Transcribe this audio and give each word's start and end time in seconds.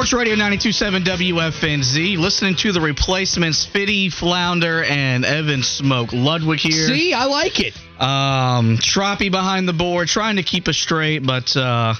Sports 0.00 0.14
Radio 0.14 0.34
927 0.34 1.02
WFNZ. 1.02 2.16
Listening 2.16 2.54
to 2.54 2.72
the 2.72 2.80
replacements, 2.80 3.66
Fitty, 3.66 4.08
Flounder, 4.08 4.82
and 4.82 5.26
Evan 5.26 5.62
Smoke. 5.62 6.14
Ludwig 6.14 6.58
here. 6.58 6.88
See, 6.88 7.12
I 7.12 7.26
like 7.26 7.60
it. 7.60 7.76
Um, 8.00 8.78
Troppy 8.78 9.30
behind 9.30 9.68
the 9.68 9.74
board, 9.74 10.08
trying 10.08 10.36
to 10.36 10.42
keep 10.42 10.68
us 10.68 10.78
straight, 10.78 11.18
but 11.18 11.54
uh, 11.54 11.92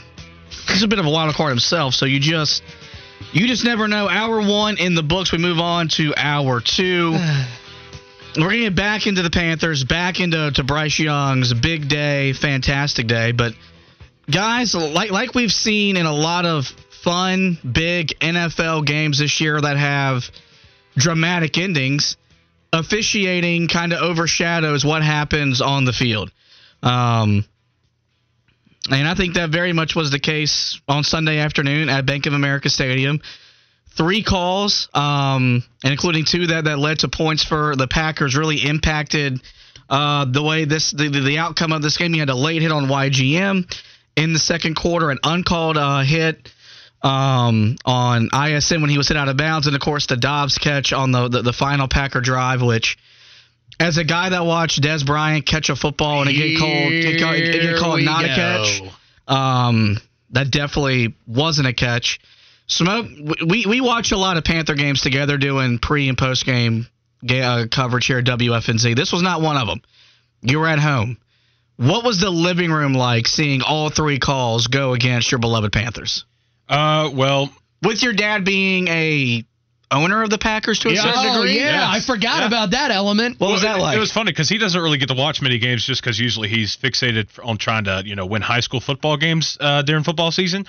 he's 0.68 0.82
a 0.82 0.89
bit 0.89 0.98
of 0.98 1.04
a 1.04 1.11
wild 1.11 1.34
card 1.34 1.50
himself. 1.50 1.93
So 1.93 2.07
you 2.07 2.21
just 2.21 2.62
you 3.34 3.46
just 3.46 3.66
never 3.66 3.86
know. 3.86 4.08
Hour 4.08 4.40
one 4.48 4.79
in 4.79 4.94
the 4.94 5.03
books. 5.03 5.30
We 5.30 5.36
move 5.36 5.58
on 5.58 5.89
to 5.89 6.14
hour 6.17 6.62
two. 6.62 7.11
We're 8.35 8.44
gonna 8.44 8.58
get 8.61 8.76
back 8.76 9.08
into 9.08 9.21
the 9.21 9.29
Panthers, 9.29 9.85
back 9.85 10.21
into 10.21 10.50
to 10.53 10.64
Bryce 10.64 10.98
Young's 10.98 11.53
big 11.53 11.86
day, 11.90 12.32
fantastic 12.32 13.08
day. 13.08 13.32
But 13.32 13.53
guys, 14.30 14.75
like 14.75 15.11
like 15.11 15.35
we've 15.35 15.53
seen 15.53 15.98
in 15.98 16.07
a 16.07 16.14
lot 16.14 16.46
of 16.46 16.75
fun, 17.03 17.59
big 17.71 18.09
NFL 18.21 18.86
games 18.86 19.18
this 19.18 19.41
year 19.41 19.61
that 19.61 19.77
have 19.77 20.25
dramatic 20.96 21.58
endings, 21.58 22.17
officiating 22.72 23.68
kind 23.68 23.93
of 23.93 24.00
overshadows 24.00 24.85
what 24.85 25.03
happens 25.03 25.61
on 25.61 25.85
the 25.85 25.93
field. 25.93 26.31
Um, 26.82 27.44
and 28.91 29.07
I 29.07 29.14
think 29.14 29.35
that 29.35 29.50
very 29.50 29.72
much 29.72 29.94
was 29.94 30.11
the 30.11 30.18
case 30.18 30.81
on 30.89 31.05
Sunday 31.05 31.39
afternoon 31.39 31.89
at 31.89 32.06
Bank 32.06 32.27
of 32.27 32.33
America 32.33 32.70
Stadium. 32.70 33.20
Three 33.97 34.22
calls, 34.22 34.89
um, 34.94 35.62
and 35.83 35.92
including 35.92 36.25
two 36.25 36.47
that, 36.48 36.64
that 36.64 36.78
led 36.78 37.00
to 37.00 37.08
points 37.08 37.44
for 37.44 37.77
the 37.77 37.89
Packers, 37.89 38.36
really 38.36 38.56
impacted 38.56 39.41
uh, 39.89 40.25
the 40.25 40.42
way 40.42 40.64
this 40.64 40.92
the, 40.92 41.08
the 41.08 41.39
outcome 41.39 41.72
of 41.72 41.83
this 41.83 41.96
game. 41.96 42.14
You 42.14 42.20
had 42.20 42.30
a 42.30 42.34
late 42.34 42.62
hit 42.62 42.70
on 42.70 42.86
YGM 42.86 43.77
in 44.17 44.33
the 44.33 44.39
second 44.39 44.77
quarter, 44.77 45.11
an 45.11 45.19
uncalled 45.24 45.77
uh, 45.77 46.02
hit 46.02 46.48
um, 47.02 47.76
on 47.84 48.28
ISN 48.32 48.80
when 48.80 48.90
he 48.90 48.98
was 48.98 49.08
hit 49.08 49.16
out 49.16 49.28
of 49.28 49.36
bounds, 49.36 49.66
and 49.66 49.74
of 49.74 49.82
course 49.82 50.06
the 50.06 50.16
Dobbs 50.16 50.58
catch 50.58 50.92
on 50.92 51.12
the, 51.12 51.28
the, 51.28 51.42
the 51.42 51.52
final 51.52 51.88
Packer 51.88 52.20
drive, 52.20 52.62
which. 52.62 52.98
As 53.78 53.96
a 53.96 54.04
guy 54.04 54.28
that 54.28 54.44
watched 54.44 54.82
Dez 54.82 55.06
Bryant 55.06 55.46
catch 55.46 55.70
a 55.70 55.76
football 55.76 56.20
and 56.20 56.28
it 56.28 56.34
get 56.34 56.58
called, 56.58 56.92
it 56.92 57.18
get, 57.18 57.34
it 57.34 57.62
get 57.62 57.78
called 57.78 58.02
not 58.02 58.26
go. 58.26 58.30
a 58.30 58.34
catch, 58.34 58.82
um, 59.26 59.96
that 60.32 60.50
definitely 60.50 61.14
wasn't 61.26 61.66
a 61.66 61.72
catch. 61.72 62.20
Smoke, 62.66 63.06
we 63.46 63.64
we 63.64 63.80
watch 63.80 64.12
a 64.12 64.18
lot 64.18 64.36
of 64.36 64.44
Panther 64.44 64.74
games 64.74 65.00
together, 65.00 65.38
doing 65.38 65.78
pre 65.78 66.10
and 66.10 66.18
post 66.18 66.44
game 66.44 66.88
uh, 67.28 67.66
coverage 67.70 68.06
here 68.06 68.18
at 68.18 68.24
WFNZ. 68.24 68.96
This 68.96 69.12
was 69.12 69.22
not 69.22 69.40
one 69.40 69.56
of 69.56 69.66
them. 69.66 69.80
You 70.42 70.58
were 70.58 70.68
at 70.68 70.78
home. 70.78 71.18
What 71.76 72.04
was 72.04 72.20
the 72.20 72.30
living 72.30 72.70
room 72.70 72.92
like 72.92 73.26
seeing 73.26 73.62
all 73.62 73.88
three 73.88 74.18
calls 74.18 74.66
go 74.66 74.92
against 74.92 75.30
your 75.32 75.38
beloved 75.38 75.72
Panthers? 75.72 76.24
Uh, 76.70 77.10
well, 77.12 77.50
with 77.82 78.02
your 78.02 78.12
dad 78.12 78.44
being 78.44 78.86
a 78.88 79.44
owner 79.90 80.22
of 80.22 80.30
the 80.30 80.38
Packers 80.38 80.78
to 80.80 80.88
a 80.88 80.92
yeah. 80.92 81.02
certain 81.02 81.27
oh, 81.27 81.42
degree. 81.42 81.56
Yeah, 81.56 81.92
yes. 81.92 82.08
I 82.08 82.12
forgot 82.12 82.40
yeah. 82.40 82.46
about 82.46 82.70
that 82.70 82.92
element. 82.92 83.40
What 83.40 83.46
well, 83.46 83.52
was 83.54 83.62
that 83.62 83.80
like? 83.80 83.96
It 83.96 84.00
was 84.00 84.12
funny 84.12 84.30
because 84.30 84.48
he 84.48 84.58
doesn't 84.58 84.80
really 84.80 84.98
get 84.98 85.08
to 85.08 85.14
watch 85.14 85.42
many 85.42 85.58
games 85.58 85.84
just 85.84 86.00
because 86.00 86.18
usually 86.18 86.48
he's 86.48 86.77
fixated 86.77 87.27
on 87.44 87.58
trying 87.58 87.84
to 87.84 88.02
you 88.06 88.14
know 88.14 88.27
win 88.27 88.40
high 88.40 88.60
school 88.60 88.80
football 88.80 89.16
games 89.16 89.58
uh, 89.60 89.82
during 89.82 90.04
football 90.04 90.30
season. 90.30 90.64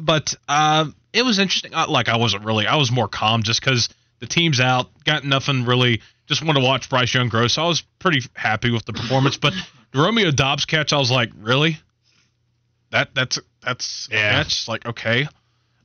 But 0.00 0.34
uh, 0.48 0.86
it 1.12 1.22
was 1.22 1.38
interesting. 1.38 1.72
Like 1.72 2.08
I 2.08 2.16
wasn't 2.16 2.44
really. 2.44 2.66
I 2.66 2.76
was 2.76 2.90
more 2.90 3.08
calm 3.08 3.42
just 3.42 3.60
because 3.60 3.90
the 4.20 4.26
team's 4.26 4.58
out, 4.58 4.88
got 5.04 5.24
nothing 5.24 5.66
really. 5.66 6.00
Just 6.26 6.42
wanted 6.42 6.60
to 6.60 6.66
watch 6.66 6.88
Bryce 6.88 7.12
Young 7.12 7.28
grow, 7.28 7.48
so 7.48 7.62
I 7.62 7.68
was 7.68 7.82
pretty 7.98 8.20
happy 8.32 8.70
with 8.70 8.86
the 8.86 8.94
performance. 8.94 9.36
but 9.36 9.52
the 9.92 10.00
Romeo 10.00 10.30
Dobbs 10.30 10.64
catch, 10.64 10.94
I 10.94 10.98
was 10.98 11.10
like, 11.10 11.30
really? 11.38 11.78
That 12.90 13.14
that's 13.14 13.38
that's 13.62 14.08
yeah. 14.10 14.36
That's 14.36 14.68
like 14.68 14.86
okay. 14.86 15.26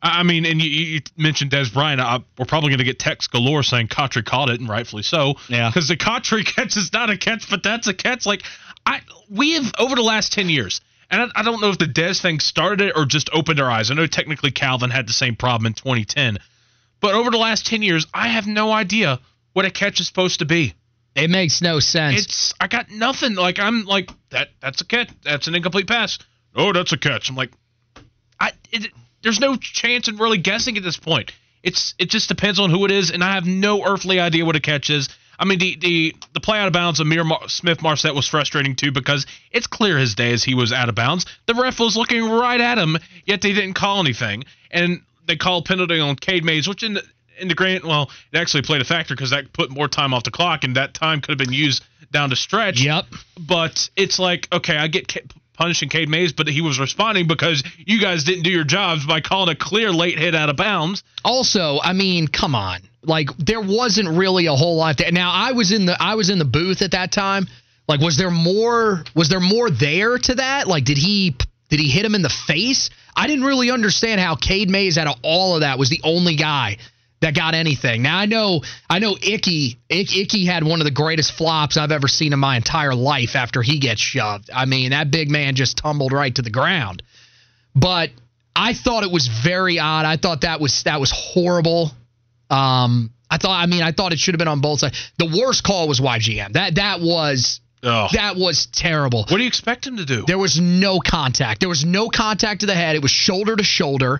I 0.01 0.23
mean, 0.23 0.45
and 0.45 0.61
you, 0.61 0.69
you 0.69 1.01
mentioned 1.17 1.51
Dez 1.51 1.73
Bryant. 1.73 1.99
I, 1.99 2.19
we're 2.37 2.45
probably 2.45 2.69
going 2.69 2.79
to 2.79 2.83
get 2.83 2.99
text 2.99 3.31
galore 3.31 3.63
saying 3.63 3.87
Cotry 3.87 4.23
caught 4.23 4.49
it, 4.49 4.59
and 4.59 4.69
rightfully 4.69 5.03
so. 5.03 5.35
Yeah. 5.49 5.69
Because 5.69 5.87
the 5.87 5.97
Cotry 5.97 6.43
catch 6.43 6.77
is 6.77 6.93
not 6.93 7.09
a 7.09 7.17
catch, 7.17 7.49
but 7.49 7.63
that's 7.63 7.87
a 7.87 7.93
catch. 7.93 8.25
Like 8.25 8.43
I, 8.85 9.01
we 9.29 9.53
have 9.53 9.71
over 9.79 9.95
the 9.95 10.03
last 10.03 10.33
ten 10.33 10.49
years, 10.49 10.81
and 11.09 11.21
I, 11.21 11.39
I 11.39 11.43
don't 11.43 11.61
know 11.61 11.69
if 11.69 11.79
the 11.79 11.85
Dez 11.85 12.21
thing 12.21 12.39
started 12.39 12.81
it 12.81 12.93
or 12.95 13.05
just 13.05 13.29
opened 13.33 13.59
our 13.59 13.69
eyes. 13.69 13.89
I 13.89 13.95
know 13.95 14.05
technically 14.07 14.51
Calvin 14.51 14.91
had 14.91 15.07
the 15.07 15.13
same 15.13 15.35
problem 15.35 15.65
in 15.65 15.73
2010, 15.73 16.37
but 16.99 17.15
over 17.15 17.31
the 17.31 17.37
last 17.37 17.65
ten 17.65 17.81
years, 17.81 18.05
I 18.13 18.27
have 18.27 18.45
no 18.45 18.71
idea 18.71 19.19
what 19.53 19.65
a 19.65 19.71
catch 19.71 19.99
is 19.99 20.07
supposed 20.07 20.39
to 20.39 20.45
be. 20.45 20.75
It 21.15 21.31
makes 21.31 21.63
no 21.63 21.79
sense. 21.79 22.23
It's 22.23 22.53
I 22.59 22.67
got 22.67 22.91
nothing. 22.91 23.33
Like 23.33 23.57
I'm 23.57 23.85
like 23.85 24.11
that. 24.29 24.49
That's 24.61 24.81
a 24.81 24.85
catch. 24.85 25.09
That's 25.23 25.47
an 25.47 25.55
incomplete 25.55 25.87
pass. 25.87 26.19
Oh, 26.55 26.71
that's 26.71 26.91
a 26.91 26.97
catch. 26.97 27.29
I'm 27.29 27.35
like, 27.35 27.51
I. 28.39 28.51
It, 28.71 28.91
there's 29.23 29.39
no 29.39 29.55
chance 29.55 30.07
in 30.07 30.17
really 30.17 30.37
guessing 30.37 30.77
at 30.77 30.83
this 30.83 30.97
point. 30.97 31.31
It's 31.63 31.93
it 31.97 32.09
just 32.09 32.29
depends 32.29 32.59
on 32.59 32.69
who 32.69 32.85
it 32.85 32.91
is, 32.91 33.11
and 33.11 33.23
I 33.23 33.33
have 33.33 33.45
no 33.45 33.83
earthly 33.83 34.19
idea 34.19 34.45
what 34.45 34.55
a 34.55 34.59
catch 34.59 34.89
is. 34.89 35.09
I 35.39 35.45
mean, 35.45 35.59
the 35.59 35.75
the 35.79 36.15
the 36.33 36.39
play 36.39 36.59
out 36.59 36.67
of 36.67 36.73
bounds 36.73 36.99
of 36.99 37.07
Mir 37.07 37.23
Mar- 37.23 37.47
Smith 37.47 37.81
Marsette 37.81 38.15
was 38.15 38.27
frustrating 38.27 38.75
too 38.75 38.91
because 38.91 39.25
it's 39.51 39.67
clear 39.67 39.97
his 39.97 40.15
day 40.15 40.33
as 40.33 40.43
he 40.43 40.55
was 40.55 40.71
out 40.71 40.89
of 40.89 40.95
bounds. 40.95 41.25
The 41.45 41.53
ref 41.53 41.79
was 41.79 41.95
looking 41.95 42.23
right 42.23 42.59
at 42.61 42.77
him, 42.77 42.97
yet 43.25 43.41
they 43.41 43.53
didn't 43.53 43.73
call 43.73 43.99
anything, 43.99 44.45
and 44.71 45.01
they 45.27 45.35
called 45.35 45.65
penalty 45.65 45.99
on 45.99 46.15
Cade 46.15 46.43
Mays, 46.43 46.67
which 46.67 46.83
in 46.83 46.93
the, 46.93 47.03
in 47.39 47.47
the 47.47 47.55
grand 47.55 47.83
well, 47.83 48.09
it 48.31 48.37
actually 48.37 48.63
played 48.63 48.81
a 48.81 48.85
factor 48.85 49.13
because 49.13 49.31
that 49.31 49.51
put 49.53 49.69
more 49.69 49.87
time 49.87 50.13
off 50.13 50.23
the 50.23 50.31
clock, 50.31 50.63
and 50.63 50.75
that 50.75 50.93
time 50.93 51.21
could 51.21 51.31
have 51.31 51.37
been 51.37 51.53
used 51.53 51.83
down 52.11 52.29
the 52.29 52.35
stretch. 52.35 52.81
Yep. 52.81 53.05
But 53.39 53.89
it's 53.95 54.19
like 54.19 54.47
okay, 54.51 54.77
I 54.77 54.87
get 54.87 55.07
punishing 55.57 55.89
Cade 55.89 56.07
Mays, 56.07 56.33
but 56.33 56.47
he 56.47 56.61
was 56.61 56.79
responding 56.79 57.27
because 57.27 57.63
you 57.77 57.99
guys 57.99 58.23
didn't 58.23 58.43
do 58.43 58.51
your 58.51 58.63
jobs 58.63 59.05
by 59.05 59.21
calling 59.21 59.49
a 59.49 59.57
clear 59.57 59.91
late 59.91 60.17
hit 60.17 60.35
out 60.35 60.49
of 60.49 60.55
bounds. 60.55 61.03
Also, 61.25 61.79
I 61.81 61.93
mean, 61.93 62.27
come 62.27 62.55
on. 62.55 62.79
Like 63.03 63.35
there 63.37 63.61
wasn't 63.61 64.09
really 64.17 64.45
a 64.45 64.53
whole 64.53 64.77
lot 64.77 64.97
there. 64.97 65.11
Now, 65.11 65.31
I 65.31 65.51
was 65.51 65.71
in 65.71 65.85
the 65.85 66.01
I 66.01 66.15
was 66.15 66.29
in 66.29 66.39
the 66.39 66.45
booth 66.45 66.81
at 66.81 66.91
that 66.91 67.11
time. 67.11 67.47
Like 67.87 68.01
was 68.01 68.17
there 68.17 68.31
more 68.31 69.03
was 69.15 69.29
there 69.29 69.39
more 69.39 69.69
there 69.69 70.17
to 70.17 70.35
that? 70.35 70.67
Like 70.67 70.83
did 70.83 70.97
he 70.97 71.35
did 71.69 71.79
he 71.79 71.89
hit 71.89 72.05
him 72.05 72.15
in 72.15 72.21
the 72.21 72.29
face? 72.29 72.89
I 73.15 73.27
didn't 73.27 73.45
really 73.45 73.71
understand 73.71 74.21
how 74.21 74.35
Cade 74.35 74.69
Mays 74.69 74.97
out 74.97 75.07
of 75.07 75.15
all 75.23 75.55
of 75.55 75.61
that 75.61 75.79
was 75.79 75.89
the 75.89 76.01
only 76.03 76.35
guy 76.35 76.77
that 77.19 77.35
got 77.35 77.55
anything. 77.55 78.03
Now 78.03 78.17
I 78.17 78.25
know 78.25 78.61
I 78.89 78.99
know 78.99 79.17
Icky 79.21 79.77
Icky 79.89 80.45
had 80.45 80.63
one 80.63 80.79
of 80.81 80.85
the 80.85 80.91
greatest 80.91 81.31
flops 81.31 81.77
I've 81.77 81.91
ever 81.91 82.07
seen 82.07 82.33
in 82.33 82.39
my 82.39 82.55
entire 82.57 82.93
life 82.93 83.35
after 83.35 83.61
he 83.61 83.79
gets 83.79 84.01
shoved. 84.01 84.49
I 84.53 84.65
mean, 84.65 84.91
that 84.91 85.11
big 85.11 85.29
man 85.29 85.55
just 85.55 85.77
tumbled 85.77 86.11
right 86.11 86.33
to 86.35 86.41
the 86.41 86.49
ground. 86.49 87.03
But 87.75 88.11
I 88.55 88.73
thought 88.73 89.03
it 89.03 89.11
was 89.11 89.27
very 89.27 89.79
odd. 89.79 90.05
I 90.05 90.17
thought 90.17 90.41
that 90.41 90.59
was 90.59 90.83
that 90.83 90.99
was 90.99 91.11
horrible. 91.11 91.91
Um 92.49 93.11
I 93.29 93.37
thought 93.37 93.61
I 93.61 93.65
mean 93.65 93.83
I 93.83 93.91
thought 93.91 94.13
it 94.13 94.19
should 94.19 94.35
have 94.35 94.39
been 94.39 94.47
on 94.47 94.61
both 94.61 94.79
sides. 94.79 95.11
The 95.17 95.25
worst 95.41 95.63
call 95.63 95.87
was 95.87 95.99
YGM. 95.99 96.53
That 96.53 96.75
that 96.75 97.01
was 97.01 97.59
Oh. 97.83 98.07
That 98.13 98.35
was 98.35 98.65
terrible. 98.67 99.19
What 99.19 99.37
do 99.37 99.41
you 99.41 99.47
expect 99.47 99.85
him 99.85 99.97
to 99.97 100.05
do? 100.05 100.23
There 100.25 100.37
was 100.37 100.59
no 100.59 100.99
contact. 100.99 101.59
There 101.59 101.69
was 101.69 101.85
no 101.85 102.09
contact 102.09 102.61
to 102.61 102.65
the 102.65 102.73
head. 102.73 102.95
It 102.95 103.03
was 103.03 103.11
shoulder 103.11 103.55
to 103.55 103.63
shoulder. 103.63 104.19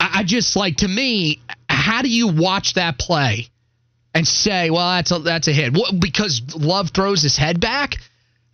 I, 0.00 0.20
I 0.20 0.24
just 0.24 0.56
like 0.56 0.78
to 0.78 0.88
me, 0.88 1.40
how 1.78 2.02
do 2.02 2.08
you 2.08 2.28
watch 2.28 2.74
that 2.74 2.98
play 2.98 3.48
and 4.14 4.26
say, 4.26 4.70
well, 4.70 4.96
that's 4.96 5.10
a, 5.10 5.18
that's 5.20 5.48
a 5.48 5.52
hit? 5.52 5.72
What, 5.72 5.98
because 6.00 6.42
Love 6.54 6.90
throws 6.90 7.22
his 7.22 7.36
head 7.36 7.60
back? 7.60 7.96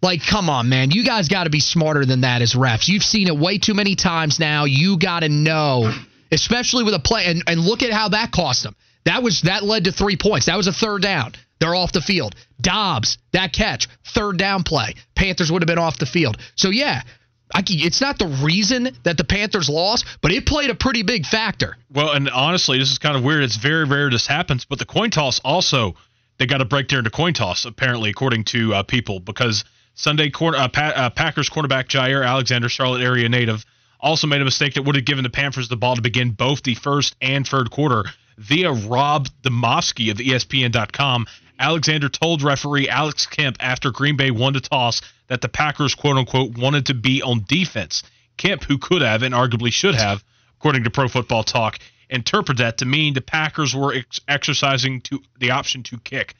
Like, 0.02 0.20
come 0.24 0.50
on, 0.50 0.68
man. 0.68 0.90
You 0.90 1.04
guys 1.04 1.28
got 1.28 1.44
to 1.44 1.50
be 1.50 1.60
smarter 1.60 2.04
than 2.04 2.20
that 2.22 2.42
as 2.42 2.52
refs. 2.54 2.88
You've 2.88 3.02
seen 3.02 3.28
it 3.28 3.36
way 3.36 3.58
too 3.58 3.72
many 3.72 3.96
times 3.96 4.38
now. 4.38 4.66
You 4.66 4.98
got 4.98 5.20
to 5.20 5.30
know, 5.30 5.90
especially 6.30 6.84
with 6.84 6.92
a 6.92 6.98
play. 6.98 7.24
And, 7.24 7.42
and 7.46 7.60
look 7.60 7.82
at 7.82 7.90
how 7.92 8.10
that 8.10 8.30
cost 8.30 8.62
them. 8.62 8.76
That 9.06 9.22
was 9.22 9.42
that 9.42 9.64
led 9.64 9.84
to 9.84 9.92
three 9.92 10.16
points. 10.16 10.46
That 10.46 10.56
was 10.56 10.66
a 10.66 10.72
third 10.72 11.02
down. 11.02 11.32
They're 11.60 11.74
off 11.74 11.92
the 11.92 12.02
field. 12.02 12.34
Dobbs, 12.60 13.16
that 13.32 13.52
catch, 13.52 13.88
third 14.04 14.36
down 14.36 14.62
play. 14.64 14.94
Panthers 15.14 15.50
would 15.50 15.62
have 15.62 15.66
been 15.66 15.78
off 15.78 15.98
the 15.98 16.06
field. 16.06 16.36
So 16.56 16.70
yeah, 16.70 17.02
I, 17.52 17.62
it's 17.68 18.00
not 18.00 18.18
the 18.18 18.26
reason 18.42 18.88
that 19.02 19.16
the 19.16 19.24
Panthers 19.24 19.68
lost, 19.68 20.06
but 20.22 20.32
it 20.32 20.46
played 20.46 20.70
a 20.70 20.74
pretty 20.74 21.02
big 21.02 21.26
factor. 21.26 21.76
Well, 21.92 22.12
and 22.12 22.28
honestly, 22.30 22.78
this 22.78 22.90
is 22.90 22.98
kind 22.98 23.16
of 23.16 23.24
weird. 23.24 23.42
It's 23.42 23.56
very 23.56 23.84
rare 23.84 24.10
this 24.10 24.26
happens, 24.26 24.64
but 24.64 24.78
the 24.78 24.86
coin 24.86 25.10
toss 25.10 25.40
also 25.40 25.94
they 26.38 26.46
got 26.46 26.60
a 26.60 26.64
break 26.64 26.88
there 26.88 26.98
into 26.98 27.10
coin 27.10 27.32
toss 27.32 27.64
apparently, 27.64 28.10
according 28.10 28.44
to 28.44 28.74
uh, 28.74 28.82
people, 28.82 29.20
because 29.20 29.64
Sunday 29.94 30.30
corner, 30.30 30.58
uh, 30.58 30.68
pa- 30.68 30.92
uh, 30.94 31.10
Packers 31.10 31.48
quarterback 31.48 31.88
Jaire 31.88 32.26
Alexander, 32.26 32.68
Charlotte 32.68 33.02
area 33.02 33.28
native, 33.28 33.64
also 34.00 34.26
made 34.26 34.40
a 34.40 34.44
mistake 34.44 34.74
that 34.74 34.82
would 34.82 34.96
have 34.96 35.04
given 35.04 35.22
the 35.22 35.30
Panthers 35.30 35.68
the 35.68 35.76
ball 35.76 35.96
to 35.96 36.02
begin 36.02 36.30
both 36.32 36.62
the 36.62 36.74
first 36.74 37.14
and 37.20 37.46
third 37.46 37.70
quarter 37.70 38.04
via 38.36 38.72
Rob 38.72 39.28
Demovsky 39.42 40.10
of 40.10 40.18
ESPN.com. 40.18 41.26
Alexander 41.58 42.08
told 42.08 42.42
referee 42.42 42.88
Alex 42.88 43.26
Kemp 43.26 43.56
after 43.60 43.92
Green 43.92 44.16
Bay 44.16 44.32
won 44.32 44.52
the 44.52 44.60
toss 44.60 45.00
that 45.28 45.40
the 45.40 45.48
Packers, 45.48 45.94
quote 45.94 46.16
unquote, 46.16 46.56
wanted 46.56 46.86
to 46.86 46.94
be 46.94 47.22
on 47.22 47.44
defense. 47.46 48.02
Kemp, 48.36 48.64
who 48.64 48.78
could 48.78 49.02
have 49.02 49.22
and 49.22 49.34
arguably 49.34 49.72
should 49.72 49.94
have, 49.94 50.24
according 50.58 50.84
to 50.84 50.90
Pro 50.90 51.08
Football 51.08 51.44
Talk, 51.44 51.78
interpreted 52.10 52.58
that 52.58 52.78
to 52.78 52.84
mean 52.84 53.14
the 53.14 53.20
Packers 53.20 53.74
were 53.74 53.94
ex- 53.94 54.20
exercising 54.28 55.00
to 55.02 55.20
the 55.38 55.52
option 55.52 55.82
to 55.84 55.98
kick 55.98 56.34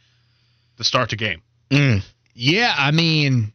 to 0.77 0.85
start 0.85 1.11
the 1.11 1.17
game. 1.17 1.43
Mm. 1.71 2.03
Yeah, 2.35 2.75
I 2.77 2.91
mean, 2.91 3.53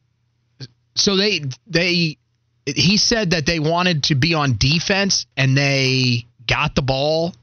so 0.96 1.18
they 1.18 1.42
they 1.68 2.18
he 2.66 2.98
said 2.98 3.32
that 3.32 3.46
they 3.46 3.60
wanted 3.60 4.04
to 4.04 4.16
be 4.16 4.34
on 4.34 4.58
defense 4.58 5.25
and 5.36 5.58
they 5.58 6.25
got 6.46 6.75
the 6.75 6.82
ball 6.82 7.34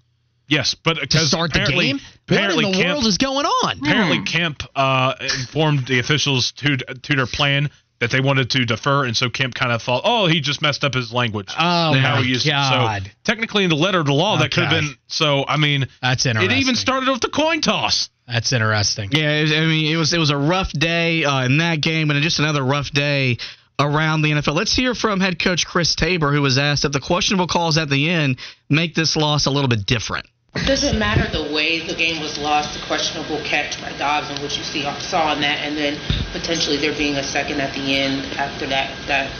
Yes, 0.48 0.74
but 0.74 0.94
to 0.94 1.00
because 1.02 1.28
start 1.28 1.52
the 1.52 1.60
apparently- 1.60 1.86
game? 1.86 1.96
What 2.28 2.38
in 2.38 2.44
apparently 2.44 2.64
the 2.72 2.78
Kemp- 2.78 2.88
world 2.94 3.06
is 3.06 3.18
going 3.18 3.46
on? 3.46 3.78
Apparently, 3.78 4.22
Kemp 4.24 4.62
uh, 4.74 5.14
informed 5.20 5.86
the 5.86 5.98
officials 6.00 6.52
to 6.52 6.76
to 6.76 7.14
their 7.16 7.26
plan 7.26 7.70
that 8.00 8.10
they 8.10 8.20
wanted 8.20 8.50
to 8.50 8.64
defer, 8.64 9.04
and 9.04 9.16
so 9.16 9.30
Kemp 9.30 9.54
kind 9.54 9.70
of 9.72 9.80
thought, 9.82 10.02
"Oh, 10.04 10.26
he 10.26 10.40
just 10.40 10.60
messed 10.60 10.82
up 10.84 10.94
his 10.94 11.12
language." 11.12 11.48
Oh 11.56 11.92
And 11.94 12.00
how 12.00 12.20
he 12.20 12.28
used 12.28 12.46
it. 12.46 12.50
God. 12.50 13.04
So 13.04 13.10
technically, 13.24 13.62
in 13.64 13.70
the 13.70 13.76
letter 13.76 14.00
of 14.00 14.06
the 14.06 14.12
law, 14.12 14.38
that 14.38 14.50
could 14.50 14.64
have 14.64 14.72
been. 14.82 14.94
So 15.06 15.44
I 15.46 15.56
mean, 15.56 15.86
That's 16.02 16.26
interesting. 16.26 16.50
it 16.56 16.60
even 16.60 16.74
started 16.74 17.08
with 17.08 17.20
the 17.22 17.28
coin 17.30 17.60
toss. 17.60 18.08
That's 18.26 18.52
interesting. 18.52 19.10
Yeah, 19.12 19.30
it 19.38 19.42
was- 19.42 19.52
I 19.52 19.60
mean, 19.60 19.92
it 19.92 19.96
was 19.96 20.12
it 20.12 20.18
was 20.18 20.30
a 20.30 20.36
rough 20.36 20.72
day 20.72 21.24
uh, 21.24 21.44
in 21.44 21.58
that 21.58 21.80
game, 21.80 22.10
and 22.10 22.20
just 22.22 22.38
another 22.40 22.64
rough 22.64 22.90
day 22.90 23.38
around 23.78 24.22
the 24.22 24.32
NFL. 24.32 24.54
Let's 24.54 24.74
hear 24.74 24.94
from 24.94 25.20
head 25.20 25.38
coach 25.38 25.64
Chris 25.66 25.94
Tabor, 25.94 26.32
who 26.32 26.42
was 26.42 26.58
asked 26.58 26.84
if 26.84 26.92
the 26.92 27.00
questionable 27.00 27.46
calls 27.46 27.78
at 27.78 27.88
the 27.88 28.10
end 28.10 28.38
make 28.68 28.94
this 28.94 29.16
loss 29.16 29.46
a 29.46 29.50
little 29.50 29.68
bit 29.68 29.86
different. 29.86 30.26
Does 30.64 30.84
it 30.84 30.96
matter 30.96 31.30
the 31.30 31.52
way 31.52 31.86
the 31.86 31.94
game 31.94 32.20
was 32.20 32.38
lost, 32.38 32.78
the 32.78 32.86
questionable 32.86 33.40
catch 33.44 33.80
by 33.80 33.92
Dobbs 33.98 34.30
and 34.30 34.38
what 34.40 34.56
you 34.56 34.64
see 34.64 34.82
saw 35.00 35.32
in 35.34 35.40
that, 35.40 35.58
and 35.60 35.76
then 35.76 35.98
potentially 36.32 36.76
there 36.76 36.96
being 36.96 37.16
a 37.16 37.22
second 37.22 37.60
at 37.60 37.74
the 37.74 37.96
end 37.96 38.24
after 38.38 38.66
that 38.66 38.96
that? 39.06 39.30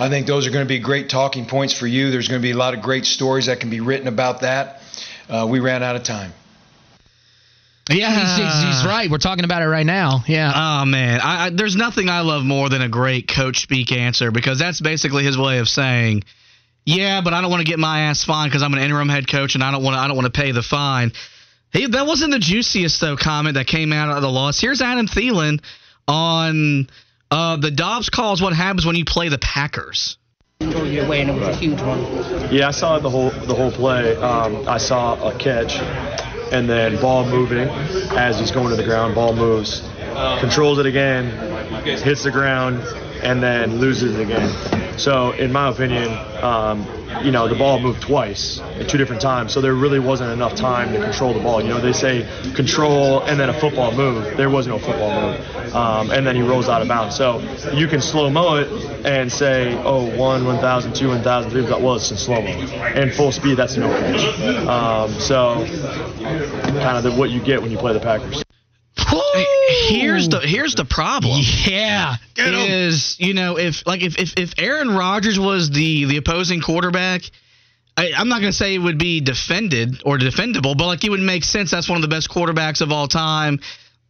I 0.00 0.08
think 0.08 0.26
those 0.26 0.46
are 0.46 0.50
going 0.50 0.64
to 0.64 0.68
be 0.68 0.78
great 0.78 1.08
talking 1.08 1.46
points 1.46 1.72
for 1.72 1.86
you. 1.86 2.10
There's 2.10 2.28
going 2.28 2.40
to 2.40 2.46
be 2.46 2.52
a 2.52 2.56
lot 2.56 2.74
of 2.74 2.82
great 2.82 3.06
stories 3.06 3.46
that 3.46 3.60
can 3.60 3.70
be 3.70 3.80
written 3.80 4.08
about 4.08 4.40
that. 4.40 4.82
Uh, 5.28 5.46
we 5.48 5.60
ran 5.60 5.82
out 5.82 5.96
of 5.96 6.02
time. 6.02 6.32
Yeah, 7.88 8.10
he's, 8.10 8.36
he's, 8.36 8.62
he's 8.62 8.86
right. 8.86 9.10
We're 9.10 9.18
talking 9.18 9.44
about 9.44 9.62
it 9.62 9.66
right 9.66 9.86
now. 9.86 10.22
Yeah. 10.26 10.52
Oh 10.54 10.84
man, 10.84 11.20
I, 11.20 11.46
I, 11.46 11.50
there's 11.50 11.74
nothing 11.74 12.08
I 12.08 12.20
love 12.20 12.44
more 12.44 12.68
than 12.68 12.82
a 12.82 12.88
great 12.88 13.26
coach 13.26 13.62
speak 13.62 13.90
answer 13.90 14.30
because 14.30 14.58
that's 14.58 14.80
basically 14.80 15.24
his 15.24 15.36
way 15.36 15.58
of 15.58 15.68
saying, 15.68 16.22
"Yeah, 16.84 17.20
but 17.20 17.32
I 17.32 17.40
don't 17.40 17.50
want 17.50 17.60
to 17.60 17.70
get 17.70 17.78
my 17.78 18.02
ass 18.02 18.24
fined 18.24 18.50
because 18.50 18.62
I'm 18.62 18.72
an 18.72 18.80
interim 18.80 19.08
head 19.08 19.28
coach 19.28 19.54
and 19.54 19.64
I 19.64 19.70
don't 19.70 19.82
want 19.82 19.94
to 19.94 20.00
I 20.00 20.08
don't 20.08 20.16
want 20.16 20.32
to 20.32 20.40
pay 20.40 20.52
the 20.52 20.62
fine." 20.62 21.12
He, 21.72 21.86
that 21.86 22.06
wasn't 22.06 22.32
the 22.32 22.38
juiciest 22.38 23.00
though 23.00 23.16
comment 23.16 23.54
that 23.54 23.66
came 23.66 23.92
out 23.92 24.10
of 24.10 24.22
the 24.22 24.30
loss. 24.30 24.60
Here's 24.60 24.82
Adam 24.82 25.06
Thielen 25.06 25.62
on 26.08 26.88
uh, 27.30 27.56
the 27.56 27.70
Dobbs 27.70 28.10
calls. 28.10 28.42
What 28.42 28.54
happens 28.54 28.84
when 28.84 28.96
you 28.96 29.04
play 29.04 29.28
the 29.28 29.38
Packers? 29.38 30.16
go 30.60 30.84
your 30.84 31.08
way, 31.08 31.22
and 31.22 31.30
it 31.30 31.34
was 31.34 31.48
a 31.48 31.56
huge 31.56 31.80
one. 31.80 32.00
Yeah, 32.52 32.68
I 32.68 32.70
saw 32.70 32.98
the 32.98 33.08
whole 33.08 33.30
the 33.30 33.54
whole 33.54 33.70
play. 33.70 34.14
Um, 34.16 34.68
I 34.68 34.76
saw 34.78 35.28
a 35.28 35.36
catch, 35.38 35.76
and 36.52 36.68
then 36.68 37.00
ball 37.00 37.24
moving 37.24 37.68
as 38.16 38.38
he's 38.38 38.50
going 38.50 38.68
to 38.68 38.76
the 38.76 38.84
ground. 38.84 39.14
Ball 39.14 39.34
moves, 39.34 39.80
controls 40.40 40.78
it 40.78 40.86
again, 40.86 41.30
hits 41.84 42.24
the 42.24 42.30
ground, 42.30 42.82
and 43.22 43.42
then 43.42 43.78
loses 43.78 44.16
the 44.16 44.24
game. 44.24 44.98
So, 44.98 45.32
in 45.32 45.52
my 45.52 45.68
opinion, 45.70 46.10
um, 46.42 46.86
you 47.22 47.30
know, 47.30 47.48
the 47.48 47.54
ball 47.54 47.80
moved 47.80 48.02
twice 48.02 48.60
at 48.60 48.88
two 48.88 48.98
different 48.98 49.20
times. 49.20 49.52
So 49.52 49.60
there 49.60 49.74
really 49.74 49.98
wasn't 49.98 50.30
enough 50.30 50.54
time 50.54 50.92
to 50.92 51.00
control 51.00 51.34
the 51.34 51.40
ball. 51.40 51.60
You 51.62 51.68
know, 51.68 51.80
they 51.80 51.92
say 51.92 52.26
control 52.54 53.22
and 53.22 53.38
then 53.38 53.50
a 53.50 53.58
football 53.58 53.92
move. 53.92 54.36
There 54.36 54.50
was 54.50 54.66
no 54.66 54.78
football 54.78 55.10
move, 55.20 55.74
um, 55.74 56.10
and 56.10 56.26
then 56.26 56.36
he 56.36 56.42
rolls 56.42 56.68
out 56.68 56.82
of 56.82 56.88
bounds. 56.88 57.16
So 57.16 57.40
you 57.72 57.88
can 57.88 58.00
slow 58.00 58.30
mo 58.30 58.56
it 58.56 58.68
and 59.04 59.30
say, 59.30 59.74
oh, 59.84 60.16
one, 60.16 60.44
1,000, 60.44 60.94
two, 60.94 61.08
1,000, 61.08 61.50
three, 61.50 61.62
well, 61.62 61.94
in 61.94 62.00
slow 62.00 62.40
mo. 62.40 62.48
And 62.48 63.12
full 63.12 63.32
speed, 63.32 63.56
that's 63.56 63.76
no 63.76 63.88
catch. 63.88 64.40
Um, 64.66 65.10
so 65.12 65.66
kind 66.80 66.96
of 66.96 67.02
the, 67.02 67.12
what 67.12 67.30
you 67.30 67.40
get 67.40 67.60
when 67.60 67.70
you 67.70 67.78
play 67.78 67.92
the 67.92 68.00
Packers. 68.00 68.42
Here's 69.90 70.28
the 70.28 70.40
here's 70.40 70.74
the 70.74 70.84
problem. 70.84 71.40
Yeah. 71.66 72.16
is 72.66 73.16
you 73.18 73.34
know 73.34 73.58
if 73.58 73.86
like 73.86 74.02
if 74.02 74.18
if, 74.18 74.34
if 74.36 74.54
Aaron 74.58 74.90
Rodgers 74.90 75.38
was 75.38 75.70
the 75.70 76.04
the 76.06 76.16
opposing 76.16 76.60
quarterback, 76.60 77.22
I, 77.96 78.12
I'm 78.16 78.28
not 78.28 78.40
gonna 78.40 78.52
say 78.52 78.74
it 78.74 78.78
would 78.78 78.98
be 78.98 79.20
defended 79.20 80.02
or 80.04 80.18
defendable, 80.18 80.76
but 80.76 80.86
like 80.86 81.04
it 81.04 81.10
would 81.10 81.20
make 81.20 81.44
sense. 81.44 81.70
That's 81.70 81.88
one 81.88 81.96
of 81.96 82.02
the 82.02 82.08
best 82.08 82.30
quarterbacks 82.30 82.80
of 82.80 82.92
all 82.92 83.08
time. 83.08 83.60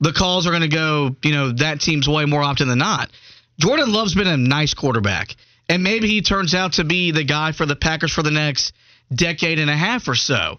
The 0.00 0.12
calls 0.12 0.47
are 0.47 0.53
gonna 0.53 0.69
go 0.69 1.17
you 1.23 1.32
know 1.32 1.53
that 1.53 1.81
team's 1.81 2.09
way 2.09 2.25
more 2.25 2.43
often 2.43 2.69
than 2.69 2.79
not. 2.79 3.11
Jordan 3.59 3.93
Love's 3.93 4.15
been 4.15 4.26
a 4.26 4.37
nice 4.37 4.75
quarterback, 4.75 5.35
and 5.69 5.83
maybe 5.83 6.09
he 6.09 6.23
turns 6.23 6.55
out 6.55 6.75
to 6.75 6.85
be 6.85 7.11
the 7.11 7.25
guy 7.25 7.53
for 7.53 7.67
the 7.67 7.76
Packers 7.76 8.12
for 8.12 8.23
the 8.23 8.31
next 8.31 8.73
decade 9.15 9.59
and 9.59 9.71
a 9.71 9.76
half 9.76 10.09
or 10.09 10.15
so. 10.15 10.59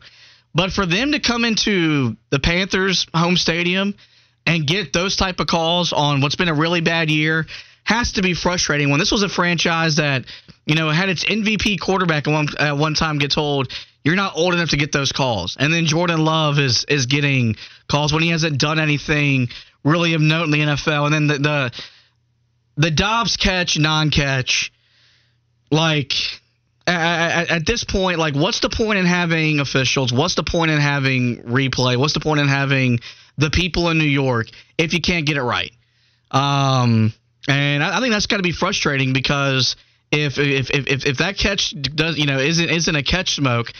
But 0.53 0.71
for 0.71 0.85
them 0.85 1.13
to 1.13 1.19
come 1.19 1.45
into 1.45 2.17
the 2.29 2.39
Panthers 2.39 3.07
home 3.13 3.37
stadium 3.37 3.95
and 4.45 4.65
get 4.65 4.93
those 4.93 5.15
type 5.15 5.39
of 5.39 5.47
calls 5.47 5.93
on 5.93 6.21
what's 6.21 6.35
been 6.35 6.49
a 6.49 6.53
really 6.53 6.81
bad 6.81 7.09
year 7.09 7.45
has 7.83 8.13
to 8.13 8.21
be 8.21 8.33
frustrating 8.33 8.89
when 8.89 8.99
this 8.99 9.11
was 9.11 9.23
a 9.23 9.29
franchise 9.29 9.97
that 9.97 10.25
you 10.65 10.75
know 10.75 10.89
had 10.89 11.09
its 11.09 11.25
MVP 11.25 11.79
quarterback 11.79 12.27
at 12.27 12.31
one, 12.31 12.47
at 12.59 12.77
one 12.77 12.93
time 12.93 13.17
get 13.17 13.31
told 13.31 13.71
you're 14.03 14.15
not 14.15 14.35
old 14.35 14.53
enough 14.53 14.69
to 14.69 14.77
get 14.77 14.91
those 14.91 15.11
calls 15.11 15.57
and 15.59 15.73
then 15.73 15.85
Jordan 15.85 16.23
Love 16.23 16.59
is 16.59 16.85
is 16.85 17.05
getting 17.05 17.55
calls 17.87 18.13
when 18.13 18.23
he 18.23 18.29
hasn't 18.29 18.59
done 18.59 18.79
anything 18.79 19.49
really 19.83 20.13
of 20.13 20.21
note 20.21 20.43
in 20.43 20.51
the 20.51 20.59
NFL 20.59 21.05
and 21.05 21.13
then 21.13 21.27
the 21.27 21.37
the, 21.37 21.83
the 22.77 22.91
Dobbs 22.91 23.37
catch 23.37 23.77
non-catch 23.77 24.71
like 25.71 26.13
at, 26.87 27.49
at 27.49 27.65
this 27.65 27.83
point, 27.83 28.19
like, 28.19 28.35
what's 28.35 28.59
the 28.59 28.69
point 28.69 28.99
in 28.99 29.05
having 29.05 29.59
officials? 29.59 30.11
What's 30.11 30.35
the 30.35 30.43
point 30.43 30.71
in 30.71 30.79
having 30.79 31.43
replay? 31.43 31.97
What's 31.97 32.13
the 32.13 32.19
point 32.19 32.39
in 32.39 32.47
having 32.47 32.99
the 33.41 33.49
people 33.49 33.89
in 33.89 33.97
New 33.97 34.03
York 34.03 34.47
if 34.77 34.93
you 34.93 35.01
can't 35.01 35.25
get 35.25 35.35
it 35.35 35.43
right? 35.43 35.71
Um, 36.31 37.13
and 37.47 37.83
I, 37.83 37.97
I 37.97 37.99
think 37.99 38.13
that's 38.13 38.27
got 38.27 38.37
to 38.37 38.43
be 38.43 38.51
frustrating 38.53 39.11
because 39.13 39.75
if 40.11 40.37
if, 40.37 40.69
if 40.69 40.87
if 40.87 41.05
if 41.05 41.17
that 41.17 41.37
catch 41.37 41.73
does 41.81 42.17
you 42.17 42.25
know 42.25 42.39
isn't 42.39 42.69
isn't 42.69 42.95
a 42.95 43.03
catch 43.03 43.35
smoke, 43.35 43.73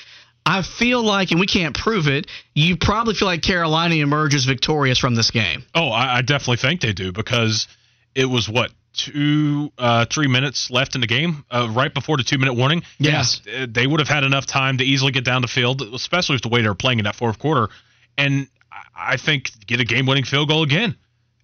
I 0.46 0.64
feel 0.64 1.04
like, 1.04 1.32
and 1.32 1.40
we 1.40 1.48
can't 1.48 1.78
prove 1.78 2.08
it, 2.08 2.28
you 2.56 2.76
probably 2.78 3.14
feel 3.14 3.28
like 3.28 3.44
Carolina 3.44 3.96
emerges 3.96 4.46
victorious 4.46 4.98
from 4.98 5.16
this 5.16 5.32
game. 5.32 5.64
Oh, 5.76 5.90
I, 5.90 6.18
I 6.18 6.22
definitely 6.22 6.58
think 6.58 6.82
they 6.82 6.94
do 6.94 7.12
because 7.12 7.68
it 8.16 8.26
was 8.26 8.50
what 8.50 8.72
two, 8.94 9.72
uh, 9.78 10.06
three 10.06 10.28
minutes 10.28 10.70
left 10.70 10.96
in 10.96 11.02
the 11.02 11.08
game, 11.08 11.46
uh, 11.52 11.72
right 11.72 11.94
before 11.94 12.18
the 12.18 12.24
two-minute 12.24 12.56
warning. 12.56 12.84
Yes. 12.98 13.42
They 13.68 13.88
would 13.88 14.00
have 14.00 14.10
had 14.10 14.24
enough 14.24 14.46
time 14.46 14.80
to 14.80 14.84
easily 14.84 15.12
get 15.12 15.24
down 15.24 15.42
the 15.42 15.48
field, 15.48 15.82
especially 15.82 16.36
with 16.36 16.44
the 16.44 16.50
way 16.50 16.62
they 16.62 16.68
were 16.68 16.76
playing 16.76 17.00
in 17.00 17.06
that 17.06 17.16
fourth 17.16 17.40
quarter, 17.40 17.70
and 18.18 18.48
I- 18.96 19.14
I 19.14 19.18
think 19.18 19.52
get 19.68 19.80
a 19.80 19.86
game-winning 19.86 20.24
field 20.26 20.48
goal 20.50 20.64
again, 20.64 20.96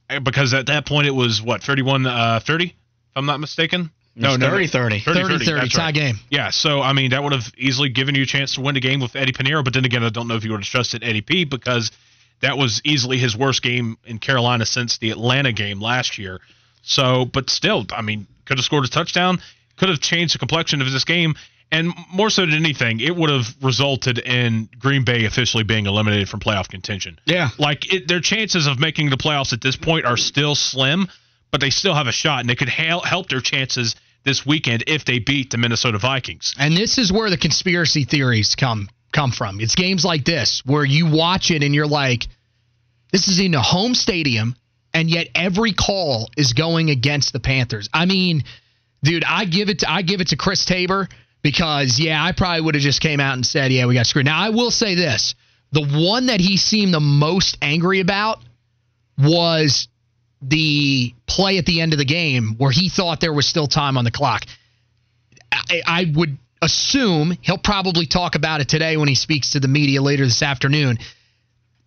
Uh, 0.09 0.19
because 0.19 0.53
at 0.53 0.67
that 0.67 0.85
point 0.85 1.07
it 1.07 1.11
was 1.15 1.41
what 1.41 1.63
31 1.63 2.05
uh, 2.05 2.39
30, 2.39 2.65
if 2.65 2.73
I'm 3.15 3.25
not 3.25 3.39
mistaken. 3.39 3.89
No, 4.15 4.35
no, 4.35 4.49
30 4.49 4.67
30. 4.67 4.99
30 4.99 5.21
30 5.21 5.45
30, 5.45 5.59
that's 5.61 5.73
tie 5.75 5.85
right. 5.85 5.93
game. 5.93 6.19
Yeah, 6.31 6.49
so 6.49 6.81
I 6.81 6.93
mean 6.93 7.11
that 7.11 7.21
would 7.23 7.33
have 7.33 7.51
easily 7.57 7.89
given 7.89 8.15
you 8.15 8.23
a 8.23 8.25
chance 8.25 8.55
to 8.55 8.61
win 8.61 8.73
the 8.73 8.79
game 8.81 8.99
with 8.99 9.15
Eddie 9.15 9.31
Pineiro, 9.33 9.63
but 9.63 9.73
then 9.73 9.85
again, 9.85 10.03
I 10.03 10.09
don't 10.09 10.27
know 10.27 10.35
if 10.35 10.43
you 10.43 10.51
would 10.51 10.61
have 10.61 10.67
trusted 10.67 11.03
Eddie 11.03 11.21
P 11.21 11.43
because 11.43 11.91
that 12.39 12.57
was 12.57 12.81
easily 12.83 13.17
his 13.19 13.35
worst 13.37 13.61
game 13.61 13.97
in 14.05 14.17
Carolina 14.19 14.65
since 14.65 14.97
the 14.97 15.11
Atlanta 15.11 15.51
game 15.51 15.79
last 15.79 16.17
year. 16.17 16.39
So, 16.81 17.25
but 17.25 17.49
still, 17.49 17.85
I 17.91 18.01
mean, 18.01 18.25
could 18.45 18.57
have 18.57 18.65
scored 18.65 18.85
a 18.85 18.87
touchdown, 18.87 19.39
could 19.75 19.89
have 19.89 19.99
changed 19.99 20.33
the 20.33 20.39
complexion 20.39 20.81
of 20.81 20.91
this 20.91 21.03
game, 21.03 21.35
and 21.71 21.93
more 22.11 22.29
so 22.29 22.45
than 22.45 22.55
anything, 22.55 22.99
it 22.99 23.15
would 23.15 23.29
have 23.29 23.55
resulted 23.61 24.19
in 24.19 24.69
Green 24.79 25.03
Bay 25.03 25.25
officially 25.25 25.63
being 25.63 25.85
eliminated 25.85 26.29
from 26.29 26.39
playoff 26.39 26.69
contention. 26.69 27.19
Yeah. 27.25 27.49
Like 27.57 27.93
it, 27.93 28.07
their 28.07 28.21
chances 28.21 28.67
of 28.67 28.79
making 28.79 29.09
the 29.09 29.17
playoffs 29.17 29.53
at 29.53 29.61
this 29.61 29.75
point 29.75 30.05
are 30.05 30.17
still 30.17 30.55
slim, 30.55 31.07
but 31.51 31.59
they 31.59 31.69
still 31.69 31.93
have 31.93 32.07
a 32.07 32.11
shot, 32.11 32.39
and 32.39 32.49
they 32.49 32.55
could 32.55 32.69
hel- 32.69 33.01
help 33.01 33.29
their 33.29 33.41
chances 33.41 33.95
this 34.23 34.45
weekend 34.45 34.83
if 34.87 35.05
they 35.05 35.19
beat 35.19 35.51
the 35.51 35.57
Minnesota 35.57 35.97
Vikings. 35.97 36.53
And 36.57 36.75
this 36.75 36.97
is 36.97 37.11
where 37.11 37.29
the 37.29 37.37
conspiracy 37.37 38.05
theories 38.05 38.55
come 38.55 38.89
come 39.11 39.31
from. 39.31 39.59
It's 39.59 39.75
games 39.75 40.05
like 40.05 40.25
this 40.25 40.61
where 40.65 40.85
you 40.85 41.09
watch 41.09 41.49
it 41.49 41.63
and 41.63 41.73
you're 41.73 41.87
like, 41.87 42.27
this 43.11 43.27
is 43.27 43.39
in 43.39 43.53
a 43.55 43.61
home 43.61 43.95
stadium, 43.95 44.55
and 44.93 45.09
yet 45.09 45.27
every 45.33 45.73
call 45.73 46.29
is 46.37 46.53
going 46.53 46.89
against 46.89 47.33
the 47.33 47.39
Panthers. 47.39 47.89
I 47.93 48.05
mean, 48.05 48.43
dude, 49.03 49.23
I 49.25 49.45
give 49.45 49.69
it 49.69 49.79
to 49.79 49.91
I 49.91 50.01
give 50.01 50.21
it 50.21 50.29
to 50.29 50.37
Chris 50.37 50.65
Tabor 50.65 51.09
because 51.47 51.97
yeah, 51.97 52.21
I 52.21 52.33
probably 52.33 52.59
would 52.59 52.75
have 52.75 52.81
just 52.81 52.99
came 52.99 53.21
out 53.21 53.35
and 53.35 53.45
said, 53.45 53.71
yeah, 53.71 53.85
we 53.85 53.93
got 53.93 54.05
screwed. 54.05 54.25
Now 54.25 54.37
I 54.37 54.49
will 54.49 54.69
say 54.69 54.95
this: 54.95 55.33
the 55.71 55.85
one 55.85 56.25
that 56.25 56.41
he 56.41 56.57
seemed 56.57 56.93
the 56.93 56.99
most 56.99 57.57
angry 57.61 58.01
about 58.01 58.39
was 59.17 59.87
the 60.41 61.13
play 61.25 61.57
at 61.57 61.65
the 61.65 61.79
end 61.79 61.93
of 61.93 61.99
the 61.99 62.05
game 62.05 62.55
where 62.57 62.69
he 62.69 62.89
thought 62.89 63.21
there 63.21 63.31
was 63.31 63.47
still 63.47 63.65
time 63.65 63.97
on 63.97 64.03
the 64.03 64.11
clock. 64.11 64.43
I, 65.49 65.81
I 65.87 66.11
would 66.13 66.37
assume 66.61 67.37
he'll 67.41 67.57
probably 67.57 68.07
talk 68.07 68.35
about 68.35 68.59
it 68.59 68.67
today 68.67 68.97
when 68.97 69.07
he 69.07 69.15
speaks 69.15 69.51
to 69.51 69.61
the 69.61 69.69
media 69.69 70.01
later 70.01 70.25
this 70.25 70.43
afternoon. 70.43 70.97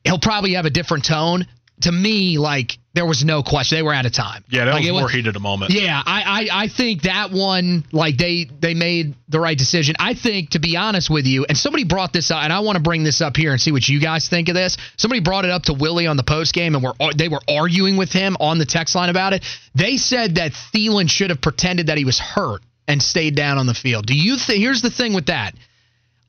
He'll 0.05 0.19
probably 0.19 0.55
have 0.55 0.65
a 0.65 0.71
different 0.71 1.05
tone. 1.05 1.47
To 1.83 1.93
me, 1.93 2.39
like 2.39 2.79
there 2.93 3.07
was 3.07 3.25
no 3.25 3.43
question 3.43 3.79
they 3.79 3.83
were 3.83 3.95
out 3.95 4.05
of 4.05 4.13
time. 4.13 4.45
Yeah, 4.51 4.65
that 4.65 4.75
Like, 4.75 4.83
was 4.83 4.91
more 4.91 5.09
heated 5.09 5.37
a 5.37 5.41
moment. 5.41 5.73
Yeah, 5.73 6.03
I, 6.05 6.23
I 6.51 6.63
I 6.65 6.69
think 6.69 7.03
that 7.03 7.31
one 7.31 7.85
like 7.93 8.17
they 8.17 8.47
they 8.61 8.75
made 8.75 9.15
the 9.29 9.39
right 9.39 9.57
decision. 9.57 9.95
I 9.99 10.15
think 10.15 10.51
to 10.51 10.59
be 10.59 10.77
honest 10.77 11.09
with 11.09 11.27
you, 11.27 11.47
and 11.49 11.57
somebody 11.57 11.85
brought 11.85 12.13
this 12.13 12.31
up, 12.31 12.43
and 12.43 12.53
I 12.53 12.61
want 12.61 12.77
to 12.77 12.83
bring 12.83 13.05
this 13.05 13.21
up 13.21 13.37
here 13.37 13.53
and 13.53 13.61
see 13.61 13.73
what 13.73 13.89
you 13.89 14.01
guys 14.01 14.29
think 14.29 14.49
of 14.49 14.55
this. 14.55 14.77
Somebody 14.97 15.21
brought 15.21 15.45
it 15.45 15.51
up 15.51 15.65
to 15.65 15.73
Willie 15.73 16.07
on 16.07 16.17
the 16.17 16.25
post 16.25 16.53
game, 16.53 16.75
and 16.75 16.83
were 16.83 16.95
uh, 17.01 17.13
they 17.17 17.29
were 17.29 17.41
arguing 17.49 17.97
with 17.97 18.13
him 18.13 18.37
on 18.41 18.59
the 18.59 18.67
text 18.67 18.95
line 18.95 19.09
about 19.09 19.33
it. 19.33 19.45
They 19.75 19.97
said 19.97 20.35
that 20.37 20.53
Thielen 20.53 21.09
should 21.09 21.31
have 21.31 21.41
pretended 21.41 21.87
that 21.87 21.99
he 21.99 22.05
was 22.05 22.19
hurt 22.19 22.63
and 22.89 23.03
stayed 23.03 23.37
down 23.37 23.57
on 23.59 23.67
the 23.67 23.75
field. 23.75 24.07
Do 24.07 24.15
you 24.15 24.37
think? 24.37 24.59
Here's 24.59 24.83
the 24.83 24.91
thing 24.91 25.15
with 25.15 25.27
that. 25.27 25.55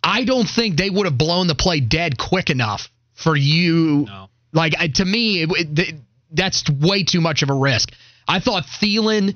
I 0.03 0.24
don't 0.24 0.48
think 0.48 0.77
they 0.77 0.89
would 0.89 1.05
have 1.05 1.17
blown 1.17 1.48
the 1.48 1.55
play 1.55 1.79
dead 1.79 2.17
quick 2.17 2.50
enough 2.50 2.89
for 3.13 3.36
you. 3.36 4.05
No. 4.08 4.29
Like 4.53 4.74
I- 4.77 4.88
to 4.88 5.05
me, 5.05 5.43
it, 5.43 5.50
it, 5.79 5.96
that's 6.31 6.70
way 6.70 7.03
too 7.03 7.22
much 7.22 7.43
of 7.43 7.50
a 7.50 7.53
risk. 7.53 7.91
I 8.27 8.39
thought 8.39 8.63
Thielen. 8.63 9.36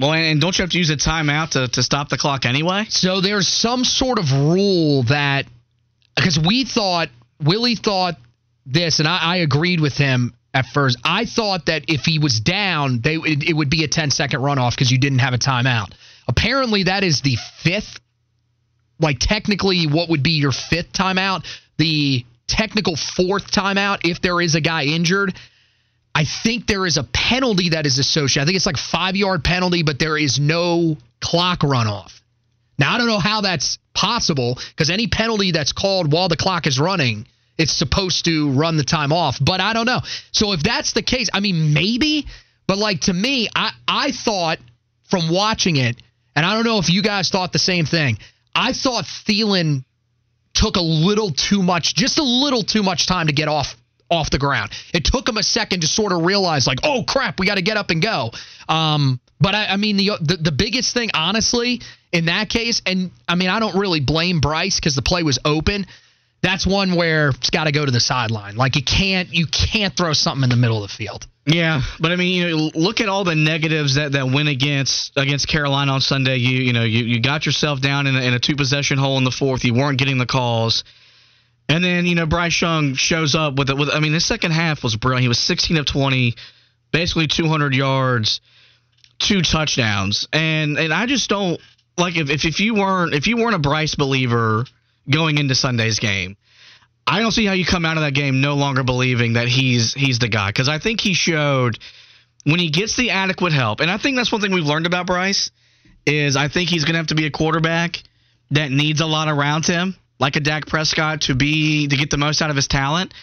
Well, 0.00 0.12
and 0.12 0.40
don't 0.40 0.56
you 0.56 0.62
have 0.62 0.70
to 0.70 0.78
use 0.78 0.90
a 0.90 0.96
timeout 0.96 1.50
to, 1.50 1.66
to 1.66 1.82
stop 1.82 2.08
the 2.08 2.16
clock 2.16 2.46
anyway? 2.46 2.84
So 2.88 3.20
there's 3.20 3.48
some 3.48 3.82
sort 3.82 4.20
of 4.20 4.30
rule 4.30 5.02
that 5.08 5.46
because 6.14 6.38
we 6.38 6.64
thought 6.64 7.08
Willie 7.42 7.74
thought 7.74 8.14
this, 8.64 9.00
and 9.00 9.08
I, 9.08 9.18
I 9.20 9.36
agreed 9.38 9.80
with 9.80 9.96
him 9.96 10.34
at 10.54 10.66
first. 10.66 10.98
I 11.04 11.24
thought 11.24 11.66
that 11.66 11.86
if 11.88 12.02
he 12.02 12.20
was 12.20 12.38
down, 12.38 13.00
they 13.00 13.16
it, 13.16 13.48
it 13.48 13.52
would 13.54 13.70
be 13.70 13.82
a 13.82 13.88
10 13.88 14.12
second 14.12 14.40
runoff 14.40 14.70
because 14.70 14.90
you 14.90 14.98
didn't 14.98 15.18
have 15.18 15.34
a 15.34 15.38
timeout. 15.38 15.92
Apparently, 16.28 16.84
that 16.84 17.02
is 17.02 17.22
the 17.22 17.36
fifth, 17.62 17.98
like 19.00 19.18
technically, 19.18 19.86
what 19.86 20.10
would 20.10 20.22
be 20.22 20.32
your 20.38 20.52
fifth 20.52 20.92
timeout? 20.92 21.44
The 21.78 22.24
technical 22.48 22.96
fourth 22.96 23.52
timeout 23.52 24.00
if 24.04 24.20
there 24.20 24.40
is 24.40 24.54
a 24.54 24.60
guy 24.60 24.84
injured. 24.84 25.34
I 26.14 26.24
think 26.24 26.66
there 26.66 26.86
is 26.86 26.96
a 26.96 27.04
penalty 27.04 27.70
that 27.70 27.86
is 27.86 27.98
associated. 27.98 28.42
I 28.42 28.46
think 28.46 28.56
it's 28.56 28.66
like 28.66 28.76
five 28.76 29.14
yard 29.14 29.44
penalty, 29.44 29.84
but 29.84 29.98
there 29.98 30.18
is 30.18 30.40
no 30.40 30.96
clock 31.20 31.60
runoff. 31.60 32.20
Now 32.78 32.94
I 32.94 32.98
don't 32.98 33.06
know 33.06 33.18
how 33.18 33.42
that's 33.42 33.78
possible 33.94 34.58
because 34.70 34.90
any 34.90 35.06
penalty 35.06 35.52
that's 35.52 35.72
called 35.72 36.12
while 36.12 36.28
the 36.28 36.36
clock 36.36 36.66
is 36.66 36.80
running, 36.80 37.26
it's 37.56 37.72
supposed 37.72 38.24
to 38.24 38.50
run 38.52 38.76
the 38.76 38.84
time 38.84 39.12
off. 39.12 39.38
But 39.40 39.60
I 39.60 39.72
don't 39.72 39.86
know. 39.86 40.00
So 40.32 40.52
if 40.52 40.62
that's 40.62 40.92
the 40.92 41.02
case, 41.02 41.28
I 41.32 41.40
mean 41.40 41.74
maybe, 41.74 42.26
but 42.66 42.78
like 42.78 43.02
to 43.02 43.12
me, 43.12 43.48
I 43.54 43.72
I 43.86 44.12
thought 44.12 44.58
from 45.10 45.30
watching 45.30 45.76
it, 45.76 45.96
and 46.34 46.46
I 46.46 46.54
don't 46.54 46.64
know 46.64 46.78
if 46.78 46.88
you 46.88 47.02
guys 47.02 47.30
thought 47.30 47.52
the 47.52 47.58
same 47.58 47.84
thing. 47.84 48.18
I 48.54 48.72
thought 48.72 49.04
Thielen 49.04 49.84
took 50.58 50.76
a 50.76 50.82
little 50.82 51.30
too 51.30 51.62
much, 51.62 51.94
just 51.94 52.18
a 52.18 52.22
little 52.22 52.62
too 52.62 52.82
much 52.82 53.06
time 53.06 53.28
to 53.28 53.32
get 53.32 53.48
off 53.48 53.76
off 54.10 54.30
the 54.30 54.38
ground. 54.38 54.72
It 54.92 55.04
took 55.04 55.28
him 55.28 55.36
a 55.36 55.42
second 55.42 55.82
to 55.82 55.86
sort 55.86 56.12
of 56.12 56.22
realize, 56.24 56.66
like, 56.66 56.78
oh 56.82 57.04
crap, 57.04 57.38
we 57.38 57.46
got 57.46 57.56
to 57.56 57.62
get 57.62 57.76
up 57.76 57.90
and 57.90 58.02
go. 58.02 58.32
Um, 58.68 59.20
but 59.40 59.54
I, 59.54 59.66
I 59.66 59.76
mean, 59.76 59.96
the, 59.96 60.10
the 60.20 60.36
the 60.36 60.52
biggest 60.52 60.92
thing, 60.92 61.10
honestly, 61.14 61.80
in 62.12 62.26
that 62.26 62.48
case, 62.48 62.82
and 62.84 63.10
I 63.28 63.36
mean, 63.36 63.50
I 63.50 63.60
don't 63.60 63.78
really 63.78 64.00
blame 64.00 64.40
Bryce 64.40 64.76
because 64.76 64.96
the 64.96 65.02
play 65.02 65.22
was 65.22 65.38
open. 65.44 65.86
That's 66.42 66.66
one 66.66 66.94
where 66.94 67.30
it's 67.30 67.50
got 67.50 67.64
to 67.64 67.72
go 67.72 67.84
to 67.84 67.90
the 67.90 68.00
sideline. 68.00 68.56
Like 68.56 68.76
you 68.76 68.82
can't 68.82 69.32
you 69.32 69.46
can't 69.46 69.96
throw 69.96 70.12
something 70.12 70.44
in 70.44 70.50
the 70.50 70.56
middle 70.56 70.82
of 70.82 70.90
the 70.90 70.94
field. 70.94 71.26
Yeah, 71.50 71.80
but 71.98 72.12
I 72.12 72.16
mean, 72.16 72.34
you 72.34 72.50
know, 72.50 72.70
look 72.74 73.00
at 73.00 73.08
all 73.08 73.24
the 73.24 73.34
negatives 73.34 73.94
that, 73.94 74.12
that 74.12 74.30
went 74.30 74.50
against 74.50 75.16
against 75.16 75.48
Carolina 75.48 75.92
on 75.92 76.02
Sunday. 76.02 76.36
You 76.36 76.58
you 76.58 76.72
know, 76.74 76.82
you, 76.82 77.04
you 77.04 77.20
got 77.20 77.46
yourself 77.46 77.80
down 77.80 78.06
in 78.06 78.16
a, 78.16 78.20
in 78.20 78.34
a 78.34 78.38
two 78.38 78.54
possession 78.54 78.98
hole 78.98 79.16
in 79.16 79.24
the 79.24 79.30
fourth. 79.30 79.64
You 79.64 79.72
weren't 79.72 79.98
getting 79.98 80.18
the 80.18 80.26
calls, 80.26 80.84
and 81.66 81.82
then 81.82 82.04
you 82.04 82.16
know 82.16 82.26
Bryce 82.26 82.60
Young 82.60 82.96
shows 82.96 83.34
up 83.34 83.54
with 83.56 83.70
it. 83.70 83.78
With 83.78 83.88
I 83.88 84.00
mean, 84.00 84.12
his 84.12 84.26
second 84.26 84.50
half 84.50 84.82
was 84.82 84.94
brilliant. 84.96 85.22
He 85.22 85.28
was 85.28 85.38
16 85.38 85.78
of 85.78 85.86
20, 85.86 86.34
basically 86.92 87.28
200 87.28 87.74
yards, 87.74 88.42
two 89.18 89.40
touchdowns, 89.40 90.28
and 90.34 90.78
and 90.78 90.92
I 90.92 91.06
just 91.06 91.30
don't 91.30 91.58
like 91.96 92.16
if 92.16 92.28
if, 92.28 92.44
if 92.44 92.60
you 92.60 92.74
weren't 92.74 93.14
if 93.14 93.26
you 93.26 93.38
weren't 93.38 93.54
a 93.54 93.58
Bryce 93.58 93.94
believer 93.94 94.66
going 95.08 95.38
into 95.38 95.54
Sunday's 95.54 95.98
game. 95.98 96.36
I 97.08 97.20
don't 97.20 97.32
see 97.32 97.46
how 97.46 97.54
you 97.54 97.64
come 97.64 97.86
out 97.86 97.96
of 97.96 98.02
that 98.02 98.12
game 98.12 98.42
no 98.42 98.54
longer 98.54 98.82
believing 98.82 99.32
that 99.32 99.48
he's 99.48 99.94
he's 99.94 100.18
the 100.18 100.28
guy 100.28 100.50
because 100.50 100.68
I 100.68 100.78
think 100.78 101.00
he 101.00 101.14
showed 101.14 101.78
when 102.44 102.60
he 102.60 102.68
gets 102.68 102.96
the 102.96 103.10
adequate 103.10 103.54
help, 103.54 103.80
and 103.80 103.90
I 103.90 103.96
think 103.96 104.16
that's 104.16 104.30
one 104.30 104.42
thing 104.42 104.52
we've 104.52 104.66
learned 104.66 104.86
about 104.86 105.06
Bryce 105.06 105.50
is 106.04 106.36
I 106.36 106.48
think 106.48 106.68
he's 106.68 106.84
going 106.84 106.92
to 106.92 106.98
have 106.98 107.06
to 107.08 107.14
be 107.14 107.24
a 107.24 107.30
quarterback 107.30 108.02
that 108.50 108.70
needs 108.70 109.00
a 109.00 109.06
lot 109.06 109.28
around 109.28 109.64
him, 109.64 109.96
like 110.20 110.36
a 110.36 110.40
Dak 110.40 110.66
Prescott, 110.66 111.22
to 111.22 111.34
be 111.34 111.88
to 111.88 111.96
get 111.96 112.10
the 112.10 112.18
most 112.18 112.42
out 112.42 112.50
of 112.50 112.56
his 112.56 112.68
talent, 112.68 113.14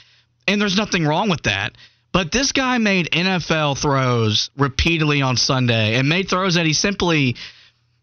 and 0.48 0.60
there's 0.60 0.78
nothing 0.78 1.06
wrong 1.06 1.30
with 1.30 1.44
that. 1.44 1.78
But 2.12 2.32
this 2.32 2.54
guy 2.54 2.80
made 2.80 3.12
NFL 3.12 3.78
throws 3.78 4.50
repeatedly 4.58 5.22
on 5.22 5.38
Sunday, 5.38 5.94
and 5.96 6.10
made 6.10 6.28
throws 6.28 6.56
that 6.56 6.66
he 6.66 6.74
simply 6.74 7.36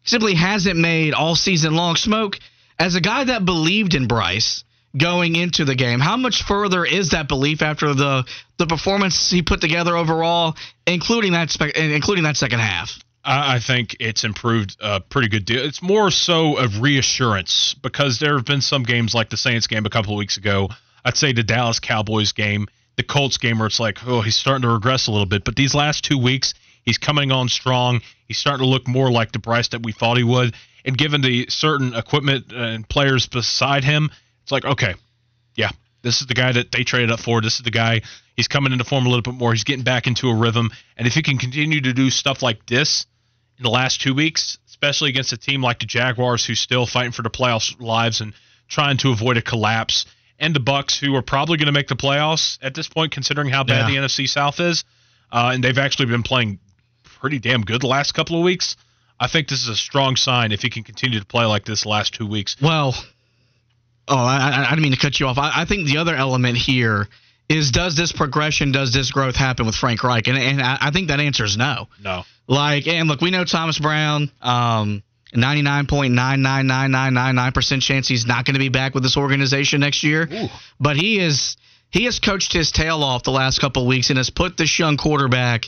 simply 0.04 0.34
hasn't 0.34 0.78
made 0.78 1.12
all 1.12 1.34
season 1.34 1.74
long. 1.74 1.96
Smoke 1.96 2.38
as 2.78 2.94
a 2.94 3.00
guy 3.00 3.24
that 3.24 3.44
believed 3.44 3.94
in 3.94 4.06
Bryce 4.06 4.62
going 4.96 5.36
into 5.36 5.64
the 5.64 5.74
game. 5.74 6.00
How 6.00 6.16
much 6.16 6.42
further 6.42 6.84
is 6.84 7.10
that 7.10 7.28
belief 7.28 7.62
after 7.62 7.94
the 7.94 8.24
the 8.58 8.66
performance 8.66 9.30
he 9.30 9.42
put 9.42 9.60
together 9.60 9.96
overall, 9.96 10.56
including 10.86 11.32
that 11.32 11.50
spe- 11.50 11.76
including 11.76 12.24
that 12.24 12.36
second 12.36 12.60
half? 12.60 12.98
I 13.24 13.56
I 13.56 13.58
think 13.60 13.96
it's 14.00 14.24
improved 14.24 14.76
a 14.80 15.00
pretty 15.00 15.28
good 15.28 15.44
deal. 15.44 15.64
It's 15.64 15.82
more 15.82 16.10
so 16.10 16.58
of 16.58 16.80
reassurance 16.80 17.74
because 17.82 18.18
there 18.18 18.36
have 18.36 18.44
been 18.44 18.60
some 18.60 18.82
games 18.82 19.14
like 19.14 19.30
the 19.30 19.36
Saints 19.36 19.66
game 19.66 19.86
a 19.86 19.90
couple 19.90 20.12
of 20.12 20.18
weeks 20.18 20.36
ago. 20.36 20.68
I'd 21.04 21.16
say 21.16 21.32
the 21.32 21.42
Dallas 21.42 21.80
Cowboys 21.80 22.32
game, 22.32 22.68
the 22.96 23.02
Colts 23.02 23.38
game, 23.38 23.58
where 23.58 23.66
it's 23.66 23.80
like, 23.80 24.06
oh, 24.06 24.20
he's 24.20 24.36
starting 24.36 24.62
to 24.62 24.68
regress 24.68 25.08
a 25.08 25.10
little 25.10 25.26
bit. 25.26 25.44
But 25.44 25.56
these 25.56 25.74
last 25.74 26.04
two 26.04 26.18
weeks, 26.18 26.54
he's 26.84 26.98
coming 26.98 27.32
on 27.32 27.48
strong. 27.48 28.02
He's 28.28 28.38
starting 28.38 28.64
to 28.64 28.70
look 28.70 28.86
more 28.86 29.10
like 29.10 29.32
the 29.32 29.38
Bryce 29.38 29.68
that 29.68 29.82
we 29.82 29.92
thought 29.92 30.16
he 30.16 30.24
would. 30.24 30.54
And 30.84 30.96
given 30.96 31.20
the 31.20 31.46
certain 31.48 31.94
equipment 31.94 32.52
uh, 32.52 32.56
and 32.56 32.88
players 32.88 33.26
beside 33.26 33.84
him, 33.84 34.10
it's 34.42 34.52
like, 34.52 34.64
okay, 34.64 34.94
yeah, 35.56 35.70
this 36.02 36.20
is 36.20 36.26
the 36.26 36.34
guy 36.34 36.52
that 36.52 36.72
they 36.72 36.84
traded 36.84 37.10
up 37.10 37.20
for. 37.20 37.40
This 37.40 37.56
is 37.56 37.62
the 37.62 37.70
guy. 37.70 38.02
He's 38.36 38.48
coming 38.48 38.72
into 38.72 38.84
form 38.84 39.06
a 39.06 39.08
little 39.08 39.22
bit 39.22 39.34
more. 39.34 39.52
He's 39.52 39.64
getting 39.64 39.84
back 39.84 40.06
into 40.06 40.28
a 40.28 40.34
rhythm. 40.34 40.70
And 40.96 41.06
if 41.06 41.14
he 41.14 41.22
can 41.22 41.38
continue 41.38 41.80
to 41.82 41.92
do 41.92 42.10
stuff 42.10 42.42
like 42.42 42.66
this 42.66 43.06
in 43.58 43.62
the 43.62 43.70
last 43.70 44.00
two 44.00 44.14
weeks, 44.14 44.58
especially 44.68 45.10
against 45.10 45.32
a 45.32 45.36
team 45.36 45.62
like 45.62 45.78
the 45.80 45.86
Jaguars, 45.86 46.44
who's 46.44 46.58
still 46.60 46.86
fighting 46.86 47.12
for 47.12 47.22
the 47.22 47.30
playoffs 47.30 47.78
lives 47.80 48.20
and 48.20 48.32
trying 48.68 48.96
to 48.98 49.10
avoid 49.10 49.36
a 49.36 49.42
collapse, 49.42 50.06
and 50.38 50.54
the 50.54 50.60
Bucks, 50.60 50.98
who 50.98 51.14
are 51.14 51.22
probably 51.22 51.56
going 51.58 51.66
to 51.66 51.72
make 51.72 51.88
the 51.88 51.94
playoffs 51.94 52.58
at 52.62 52.74
this 52.74 52.88
point, 52.88 53.12
considering 53.12 53.48
how 53.48 53.62
bad 53.62 53.88
Yeah. 53.88 54.00
the 54.00 54.06
NFC 54.08 54.26
South 54.28 54.58
is, 54.60 54.82
uh, 55.30 55.50
and 55.54 55.62
they've 55.62 55.78
actually 55.78 56.06
been 56.06 56.22
playing 56.22 56.58
pretty 57.04 57.38
damn 57.38 57.62
good 57.62 57.82
the 57.82 57.86
last 57.86 58.12
couple 58.12 58.36
of 58.36 58.42
weeks. 58.42 58.76
I 59.20 59.28
think 59.28 59.46
this 59.46 59.62
is 59.62 59.68
a 59.68 59.76
strong 59.76 60.16
sign 60.16 60.50
if 60.50 60.62
he 60.62 60.70
can 60.70 60.82
continue 60.82 61.20
to 61.20 61.26
play 61.26 61.44
like 61.44 61.64
this 61.64 61.82
the 61.82 61.90
last 61.90 62.14
two 62.14 62.26
weeks. 62.26 62.56
Well, 62.60 62.96
oh, 64.08 64.16
I, 64.16 64.64
I, 64.66 64.70
didn't 64.70 64.82
mean 64.82 64.92
to 64.92 64.98
cut 64.98 65.20
you 65.20 65.26
off. 65.26 65.38
I, 65.38 65.62
I 65.62 65.64
think 65.64 65.86
the 65.86 65.98
other 65.98 66.14
element 66.14 66.56
here 66.56 67.08
is 67.48 67.70
does 67.70 67.96
this 67.96 68.12
progression, 68.12 68.72
does 68.72 68.92
this 68.92 69.10
growth 69.10 69.36
happen 69.36 69.66
with 69.66 69.74
Frank 69.74 70.02
Reich? 70.02 70.28
And, 70.28 70.38
and 70.38 70.62
I, 70.62 70.78
I 70.80 70.90
think 70.90 71.08
that 71.08 71.20
answer 71.20 71.44
is 71.44 71.56
no. 71.56 71.88
No. 72.02 72.24
Like, 72.46 72.86
and 72.86 73.08
look, 73.08 73.20
we 73.20 73.30
know 73.30 73.44
Thomas 73.44 73.78
Brown, 73.78 74.30
um, 74.40 75.02
99.99999% 75.34 77.82
chance 77.82 78.08
he's 78.08 78.26
not 78.26 78.44
going 78.44 78.54
to 78.54 78.60
be 78.60 78.68
back 78.68 78.94
with 78.94 79.02
this 79.02 79.16
organization 79.16 79.80
next 79.80 80.02
year. 80.02 80.28
But 80.78 80.96
he 80.96 81.18
is 81.18 81.56
he 81.90 82.04
has 82.04 82.18
coached 82.18 82.52
his 82.52 82.72
tail 82.72 83.02
off 83.02 83.22
the 83.22 83.30
last 83.30 83.60
couple 83.60 83.82
of 83.82 83.88
weeks 83.88 84.10
and 84.10 84.18
has 84.18 84.30
put 84.30 84.56
this 84.56 84.78
young 84.78 84.96
quarterback 84.96 85.66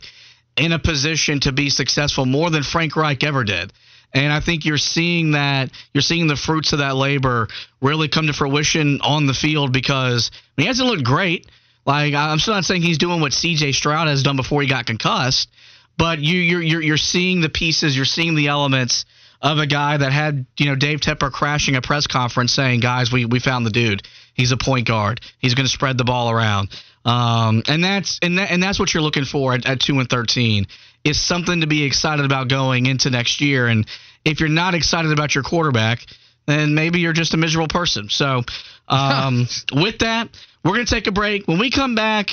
in 0.57 0.73
a 0.73 0.79
position 0.79 1.41
to 1.41 1.53
be 1.53 1.71
successful 1.71 2.27
more 2.27 2.51
than 2.51 2.63
Frank 2.63 2.97
Reich 2.97 3.25
ever 3.25 3.45
did. 3.45 3.73
And 4.15 4.33
I 4.33 4.39
think 4.39 4.65
you're 4.65 4.79
seeing 4.79 5.33
that 5.33 5.71
you're 5.93 6.03
seeing 6.03 6.29
the 6.29 6.37
fruits 6.37 6.73
of 6.73 6.79
that 6.79 6.95
labor 6.95 7.49
really 7.81 8.09
come 8.09 8.29
to 8.29 8.33
fruition 8.33 9.01
on 9.03 9.27
the 9.27 9.35
field 9.35 9.73
because 9.73 10.31
I 10.33 10.39
mean, 10.57 10.65
he 10.65 10.69
hasn't 10.69 10.89
looked 10.89 11.05
great. 11.05 11.49
Like 11.85 12.15
I'm 12.15 12.39
still 12.39 12.55
not 12.55 12.65
saying 12.65 12.83
he's 12.83 12.99
doing 12.99 13.21
what 13.21 13.33
C.J. 13.33 13.73
Stroud 13.73 14.07
has 14.07 14.23
done 14.23 14.37
before 14.37 14.63
he 14.63 14.69
got 14.69 14.87
concussed, 14.87 15.51
but 15.99 16.21
you 16.21 16.39
you're 16.39 16.63
you're, 16.63 16.83
you're 16.83 16.97
seeing 16.97 17.41
the 17.41 17.49
pieces, 17.49 17.97
you're 17.97 18.05
seeing 18.05 18.37
the 18.37 18.47
elements 18.47 19.05
of 19.43 19.59
a 19.59 19.67
guy 19.67 19.97
that 19.97 20.13
had 20.13 20.47
you 20.59 20.67
know 20.67 20.77
Dave 20.77 21.01
Tepper 21.01 21.31
crashing 21.31 21.77
a 21.77 21.83
press 21.83 22.07
conference 22.07 22.53
saying, 22.53 22.81
"Guys, 22.81 23.13
we 23.13 23.27
we 23.27 23.41
found 23.41 23.67
the 23.67 23.71
dude. 23.71 24.07
He's 24.33 24.53
a 24.53 24.57
point 24.57 24.87
guard. 24.87 25.21
He's 25.39 25.55
going 25.55 25.67
to 25.67 25.73
spread 25.73 25.99
the 25.99 26.05
ball 26.05 26.31
around." 26.31 26.71
Um, 27.05 27.63
and 27.69 27.85
that's 27.85 28.19
and 28.23 28.39
that 28.39 28.51
and 28.51 28.63
that's 28.63 28.79
what 28.79 28.95
you're 28.95 29.03
looking 29.03 29.27
for 29.27 29.53
at, 29.53 29.67
at 29.67 29.81
two 29.81 29.99
and 29.99 30.09
thirteen 30.09 30.67
is 31.05 31.21
something 31.21 31.61
to 31.61 31.67
be 31.67 31.85
excited 31.85 32.25
about 32.25 32.49
going 32.49 32.87
into 32.87 33.11
next 33.11 33.41
year. 33.41 33.67
And 33.69 33.87
if 34.25 34.41
you're 34.41 34.49
not 34.49 34.75
excited 34.75 35.13
about 35.13 35.35
your 35.35 35.45
quarterback, 35.45 36.05
then 36.47 36.75
maybe 36.75 37.01
you're 37.01 37.13
just 37.13 37.35
a 37.35 37.37
miserable 37.37 37.69
person. 37.69 38.09
So, 38.09 38.43
um, 38.89 39.47
with 39.73 39.99
that, 39.99 40.29
we're 40.65 40.75
going 40.75 40.87
to 40.87 40.95
take 40.95 41.07
a 41.07 41.13
break. 41.13 41.47
When 41.47 41.59
we 41.59 41.71
come 41.71 41.95
back, 41.95 42.31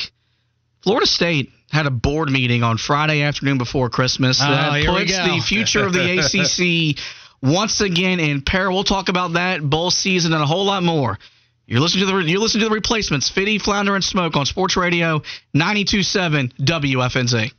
Florida 0.84 1.06
State 1.06 1.52
had 1.70 1.86
a 1.86 1.92
board 1.92 2.30
meeting 2.30 2.64
on 2.64 2.78
Friday 2.78 3.22
afternoon 3.22 3.58
before 3.58 3.90
Christmas 3.90 4.42
Oh, 4.42 4.50
that 4.50 4.86
puts 4.86 5.12
the 5.12 5.40
future 5.46 5.86
of 5.86 5.94
the 5.94 6.20
ACC 6.98 7.02
once 7.42 7.82
again 7.82 8.20
in 8.20 8.42
peril. 8.42 8.74
We'll 8.74 8.84
talk 8.84 9.10
about 9.10 9.34
that 9.34 9.62
bowl 9.62 9.92
season 9.92 10.34
and 10.34 10.42
a 10.42 10.46
whole 10.46 10.66
lot 10.66 10.84
more. 10.84 11.18
You're 11.66 11.80
listening 11.80 12.06
to 12.08 12.12
the 12.12 12.30
you're 12.30 12.40
listening 12.40 12.64
to 12.64 12.70
the 12.70 12.76
replacements, 12.76 13.30
Fitty, 13.30 13.58
Flounder, 13.58 13.96
and 13.96 14.04
Smoke 14.04 14.36
on 14.36 14.46
Sports 14.46 14.76
Radio 14.76 15.20
92.7 15.56 16.54
WFNZ. 16.60 17.52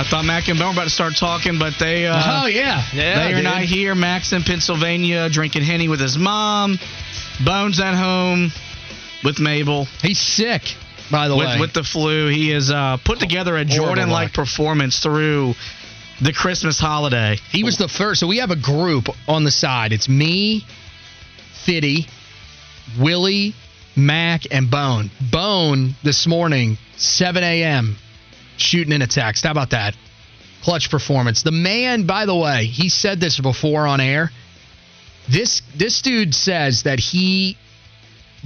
I 0.00 0.02
thought 0.02 0.24
Mac 0.24 0.48
and 0.48 0.58
Ben 0.58 0.66
were 0.66 0.72
about 0.72 0.84
to 0.84 0.90
start 0.90 1.12
talking, 1.14 1.58
but 1.58 1.74
they 1.78 2.06
uh, 2.06 2.14
oh 2.16 2.46
yeah, 2.46 2.82
yeah. 2.94 3.16
they 3.16 3.32
are 3.34 3.36
dude. 3.36 3.44
not 3.44 3.60
here. 3.60 3.94
Max 3.94 4.32
in 4.32 4.42
Pennsylvania 4.42 5.28
drinking 5.28 5.62
henny 5.62 5.88
with 5.88 6.00
his 6.00 6.16
mom. 6.16 6.78
Bones 7.44 7.78
at 7.80 7.94
home 7.94 8.50
with 9.22 9.38
Mabel. 9.38 9.84
He's 10.00 10.18
sick, 10.18 10.62
by 11.10 11.28
the 11.28 11.36
way. 11.36 11.44
with, 11.44 11.60
with 11.60 11.72
the 11.74 11.82
flu. 11.82 12.28
He 12.28 12.48
has 12.48 12.70
uh, 12.70 12.96
put 13.04 13.20
together 13.20 13.58
a 13.58 13.66
Jordan 13.66 14.08
like 14.08 14.32
performance 14.32 15.00
through 15.00 15.52
the 16.22 16.32
Christmas 16.32 16.80
holiday. 16.80 17.36
He 17.50 17.62
was 17.62 17.76
the 17.76 17.88
first. 17.88 18.20
So 18.20 18.26
we 18.26 18.38
have 18.38 18.50
a 18.50 18.56
group 18.56 19.10
on 19.28 19.44
the 19.44 19.50
side. 19.50 19.92
It's 19.92 20.08
me, 20.08 20.64
Fitty, 21.66 22.06
Willie, 22.98 23.54
Mac, 23.96 24.44
and 24.50 24.70
Bone. 24.70 25.10
Bone 25.30 25.94
this 26.02 26.26
morning, 26.26 26.78
7 26.96 27.44
a.m., 27.44 27.98
shooting 28.60 28.92
in 28.92 29.02
a 29.02 29.06
text. 29.06 29.44
How 29.44 29.50
about 29.50 29.70
that? 29.70 29.96
Clutch 30.62 30.90
performance. 30.90 31.42
The 31.42 31.52
man, 31.52 32.06
by 32.06 32.26
the 32.26 32.34
way, 32.34 32.66
he 32.66 32.88
said 32.88 33.20
this 33.20 33.38
before 33.38 33.86
on 33.86 34.00
air. 34.00 34.30
This 35.28 35.62
this 35.76 36.02
dude 36.02 36.34
says 36.34 36.82
that 36.84 36.98
he 36.98 37.56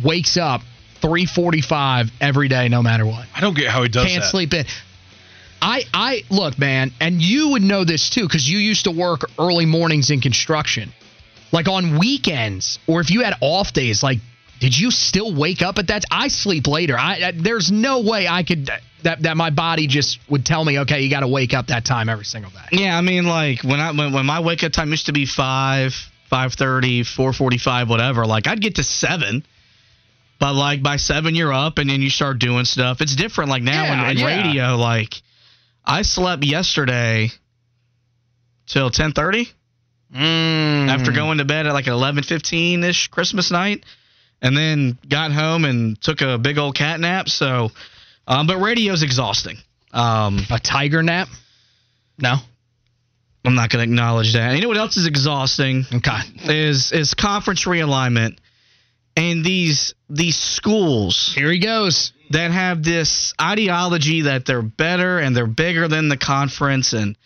wakes 0.02 0.36
up 0.36 0.62
3:45 1.00 2.10
every 2.20 2.48
day, 2.48 2.68
no 2.68 2.82
matter 2.82 3.06
what. 3.06 3.26
I 3.34 3.40
don't 3.40 3.56
get 3.56 3.68
how 3.68 3.82
he 3.82 3.88
does 3.88 4.06
Can't 4.06 4.22
that. 4.22 4.30
sleep 4.30 4.54
in. 4.54 4.66
I 5.60 5.84
I 5.92 6.24
look, 6.30 6.58
man, 6.58 6.92
and 7.00 7.22
you 7.22 7.50
would 7.50 7.62
know 7.62 7.84
this 7.84 8.10
too 8.10 8.22
because 8.22 8.48
you 8.48 8.58
used 8.58 8.84
to 8.84 8.90
work 8.90 9.30
early 9.38 9.66
mornings 9.66 10.10
in 10.10 10.20
construction. 10.20 10.92
Like 11.52 11.68
on 11.68 11.98
weekends, 11.98 12.78
or 12.86 13.00
if 13.00 13.10
you 13.10 13.20
had 13.20 13.34
off 13.40 13.72
days, 13.72 14.02
like 14.02 14.18
did 14.60 14.78
you 14.78 14.90
still 14.90 15.34
wake 15.34 15.62
up 15.62 15.78
at 15.78 15.88
that? 15.88 16.04
I 16.10 16.28
sleep 16.28 16.66
later. 16.66 16.96
I, 16.98 17.14
I 17.28 17.32
there's 17.34 17.70
no 17.70 18.00
way 18.00 18.26
I 18.28 18.42
could 18.42 18.70
that 19.02 19.22
that 19.22 19.36
my 19.36 19.50
body 19.50 19.86
just 19.86 20.18
would 20.30 20.46
tell 20.46 20.64
me, 20.64 20.78
okay, 20.80 21.02
you 21.02 21.10
got 21.10 21.20
to 21.20 21.28
wake 21.28 21.52
up 21.54 21.66
that 21.68 21.84
time 21.84 22.08
every 22.08 22.24
single 22.24 22.50
day. 22.50 22.68
Yeah, 22.72 22.96
I 22.96 23.00
mean, 23.02 23.26
like 23.26 23.62
when 23.62 23.80
I 23.80 23.92
when, 23.92 24.12
when 24.12 24.26
my 24.26 24.40
wake 24.40 24.62
up 24.64 24.72
time 24.72 24.90
used 24.90 25.06
to 25.06 25.12
be 25.12 25.26
five, 25.26 25.92
five 26.30 26.54
thirty, 26.54 27.02
four 27.04 27.32
forty 27.32 27.58
five, 27.58 27.88
whatever. 27.90 28.26
Like 28.26 28.46
I'd 28.46 28.60
get 28.60 28.76
to 28.76 28.84
seven, 28.84 29.44
but 30.38 30.54
like 30.54 30.82
by 30.82 30.96
seven 30.96 31.34
you're 31.34 31.52
up, 31.52 31.78
and 31.78 31.90
then 31.90 32.00
you 32.00 32.10
start 32.10 32.38
doing 32.38 32.64
stuff. 32.64 33.00
It's 33.00 33.14
different. 33.16 33.50
Like 33.50 33.62
now 33.62 33.84
Yeah, 33.84 34.04
in, 34.04 34.10
in 34.10 34.18
yeah. 34.18 34.26
radio, 34.26 34.76
like 34.76 35.20
I 35.84 36.02
slept 36.02 36.44
yesterday 36.44 37.30
till 38.66 38.90
ten 38.90 39.12
thirty 39.12 39.48
Mm. 40.14 40.88
after 40.90 41.10
going 41.10 41.38
to 41.38 41.44
bed 41.44 41.66
at 41.66 41.72
like 41.72 41.88
eleven 41.88 42.22
fifteen 42.22 42.84
ish 42.84 43.08
Christmas 43.08 43.50
night, 43.50 43.84
and 44.44 44.54
then 44.56 44.98
got 45.08 45.32
home 45.32 45.64
and 45.64 46.00
took 46.00 46.20
a 46.20 46.36
big 46.38 46.58
old 46.58 46.76
cat 46.76 47.00
nap. 47.00 47.28
So, 47.28 47.70
um, 48.28 48.46
but 48.46 48.58
radio's 48.58 49.02
exhausting. 49.02 49.56
Um, 49.90 50.38
a 50.50 50.58
tiger 50.60 51.02
nap? 51.02 51.28
No. 52.18 52.34
I'm 53.44 53.54
not 53.54 53.70
going 53.70 53.86
to 53.86 53.90
acknowledge 53.90 54.34
that. 54.34 54.54
You 54.54 54.60
know 54.60 54.68
what 54.68 54.76
else 54.76 54.96
is 54.96 55.06
exhausting? 55.06 55.84
Okay. 55.92 56.18
Is 56.44 56.92
is 56.92 57.14
conference 57.14 57.64
realignment 57.64 58.38
and 59.16 59.44
these 59.44 59.94
these 60.10 60.36
schools 60.36 61.32
Here 61.34 61.50
he 61.50 61.58
goes. 61.58 62.12
that 62.30 62.50
have 62.50 62.82
this 62.82 63.32
ideology 63.40 64.22
that 64.22 64.44
they're 64.46 64.62
better 64.62 65.18
and 65.18 65.36
they're 65.36 65.46
bigger 65.46 65.88
than 65.88 66.08
the 66.08 66.16
conference 66.16 66.92
and 66.92 67.16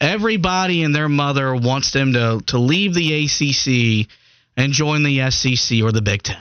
everybody 0.00 0.82
and 0.82 0.94
their 0.94 1.08
mother 1.08 1.54
wants 1.54 1.92
them 1.92 2.12
to 2.14 2.40
to 2.48 2.58
leave 2.58 2.94
the 2.94 3.24
ACC 3.24 4.08
and 4.56 4.72
join 4.72 5.02
the 5.02 5.30
SEC 5.30 5.82
or 5.82 5.92
the 5.92 6.02
Big 6.02 6.22
10. 6.22 6.36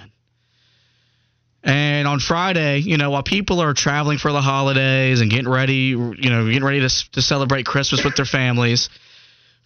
And 1.66 2.08
on 2.08 2.20
Friday, 2.20 2.80
you 2.80 2.98
know, 2.98 3.10
while 3.10 3.24
people 3.24 3.60
are 3.60 3.74
traveling 3.74 4.20
for 4.20 4.32
the 4.32 4.42
holidays 4.42 5.20
and 5.20 5.32
getting 5.32 5.50
ready, 5.50 5.96
you 5.98 6.30
know, 6.30 6.46
getting 6.46 6.64
ready 6.64 6.88
to, 6.88 7.12
to 7.14 7.22
celebrate 7.24 7.66
Christmas 7.66 8.06
with 8.06 8.16
their 8.16 8.26
families, 8.26 8.88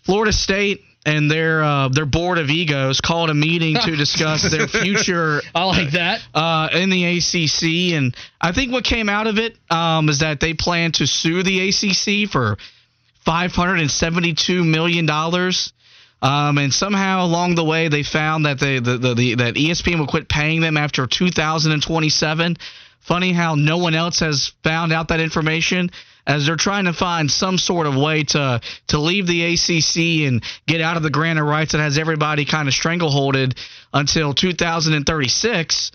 Florida 0.04 0.32
State 0.32 0.82
and 1.06 1.30
their 1.30 1.64
uh, 1.64 1.90
their 1.90 2.06
board 2.06 2.38
of 2.38 2.50
egos 2.50 3.02
called 3.02 3.30
a 3.30 3.34
meeting 3.34 3.76
to 3.76 3.96
discuss 3.98 4.50
their 4.50 4.68
future 4.68 5.42
I 5.54 5.66
like 5.66 5.92
that. 5.92 6.22
uh, 6.34 6.70
in 6.74 6.90
the 6.90 7.18
ACC, 7.18 7.98
and 7.98 8.16
I 8.40 8.54
think 8.54 8.72
what 8.72 8.84
came 8.84 9.10
out 9.10 9.28
of 9.28 9.38
it 9.38 9.58
um, 9.70 10.10
is 10.10 10.20
that 10.20 10.40
they 10.40 10.54
plan 10.54 10.94
to 10.94 11.06
sue 11.08 11.44
the 11.44 11.70
ACC 11.70 12.30
for 12.30 12.58
five 13.26 13.52
hundred 13.52 13.80
and 13.80 13.92
seventy-two 13.92 14.64
million 14.64 15.06
dollars. 15.06 15.74
Um, 16.22 16.58
and 16.58 16.74
somehow 16.74 17.24
along 17.26 17.56
the 17.56 17.64
way, 17.64 17.88
they 17.88 18.04
found 18.04 18.46
that 18.46 18.60
they, 18.60 18.80
the, 18.80 18.98
the, 18.98 19.14
the 19.14 19.36
that 19.36 19.56
ESPN 19.56 20.00
will 20.00 20.08
quit 20.08 20.28
paying 20.28 20.60
them 20.60 20.76
after 20.76 21.08
2027. 21.08 22.58
Funny 23.00 23.32
how 23.32 23.56
no 23.56 23.78
one 23.78 23.96
else 23.96 24.20
has 24.20 24.52
found 24.62 24.92
out 24.92 25.08
that 25.08 25.22
information 25.22 25.90
as 26.28 26.46
they're 26.46 26.58
trying 26.58 26.86
to 26.86 26.94
find 26.94 27.32
some 27.32 27.58
sort 27.58 27.88
of 27.88 27.96
way 27.96 28.24
to 28.24 28.62
to 28.88 29.00
leave 29.00 29.26
the 29.26 29.54
ACC 29.54 30.28
and 30.28 30.44
get 30.68 30.82
out 30.82 30.98
of 30.98 31.04
the 31.04 31.10
grant 31.10 31.40
of 31.40 31.46
rights 31.46 31.72
that 31.72 31.80
has 31.80 31.98
everybody 31.98 32.46
kind 32.46 32.68
of 32.68 32.74
strangleholded 32.74 33.58
until 33.94 34.34
2036. 34.34 35.92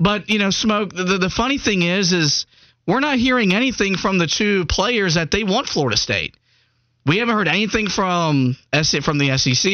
But 0.00 0.30
you 0.30 0.38
know, 0.38 0.50
smoke. 0.50 0.94
The, 0.94 1.18
the 1.18 1.30
funny 1.30 1.58
thing 1.58 1.82
is, 1.82 2.12
is 2.12 2.46
we're 2.86 3.00
not 3.00 3.18
hearing 3.18 3.54
anything 3.54 3.96
from 3.96 4.18
the 4.18 4.26
two 4.26 4.64
players 4.66 5.14
that 5.14 5.30
they 5.30 5.44
want 5.44 5.68
Florida 5.68 5.96
State. 5.96 6.34
We 7.06 7.18
haven't 7.18 7.36
heard 7.36 7.48
anything 7.48 7.88
from 7.88 8.56
from 9.02 9.18
the 9.18 9.38
SEC, 9.38 9.72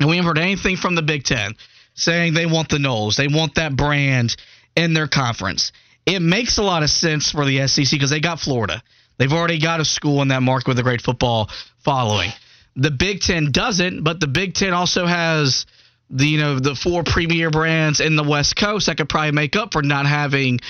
and 0.00 0.08
we 0.08 0.16
haven't 0.16 0.28
heard 0.28 0.38
anything 0.38 0.76
from 0.76 0.94
the 0.94 1.02
Big 1.02 1.24
Ten 1.24 1.54
saying 1.94 2.34
they 2.34 2.46
want 2.46 2.68
the 2.68 2.78
Noles, 2.78 3.16
they 3.16 3.28
want 3.28 3.54
that 3.56 3.76
brand 3.76 4.36
in 4.76 4.94
their 4.94 5.08
conference. 5.08 5.72
It 6.06 6.20
makes 6.20 6.58
a 6.58 6.62
lot 6.62 6.82
of 6.82 6.90
sense 6.90 7.30
for 7.30 7.44
the 7.44 7.66
SEC 7.66 7.90
because 7.90 8.10
they 8.10 8.20
got 8.20 8.40
Florida. 8.40 8.82
They've 9.16 9.32
already 9.32 9.60
got 9.60 9.80
a 9.80 9.84
school 9.84 10.22
in 10.22 10.28
that 10.28 10.42
market 10.42 10.68
with 10.68 10.78
a 10.78 10.82
great 10.82 11.00
football 11.00 11.50
following. 11.84 12.30
The 12.76 12.90
Big 12.90 13.20
Ten 13.20 13.52
doesn't, 13.52 14.02
but 14.02 14.20
the 14.20 14.26
Big 14.26 14.54
Ten 14.54 14.72
also 14.72 15.06
has 15.06 15.66
the 16.10 16.26
you 16.26 16.38
know 16.38 16.58
the 16.58 16.74
four 16.74 17.02
premier 17.02 17.50
brands 17.50 18.00
in 18.00 18.16
the 18.16 18.24
West 18.24 18.56
Coast 18.56 18.86
that 18.86 18.96
could 18.98 19.08
probably 19.08 19.32
make 19.32 19.56
up 19.56 19.72
for 19.72 19.82
not 19.82 20.06
having 20.06 20.60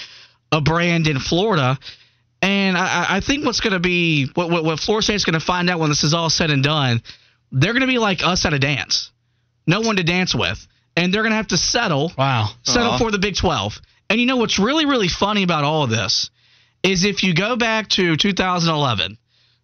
a 0.52 0.60
brand 0.60 1.06
in 1.06 1.18
Florida. 1.18 1.78
And 2.44 2.76
I, 2.76 3.06
I 3.16 3.20
think 3.20 3.46
what's 3.46 3.60
going 3.60 3.72
to 3.72 3.80
be 3.80 4.26
what, 4.34 4.50
what, 4.50 4.64
what 4.64 4.78
Florida 4.78 5.02
State's 5.02 5.24
going 5.24 5.32
to 5.40 5.44
find 5.44 5.70
out 5.70 5.80
when 5.80 5.88
this 5.88 6.04
is 6.04 6.12
all 6.12 6.28
said 6.28 6.50
and 6.50 6.62
done, 6.62 7.02
they're 7.50 7.72
going 7.72 7.80
to 7.80 7.86
be 7.86 7.96
like 7.96 8.22
us 8.22 8.44
at 8.44 8.52
a 8.52 8.58
dance, 8.58 9.10
no 9.66 9.80
one 9.80 9.96
to 9.96 10.02
dance 10.02 10.34
with, 10.34 10.66
and 10.94 11.12
they're 11.12 11.22
going 11.22 11.32
to 11.32 11.36
have 11.36 11.48
to 11.48 11.56
settle 11.56 12.12
Wow. 12.18 12.50
settle 12.62 12.92
Aw. 12.92 12.98
for 12.98 13.10
the 13.10 13.18
Big 13.18 13.34
12. 13.36 13.80
And 14.10 14.20
you 14.20 14.26
know 14.26 14.36
what's 14.36 14.58
really 14.58 14.84
really 14.84 15.08
funny 15.08 15.42
about 15.42 15.64
all 15.64 15.84
of 15.84 15.90
this 15.90 16.28
is 16.82 17.06
if 17.06 17.22
you 17.22 17.34
go 17.34 17.56
back 17.56 17.88
to 17.88 18.14
2011 18.14 19.16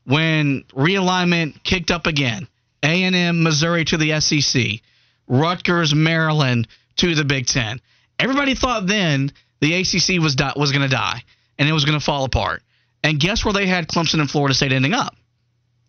when 0.05 0.64
realignment 0.73 1.62
kicked 1.62 1.90
up 1.90 2.07
again, 2.07 2.49
A&M 2.83 3.43
Missouri 3.43 3.85
to 3.85 3.99
the 3.99 4.19
SEC, 4.21 4.81
Rutgers 5.29 5.95
Maryland 5.95 6.66
to 6.97 7.14
the 7.14 7.25
Big 7.25 7.47
10. 7.47 7.79
Everybody 8.19 8.55
thought 8.55 8.87
then 8.87 9.33
the 9.61 9.75
ACC 9.75 10.19
was 10.23 10.35
di- 10.35 10.55
was 10.57 10.73
going 10.73 10.88
to 10.88 10.88
die 10.88 11.23
and 11.59 11.69
it 11.69 11.73
was 11.73 11.85
going 11.85 11.99
to 11.99 12.05
fall 12.05 12.25
apart. 12.25 12.62
And 13.03 13.19
guess 13.19 13.45
where 13.45 13.55
they 13.55 13.67
had 13.67 13.89
Clemson 13.89 14.21
and 14.21 14.31
Florida 14.31 14.55
State 14.55 14.73
ending 14.73 14.95
up? 14.95 15.15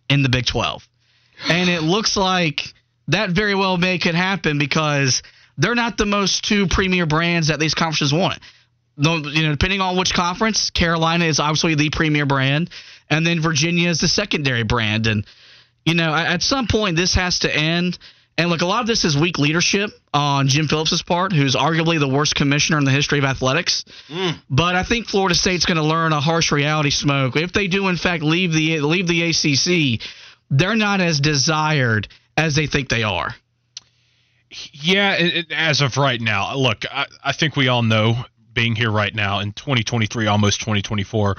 In 0.10 0.24
the 0.24 0.30
Big 0.30 0.46
12. 0.46 0.88
And 1.50 1.70
it 1.70 1.82
looks 1.82 2.18
like 2.18 2.62
that 3.08 3.30
very 3.30 3.56
well 3.56 3.78
may 3.78 3.98
could 3.98 4.16
happen 4.16 4.58
because 4.58 5.24
they're 5.58 5.76
not 5.76 5.98
the 5.98 6.06
most 6.06 6.44
two 6.44 6.68
premier 6.68 7.06
brands 7.06 7.48
that 7.48 7.60
these 7.60 7.74
conferences 7.74 8.14
want. 8.14 8.40
You 8.98 9.44
know, 9.44 9.52
depending 9.52 9.82
on 9.82 9.98
which 9.98 10.14
conference, 10.14 10.70
Carolina 10.70 11.26
is 11.26 11.40
obviously 11.40 11.76
the 11.76 11.90
premier 11.90 12.26
brand, 12.26 12.70
and 13.10 13.26
then 13.26 13.42
Virginia 13.42 13.90
is 13.90 14.02
the 14.02 14.08
secondary 14.08 14.64
brand. 14.64 15.08
And 15.08 15.26
you 15.86 15.96
know, 15.96 16.14
at 16.14 16.42
some 16.42 16.68
point, 16.68 16.98
this 16.98 17.16
has 17.16 17.40
to 17.40 17.56
end. 17.56 17.98
And 18.42 18.50
look, 18.50 18.62
a 18.64 18.66
lot 18.66 18.82
of 18.82 18.88
this 18.88 19.06
is 19.06 19.16
weak 19.16 19.38
leadership 19.38 19.92
on 20.16 20.48
Jim 20.48 20.68
Phillips' 20.68 21.04
part, 21.04 21.32
who's 21.32 21.56
arguably 21.56 22.00
the 22.00 22.08
worst 22.08 22.34
commissioner 22.34 22.80
in 22.80 22.86
the 22.86 22.92
history 22.92 23.20
of 23.20 23.24
athletics. 23.24 23.86
Mm. 24.10 24.36
But 24.50 24.76
I 24.76 24.82
think 24.82 25.08
Florida 25.08 25.36
State's 25.36 25.66
going 25.68 25.78
to 25.78 25.84
learn 25.84 26.12
a 26.12 26.20
harsh 26.20 26.52
reality 26.52 26.90
smoke 26.90 27.36
if 27.36 27.54
they 27.54 27.68
do, 27.68 27.88
in 27.88 27.98
fact, 27.98 28.24
leave 28.24 28.52
the 28.52 28.80
leave 28.80 29.06
the 29.06 29.30
ACC. 29.30 30.02
They're 30.50 30.76
not 30.76 31.02
as 31.02 31.20
desired 31.20 32.08
as 32.36 32.56
they 32.56 32.66
think 32.66 32.90
they 32.90 33.04
are. 33.04 33.36
Yeah, 34.72 35.18
it, 35.18 35.36
it- 35.36 35.52
as 35.52 35.82
of 35.82 35.98
right 35.98 36.20
now, 36.20 36.56
look, 36.56 36.84
I, 36.92 37.06
I 37.24 37.34
think 37.34 37.56
we 37.56 37.68
all 37.68 37.84
know, 37.84 38.26
being 38.54 38.76
here 38.76 38.90
right 38.90 39.14
now 39.14 39.42
in 39.42 39.54
2023, 39.54 40.26
almost 40.26 40.62
2024, 40.62 41.36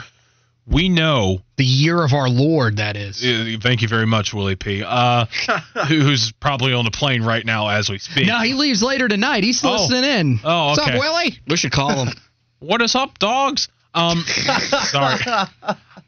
we 0.66 0.88
know. 0.88 1.40
The 1.56 1.64
year 1.64 2.02
of 2.02 2.12
our 2.12 2.28
Lord, 2.28 2.76
that 2.78 2.96
is. 2.96 3.20
Thank 3.62 3.82
you 3.82 3.88
very 3.88 4.06
much, 4.06 4.32
Willie 4.34 4.56
P. 4.56 4.82
Uh, 4.84 5.26
who's 5.88 6.32
probably 6.40 6.72
on 6.72 6.84
the 6.84 6.90
plane 6.90 7.22
right 7.22 7.44
now 7.44 7.68
as 7.68 7.88
we 7.88 7.98
speak. 7.98 8.26
No, 8.26 8.40
he 8.40 8.54
leaves 8.54 8.82
later 8.82 9.08
tonight. 9.08 9.44
He's 9.44 9.62
Oh. 9.64 9.72
listening 9.72 10.04
in. 10.04 10.40
Oh, 10.44 10.72
okay. 10.72 10.80
What's 10.82 10.94
up, 10.94 11.00
Willie? 11.00 11.38
We 11.46 11.56
should 11.56 11.72
call 11.72 12.04
him. 12.04 12.08
What 12.58 12.80
is 12.80 12.94
up, 12.94 13.18
dogs? 13.18 13.66
Um, 13.92 14.18
sorry, 14.26 15.18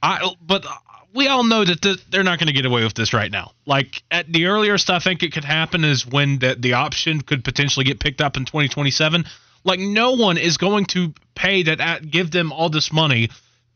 I. 0.01 0.31
But 0.41 0.65
we 1.13 1.27
all 1.27 1.43
know 1.43 1.65
that 1.65 1.81
the, 1.83 1.99
they're 2.11 2.23
not 2.23 2.39
going 2.39 2.47
to 2.47 2.53
get 2.53 2.65
away 2.65 2.85
with 2.85 2.95
this 2.95 3.13
right 3.13 3.29
now. 3.31 3.51
Like 3.67 4.05
at 4.13 4.33
the 4.33 4.47
earliest, 4.47 4.89
I 4.89 5.01
think 5.01 5.25
it 5.25 5.33
could 5.33 5.45
happen 5.45 5.83
is 5.85 6.07
when 6.07 6.39
the 6.39 6.55
the 6.57 6.75
option 6.75 7.23
could 7.23 7.43
potentially 7.43 7.85
get 7.85 7.99
picked 7.99 8.21
up 8.21 8.37
in 8.37 8.45
2027. 8.45 9.25
Like 9.65 9.81
no 9.81 10.13
one 10.13 10.39
is 10.39 10.57
going 10.57 10.85
to 10.87 11.13
pay 11.35 11.65
that 11.65 11.81
at, 11.81 12.09
give 12.09 12.31
them 12.31 12.53
all 12.53 12.69
this 12.69 12.93
money 12.93 13.31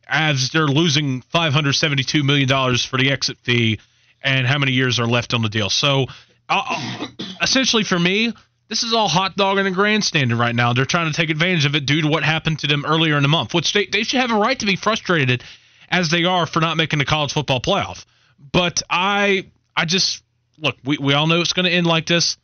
as 0.09 0.51
they're 0.51 0.67
losing 0.67 1.21
572 1.23 2.23
million 2.23 2.49
dollars 2.49 2.85
for 2.85 2.97
the 2.97 3.11
exit 3.11 3.39
fee, 3.39 3.79
and 4.23 4.47
how 4.47 4.59
many 4.59 4.73
years 4.73 4.99
are 4.99 5.07
left 5.07 5.35
on 5.35 5.43
the 5.43 5.49
deal. 5.49 5.71
So, 5.71 6.07
uh, 6.49 6.63
uh, 6.69 7.07
essentially, 7.43 7.85
for 7.85 7.99
me, 7.99 8.33
this 8.69 8.83
is 8.83 8.93
all 8.93 9.09
hot 9.09 9.37
dogging 9.37 9.67
and 9.67 9.75
grandstanding 9.75 10.37
right 10.37 10.55
now. 10.55 10.73
They're 10.73 10.85
trying 10.85 11.11
to 11.11 11.17
take 11.17 11.31
advantage 11.31 11.65
of 11.65 11.75
it 11.75 11.87
due 11.87 12.03
to 12.03 12.09
what 12.09 12.23
happened 12.25 12.61
to 12.61 12.67
them 12.67 12.85
earlier 12.87 13.17
in 13.17 13.23
the 13.23 13.29
month, 13.29 13.55
which 13.55 13.73
they, 13.73 13.87
they 13.87 14.03
should 14.03 14.21
have 14.21 14.31
a 14.31 14.35
right 14.37 14.59
to 14.59 14.67
be 14.67 14.77
frustrated 14.77 15.45
as 15.91 16.11
they 16.11 16.25
are 16.25 16.47
for 16.47 16.61
not 16.61 16.77
making 16.77 16.99
the 16.99 17.05
college 17.05 17.33
football 17.33 17.61
playoff. 17.61 18.05
But 18.53 18.83
I 18.91 19.47
I 19.77 19.85
just 19.85 20.23
look, 20.59 20.77
we, 20.85 20.99
we 20.99 21.15
all 21.15 21.27
know 21.27 21.41
it's 21.41 21.53
going 21.53 21.67
to 21.67 21.73
end 21.73 21.87
like 21.87 22.07
this, 22.07 22.37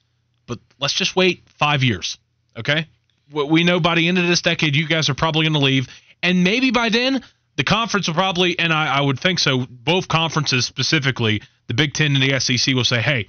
but 0.47 0.59
let's 0.79 0.95
just 0.95 1.17
wait 1.17 1.43
five 1.59 1.83
years, 1.83 2.19
okay? 2.57 2.87
We 3.33 3.65
know 3.65 3.81
by 3.81 3.95
the 3.95 4.09
end 4.09 4.19
of 4.19 4.27
this 4.27 4.43
decade, 4.43 4.77
you 4.77 4.87
guys 4.87 5.09
are 5.09 5.15
probably 5.15 5.45
going 5.45 5.55
to 5.55 5.65
leave, 5.65 5.89
and 6.23 6.45
maybe 6.45 6.71
by 6.71 6.91
then 6.91 7.23
the 7.57 7.65
conference 7.65 8.09
will 8.09 8.15
probably, 8.15 8.59
and 8.59 8.73
I, 8.73 8.99
I 8.99 9.01
would 9.01 9.21
think 9.21 9.39
so, 9.39 9.67
both 9.69 10.09
conferences 10.09 10.67
specifically, 10.67 11.43
the 11.67 11.75
Big 11.75 11.95
Ten 11.95 12.15
and 12.15 12.23
the 12.23 12.41
SEC 12.41 12.75
will 12.75 12.85
say, 12.85 13.01
hey, 13.01 13.29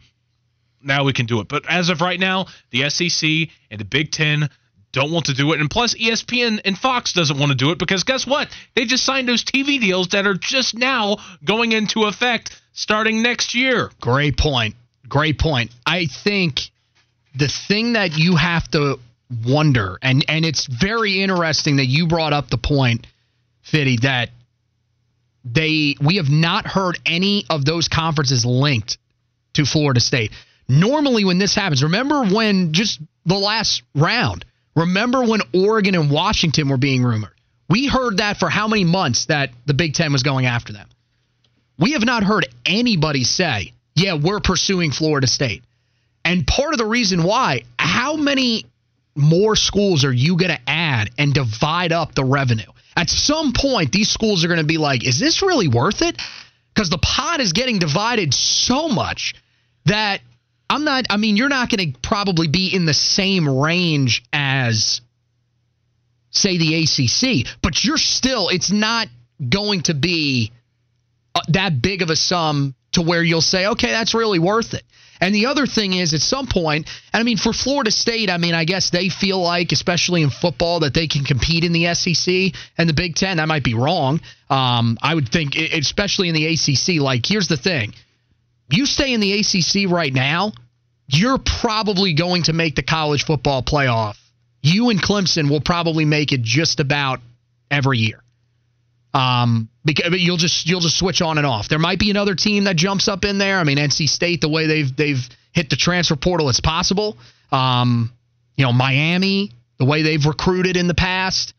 now 0.81 1.03
we 1.03 1.13
can 1.13 1.25
do 1.25 1.39
it. 1.41 1.47
But 1.47 1.65
as 1.69 1.89
of 1.89 2.01
right 2.01 2.19
now, 2.19 2.47
the 2.71 2.89
SEC 2.89 3.49
and 3.71 3.79
the 3.79 3.85
Big 3.85 4.11
Ten 4.11 4.49
don't 4.91 5.11
want 5.11 5.25
to 5.25 5.33
do 5.33 5.51
it. 5.51 5.59
And 5.59 5.69
plus, 5.69 5.93
ESPN 5.95 6.61
and 6.63 6.77
Fox 6.77 7.13
doesn't 7.13 7.38
want 7.38 7.51
to 7.51 7.57
do 7.57 7.71
it 7.71 7.77
because 7.77 8.03
guess 8.03 8.25
what? 8.25 8.47
They 8.75 8.85
just 8.85 9.03
signed 9.03 9.27
those 9.27 9.43
TV 9.43 9.79
deals 9.79 10.09
that 10.09 10.25
are 10.25 10.35
just 10.35 10.73
now 10.73 11.17
going 11.43 11.73
into 11.73 12.05
effect 12.05 12.59
starting 12.73 13.21
next 13.21 13.55
year. 13.55 13.91
Great 13.99 14.38
point. 14.38 14.75
Great 15.07 15.38
point. 15.38 15.71
I 15.85 16.05
think 16.05 16.61
the 17.35 17.47
thing 17.47 17.93
that 17.93 18.17
you 18.17 18.38
have 18.38 18.69
to 18.71 18.99
wonder, 19.45 19.97
and, 20.01 20.23
and 20.29 20.45
it's 20.45 20.65
very 20.65 21.21
interesting 21.21 21.77
that 21.77 21.88
you 21.88 22.07
brought 22.07 22.33
up 22.33 22.49
the 22.49 22.57
point, 22.57 23.05
Fitty, 23.65 23.97
that 24.04 24.30
they 25.43 25.95
we 26.01 26.15
have 26.15 26.30
not 26.30 26.65
heard 26.65 26.99
any 27.06 27.45
of 27.49 27.65
those 27.65 27.88
conferences 27.88 28.45
linked 28.45 28.97
to 29.54 29.65
Florida 29.65 29.99
State. 29.99 30.32
Normally, 30.67 31.25
when 31.25 31.38
this 31.38 31.54
happens, 31.54 31.84
remember 31.84 32.25
when 32.25 32.73
just 32.73 32.99
the 33.25 33.36
last 33.36 33.84
round, 33.93 34.45
remember 34.75 35.23
when 35.23 35.41
Oregon 35.54 35.95
and 35.95 36.10
Washington 36.10 36.69
were 36.69 36.78
being 36.78 37.04
rumored? 37.04 37.32
We 37.69 37.88
heard 37.88 38.17
that 38.17 38.38
for 38.38 38.49
how 38.49 38.67
many 38.67 38.84
months 38.84 39.25
that 39.25 39.51
the 39.65 39.73
Big 39.73 39.93
Ten 39.93 40.12
was 40.12 40.23
going 40.23 40.45
after 40.45 40.73
them. 40.73 40.88
We 41.78 41.93
have 41.93 42.06
not 42.06 42.23
heard 42.23 42.47
anybody 42.65 43.23
say, 43.23 43.73
yeah, 43.95 44.15
we're 44.15 44.39
pursuing 44.39 44.91
Florida 44.91 45.28
State. 45.28 45.63
And 46.23 46.45
part 46.45 46.73
of 46.73 46.78
the 46.78 46.86
reason 46.86 47.23
why, 47.23 47.63
how 47.78 48.15
many 48.15 48.65
more 49.15 49.56
schools 49.56 50.04
are 50.04 50.13
you 50.13 50.38
going 50.38 50.51
to 50.51 50.62
add 50.67 51.10
and 51.17 51.34
divide 51.34 51.91
up 51.91 52.15
the 52.15 52.25
revenue? 52.25 52.71
At 52.95 53.10
some 53.10 53.53
point, 53.53 53.91
these 53.91 54.10
schools 54.10 54.45
are 54.45 54.47
going 54.47 54.60
to 54.60 54.65
be 54.65 54.77
like, 54.77 55.05
is 55.05 55.19
this 55.19 55.41
really 55.41 55.67
worth 55.67 56.01
it? 56.01 56.17
Because 56.73 56.89
the 56.89 56.97
pot 56.97 57.41
is 57.41 57.53
getting 57.53 57.79
divided 57.79 58.34
so 58.34 58.88
much 58.88 59.36
that 59.86 60.21
I'm 60.69 60.84
not, 60.84 61.05
I 61.10 61.17
mean, 61.17 61.38
you're 61.38 61.49
not 61.49 61.69
going 61.69 61.93
to 61.93 61.99
probably 61.99 62.47
be 62.47 62.73
in 62.73 62.86
the 62.86 62.93
same 62.93 63.47
range 63.47 64.23
as, 64.34 65.01
say, 66.31 66.58
the 66.58 66.84
ACC, 66.84 67.47
but 67.62 67.84
you're 67.84 67.97
still, 67.97 68.49
it's 68.49 68.71
not 68.71 69.08
going 69.47 69.84
to 69.84 69.93
be 69.93 70.51
uh, 71.34 71.41
that 71.49 71.81
big 71.81 72.01
of 72.01 72.10
a 72.10 72.15
sum 72.15 72.75
to 72.93 73.01
where 73.01 73.21
you'll 73.21 73.41
say, 73.41 73.67
okay, 73.67 73.91
that's 73.91 74.13
really 74.13 74.39
worth 74.39 74.73
it. 74.73 74.84
And 75.21 75.34
the 75.34 75.45
other 75.45 75.65
thing 75.65 75.93
is, 75.93 76.13
at 76.13 76.21
some 76.21 76.47
point, 76.47 76.88
and 77.13 77.21
I 77.21 77.23
mean, 77.23 77.38
for 77.38 77.54
Florida 77.54 77.91
State, 77.91 78.30
I 78.30 78.38
mean, 78.38 78.54
I 78.54 78.65
guess 78.65 78.89
they 78.89 79.10
feel 79.10 79.41
like, 79.41 79.71
especially 79.71 80.21
in 80.23 80.30
football, 80.30 80.82
that 80.82 80.93
they 80.93 81.08
can 81.08 81.23
compete 81.23 81.63
in 81.63 81.71
the 81.71 81.93
SEC 81.93 82.54
and 82.78 82.89
the 82.89 82.93
Big 82.93 83.15
Ten. 83.15 83.38
That 83.38 83.47
might 83.47 83.63
be 83.63 83.73
wrong. 83.73 84.19
Um, 84.49 84.97
I 85.01 85.15
would 85.15 85.30
think, 85.30 85.56
especially 85.56 86.30
in 86.30 86.36
the 86.36 86.45
ACC, 86.47 87.01
like, 87.01 87.25
here's 87.25 87.47
the 87.47 87.58
thing 87.58 87.93
you 88.69 88.86
stay 88.86 89.13
in 89.13 89.19
the 89.19 89.39
ACC 89.39 89.89
right 89.89 90.13
now, 90.13 90.51
you're 91.08 91.38
probably 91.38 92.13
going 92.13 92.43
to 92.43 92.54
make 92.54 92.75
the 92.75 92.84
college 92.84 93.25
football 93.25 93.62
playoff. 93.62 94.17
You 94.62 94.89
and 94.89 95.01
Clemson 95.01 95.49
will 95.49 95.62
probably 95.62 96.06
make 96.06 96.32
it 96.32 96.41
just 96.41 96.80
about 96.80 97.19
every 97.69 97.99
year. 97.99 98.23
Um, 99.15 99.69
because 99.86 100.21
you'll 100.21 100.36
just 100.36 100.67
you'll 100.67 100.82
just 100.82 100.97
switch 100.97 101.21
on 101.21 101.38
and 101.38 101.47
off. 101.47 101.69
There 101.69 101.80
might 101.80 101.99
be 101.99 102.10
another 102.10 102.36
team 102.36 102.65
that 102.65 102.75
jumps 102.75 103.08
up 103.08 103.23
in 103.23 103.38
there. 103.38 103.60
I 103.60 103.63
mean, 103.63 103.78
NC 103.78 104.10
State, 104.10 104.41
the 104.41 104.49
way 104.49 104.67
they've 104.67 104.93
they've 104.93 105.30
hit 105.54 105.69
the 105.69 105.78
transfer 105.78 106.17
portal, 106.17 106.49
it's 106.49 106.60
possible. 106.60 107.17
Um, 107.49 108.12
you 108.58 108.65
know, 108.65 108.73
Miami, 108.73 109.51
the 109.78 109.86
way 109.86 110.01
they've 110.01 110.25
recruited 110.25 110.75
in 110.75 110.88
the 110.88 110.93
past. 110.93 111.54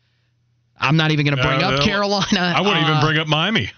I'm 0.79 0.97
not 0.97 1.09
even 1.09 1.25
going 1.25 1.35
to 1.35 1.41
bring 1.41 1.63
uh, 1.63 1.71
up 1.71 1.83
Carolina. 1.83 2.53
I 2.55 2.61
wouldn't 2.61 2.85
uh, 2.85 2.89
even 2.89 3.01
bring 3.01 3.17
up 3.17 3.27
Miami. 3.27 3.71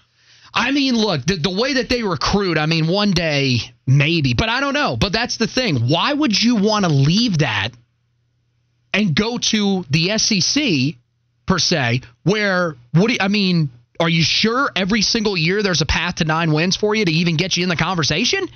I 0.52 0.72
mean, 0.72 0.94
look, 0.94 1.24
the, 1.24 1.36
the 1.36 1.50
way 1.58 1.74
that 1.74 1.88
they 1.88 2.02
recruit, 2.02 2.58
I 2.58 2.66
mean, 2.66 2.86
one 2.86 3.12
day 3.12 3.60
maybe, 3.86 4.34
but 4.34 4.50
I 4.50 4.60
don't 4.60 4.74
know. 4.74 4.98
But 5.00 5.12
that's 5.12 5.38
the 5.38 5.46
thing. 5.46 5.88
Why 5.88 6.12
would 6.12 6.40
you 6.40 6.56
want 6.56 6.84
to 6.84 6.90
leave 6.90 7.38
that 7.38 7.70
and 8.92 9.14
go 9.14 9.38
to 9.38 9.84
the 9.88 10.18
SEC 10.18 10.96
per 11.50 11.58
se, 11.58 12.02
where 12.22 12.76
what 12.92 13.08
do 13.08 13.14
you, 13.14 13.18
I 13.20 13.26
mean, 13.26 13.70
are 13.98 14.08
you 14.08 14.22
sure 14.22 14.70
every 14.76 15.02
single 15.02 15.36
year 15.36 15.64
there's 15.64 15.80
a 15.80 15.86
path 15.86 16.16
to 16.16 16.24
nine 16.24 16.52
wins 16.52 16.76
for 16.76 16.94
you 16.94 17.04
to 17.04 17.10
even 17.10 17.36
get 17.36 17.56
you 17.56 17.64
in 17.64 17.68
the 17.68 17.76
conversation? 17.76 18.46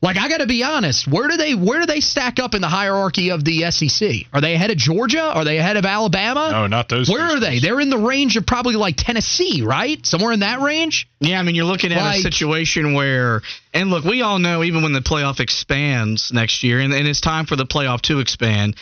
Like 0.00 0.16
I 0.16 0.28
got 0.28 0.38
to 0.38 0.46
be 0.46 0.62
honest, 0.62 1.06
where 1.06 1.28
do 1.28 1.36
they 1.36 1.54
where 1.54 1.80
do 1.80 1.86
they 1.86 2.00
stack 2.00 2.38
up 2.38 2.54
in 2.54 2.62
the 2.62 2.68
hierarchy 2.68 3.30
of 3.30 3.44
the 3.44 3.70
SEC? 3.70 4.10
Are 4.32 4.40
they 4.40 4.54
ahead 4.54 4.70
of 4.70 4.78
Georgia? 4.78 5.20
Are 5.20 5.44
they 5.44 5.58
ahead 5.58 5.76
of 5.76 5.84
Alabama? 5.84 6.48
No, 6.50 6.66
not 6.66 6.88
those. 6.88 7.10
Where 7.10 7.24
are 7.24 7.40
they? 7.40 7.58
They're 7.58 7.80
in 7.80 7.90
the 7.90 7.98
range 7.98 8.36
of 8.38 8.46
probably 8.46 8.76
like 8.76 8.94
Tennessee, 8.96 9.62
right? 9.62 10.04
Somewhere 10.06 10.32
in 10.32 10.40
that 10.40 10.60
range. 10.60 11.10
Yeah, 11.20 11.38
I 11.38 11.42
mean 11.42 11.56
you're 11.56 11.66
looking 11.66 11.92
at 11.92 12.00
like, 12.00 12.20
a 12.20 12.22
situation 12.22 12.94
where, 12.94 13.42
and 13.74 13.90
look, 13.90 14.04
we 14.04 14.22
all 14.22 14.38
know 14.38 14.62
even 14.62 14.82
when 14.82 14.92
the 14.92 15.00
playoff 15.00 15.40
expands 15.40 16.32
next 16.32 16.62
year, 16.62 16.78
and, 16.78 16.94
and 16.94 17.06
it's 17.06 17.20
time 17.20 17.44
for 17.44 17.56
the 17.56 17.66
playoff 17.66 18.00
to 18.02 18.20
expand 18.20 18.76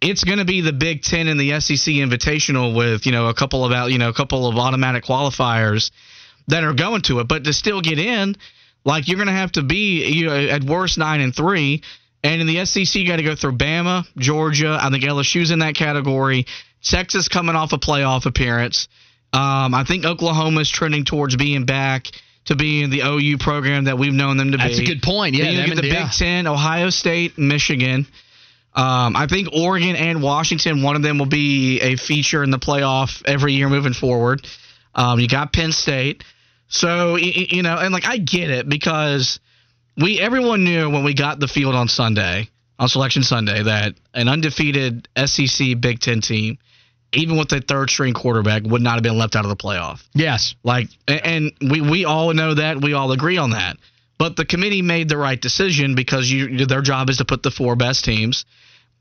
it's 0.00 0.24
going 0.24 0.38
to 0.38 0.44
be 0.44 0.60
the 0.60 0.72
Big 0.72 1.02
Ten 1.02 1.28
and 1.28 1.38
the 1.38 1.60
SEC 1.60 1.94
Invitational 1.94 2.74
with 2.74 3.06
you 3.06 3.12
know 3.12 3.28
a 3.28 3.34
couple 3.34 3.64
of 3.64 3.90
you 3.90 3.98
know 3.98 4.08
a 4.08 4.14
couple 4.14 4.46
of 4.46 4.56
automatic 4.56 5.04
qualifiers 5.04 5.90
that 6.48 6.64
are 6.64 6.74
going 6.74 7.02
to 7.02 7.20
it. 7.20 7.28
But 7.28 7.44
to 7.44 7.52
still 7.52 7.80
get 7.80 7.98
in, 7.98 8.36
like 8.84 9.08
you're 9.08 9.16
going 9.16 9.28
to 9.28 9.34
have 9.34 9.52
to 9.52 9.62
be 9.62 10.06
you 10.06 10.26
know, 10.26 10.36
at 10.36 10.62
worst 10.64 10.98
nine 10.98 11.20
and 11.20 11.34
three. 11.34 11.82
And 12.24 12.40
in 12.40 12.48
the 12.48 12.64
SEC, 12.64 12.96
you 12.96 13.06
got 13.06 13.16
to 13.16 13.22
go 13.22 13.36
through 13.36 13.52
Bama, 13.52 14.04
Georgia. 14.16 14.76
I 14.80 14.90
think 14.90 15.04
LSU's 15.04 15.52
in 15.52 15.60
that 15.60 15.76
category. 15.76 16.46
Texas 16.82 17.28
coming 17.28 17.54
off 17.54 17.72
a 17.72 17.78
playoff 17.78 18.26
appearance. 18.26 18.88
Um, 19.32 19.74
I 19.74 19.84
think 19.86 20.04
Oklahoma's 20.04 20.70
trending 20.70 21.04
towards 21.04 21.36
being 21.36 21.64
back 21.64 22.06
to 22.46 22.56
being 22.56 22.90
the 22.90 23.02
OU 23.02 23.38
program 23.38 23.84
that 23.84 23.98
we've 23.98 24.12
known 24.12 24.36
them 24.36 24.52
to 24.52 24.56
That's 24.56 24.70
be. 24.70 24.76
That's 24.78 24.90
a 24.90 24.94
good 24.94 25.02
point. 25.02 25.34
Yeah, 25.34 25.44
then 25.44 25.54
you 25.54 25.74
get 25.74 25.76
the 25.76 25.86
yeah. 25.86 26.04
Big 26.04 26.12
Ten, 26.12 26.46
Ohio 26.46 26.90
State, 26.90 27.38
Michigan. 27.38 28.06
Um, 28.78 29.16
I 29.16 29.26
think 29.26 29.48
Oregon 29.52 29.96
and 29.96 30.22
Washington, 30.22 30.84
one 30.84 30.94
of 30.94 31.02
them 31.02 31.18
will 31.18 31.26
be 31.26 31.80
a 31.80 31.96
feature 31.96 32.44
in 32.44 32.52
the 32.52 32.60
playoff 32.60 33.24
every 33.26 33.54
year 33.54 33.68
moving 33.68 33.92
forward. 33.92 34.46
Um, 34.94 35.18
you 35.18 35.26
got 35.26 35.52
Penn 35.52 35.72
State, 35.72 36.22
so 36.68 37.16
you 37.16 37.64
know, 37.64 37.76
and 37.76 37.92
like 37.92 38.06
I 38.06 38.18
get 38.18 38.50
it 38.50 38.68
because 38.68 39.40
we 39.96 40.20
everyone 40.20 40.62
knew 40.62 40.90
when 40.90 41.02
we 41.02 41.12
got 41.12 41.40
the 41.40 41.48
field 41.48 41.74
on 41.74 41.88
Sunday 41.88 42.50
on 42.78 42.88
Selection 42.88 43.24
Sunday 43.24 43.64
that 43.64 43.94
an 44.14 44.28
undefeated 44.28 45.08
SEC 45.26 45.80
Big 45.80 45.98
Ten 45.98 46.20
team, 46.20 46.58
even 47.12 47.36
with 47.36 47.50
a 47.50 47.60
third 47.60 47.90
string 47.90 48.14
quarterback, 48.14 48.62
would 48.62 48.80
not 48.80 48.94
have 48.94 49.02
been 49.02 49.18
left 49.18 49.34
out 49.34 49.44
of 49.44 49.48
the 49.48 49.56
playoff. 49.56 50.06
Yes, 50.14 50.54
like 50.62 50.86
and 51.08 51.50
we 51.60 51.80
we 51.80 52.04
all 52.04 52.32
know 52.32 52.54
that 52.54 52.80
we 52.80 52.92
all 52.92 53.10
agree 53.10 53.38
on 53.38 53.50
that. 53.50 53.76
But 54.18 54.36
the 54.36 54.44
committee 54.44 54.82
made 54.82 55.08
the 55.08 55.16
right 55.16 55.40
decision 55.40 55.96
because 55.96 56.30
you 56.30 56.64
their 56.64 56.82
job 56.82 57.10
is 57.10 57.16
to 57.16 57.24
put 57.24 57.42
the 57.42 57.50
four 57.50 57.74
best 57.74 58.04
teams 58.04 58.44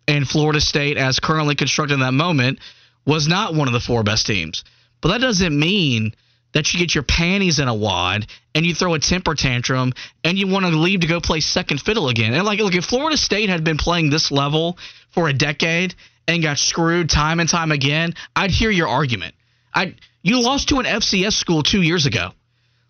and 0.07 0.27
Florida 0.27 0.61
State, 0.61 0.97
as 0.97 1.19
currently 1.19 1.55
constructed 1.55 1.95
in 1.95 1.99
that 2.01 2.13
moment, 2.13 2.59
was 3.05 3.27
not 3.27 3.53
one 3.53 3.67
of 3.67 3.73
the 3.73 3.79
four 3.79 4.03
best 4.03 4.27
teams. 4.27 4.63
But 5.01 5.09
that 5.09 5.21
doesn't 5.21 5.57
mean 5.57 6.13
that 6.53 6.73
you 6.73 6.79
get 6.79 6.95
your 6.95 7.03
panties 7.03 7.59
in 7.59 7.67
a 7.67 7.75
wad 7.75 8.25
and 8.55 8.65
you 8.65 8.73
throw 8.73 8.93
a 8.93 8.99
temper 8.99 9.35
tantrum 9.35 9.93
and 10.23 10.37
you 10.37 10.47
want 10.47 10.65
to 10.65 10.71
leave 10.71 11.01
to 11.01 11.07
go 11.07 11.19
play 11.19 11.39
second 11.39 11.79
fiddle 11.79 12.09
again. 12.09 12.33
And 12.33 12.45
like, 12.45 12.59
look, 12.59 12.73
if 12.73 12.85
Florida 12.85 13.17
State 13.17 13.49
had 13.49 13.63
been 13.63 13.77
playing 13.77 14.09
this 14.09 14.31
level 14.31 14.77
for 15.11 15.27
a 15.27 15.33
decade 15.33 15.93
and 16.27 16.41
got 16.41 16.57
screwed 16.57 17.09
time 17.09 17.39
and 17.39 17.49
time 17.49 17.71
again, 17.71 18.13
I'd 18.35 18.51
hear 18.51 18.71
your 18.71 18.87
argument. 18.87 19.35
I 19.73 19.95
you 20.23 20.41
lost 20.41 20.69
to 20.69 20.79
an 20.79 20.85
FCS 20.85 21.33
school 21.33 21.63
two 21.63 21.81
years 21.81 22.05
ago. 22.05 22.31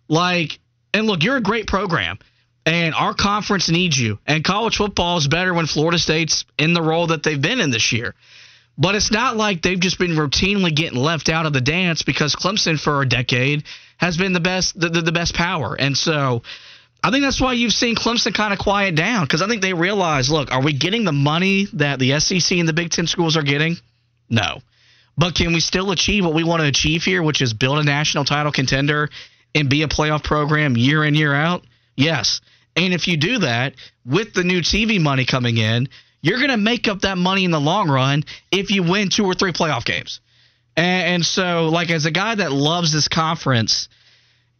Like, 0.08 0.58
and 0.94 1.06
look, 1.06 1.22
you're 1.22 1.36
a 1.36 1.42
great 1.42 1.66
program. 1.66 2.18
And 2.68 2.94
our 2.94 3.14
conference 3.14 3.70
needs 3.70 3.98
you. 3.98 4.18
And 4.26 4.44
college 4.44 4.76
football 4.76 5.16
is 5.16 5.26
better 5.26 5.54
when 5.54 5.64
Florida 5.64 5.98
State's 5.98 6.44
in 6.58 6.74
the 6.74 6.82
role 6.82 7.06
that 7.06 7.22
they've 7.22 7.40
been 7.40 7.60
in 7.60 7.70
this 7.70 7.92
year. 7.92 8.14
But 8.76 8.94
it's 8.94 9.10
not 9.10 9.38
like 9.38 9.62
they've 9.62 9.80
just 9.80 9.98
been 9.98 10.10
routinely 10.10 10.74
getting 10.74 10.98
left 10.98 11.30
out 11.30 11.46
of 11.46 11.54
the 11.54 11.62
dance 11.62 12.02
because 12.02 12.36
Clemson 12.36 12.78
for 12.78 13.00
a 13.00 13.08
decade 13.08 13.64
has 13.96 14.18
been 14.18 14.34
the 14.34 14.40
best 14.40 14.78
the, 14.78 14.90
the, 14.90 15.00
the 15.00 15.12
best 15.12 15.34
power. 15.34 15.74
And 15.78 15.96
so 15.96 16.42
I 17.02 17.10
think 17.10 17.24
that's 17.24 17.40
why 17.40 17.54
you've 17.54 17.72
seen 17.72 17.96
Clemson 17.96 18.34
kind 18.34 18.52
of 18.52 18.58
quiet 18.58 18.94
down 18.94 19.24
because 19.24 19.40
I 19.40 19.48
think 19.48 19.62
they 19.62 19.72
realize, 19.72 20.30
look, 20.30 20.52
are 20.52 20.62
we 20.62 20.74
getting 20.74 21.04
the 21.04 21.12
money 21.12 21.68
that 21.72 21.98
the 21.98 22.20
SEC 22.20 22.58
and 22.58 22.68
the 22.68 22.74
Big 22.74 22.90
Ten 22.90 23.06
schools 23.06 23.38
are 23.38 23.42
getting? 23.42 23.76
No. 24.28 24.60
But 25.16 25.34
can 25.34 25.54
we 25.54 25.60
still 25.60 25.90
achieve 25.90 26.26
what 26.26 26.34
we 26.34 26.44
want 26.44 26.60
to 26.60 26.68
achieve 26.68 27.02
here, 27.02 27.22
which 27.22 27.40
is 27.40 27.54
build 27.54 27.78
a 27.78 27.82
national 27.82 28.26
title 28.26 28.52
contender 28.52 29.08
and 29.54 29.70
be 29.70 29.84
a 29.84 29.88
playoff 29.88 30.22
program 30.22 30.76
year 30.76 31.02
in, 31.02 31.14
year 31.14 31.34
out? 31.34 31.64
Yes. 31.96 32.42
And 32.78 32.94
if 32.94 33.08
you 33.08 33.16
do 33.16 33.38
that 33.40 33.74
with 34.06 34.32
the 34.32 34.44
new 34.44 34.60
TV 34.60 35.00
money 35.00 35.24
coming 35.24 35.56
in, 35.56 35.88
you're 36.22 36.38
going 36.38 36.50
to 36.50 36.56
make 36.56 36.88
up 36.88 37.00
that 37.00 37.18
money 37.18 37.44
in 37.44 37.50
the 37.50 37.60
long 37.60 37.90
run 37.90 38.24
if 38.50 38.70
you 38.70 38.82
win 38.82 39.10
two 39.10 39.24
or 39.24 39.34
three 39.34 39.52
playoff 39.52 39.84
games. 39.84 40.20
And, 40.76 41.14
and 41.14 41.26
so, 41.26 41.68
like, 41.68 41.90
as 41.90 42.06
a 42.06 42.10
guy 42.10 42.34
that 42.36 42.52
loves 42.52 42.92
this 42.92 43.08
conference, 43.08 43.88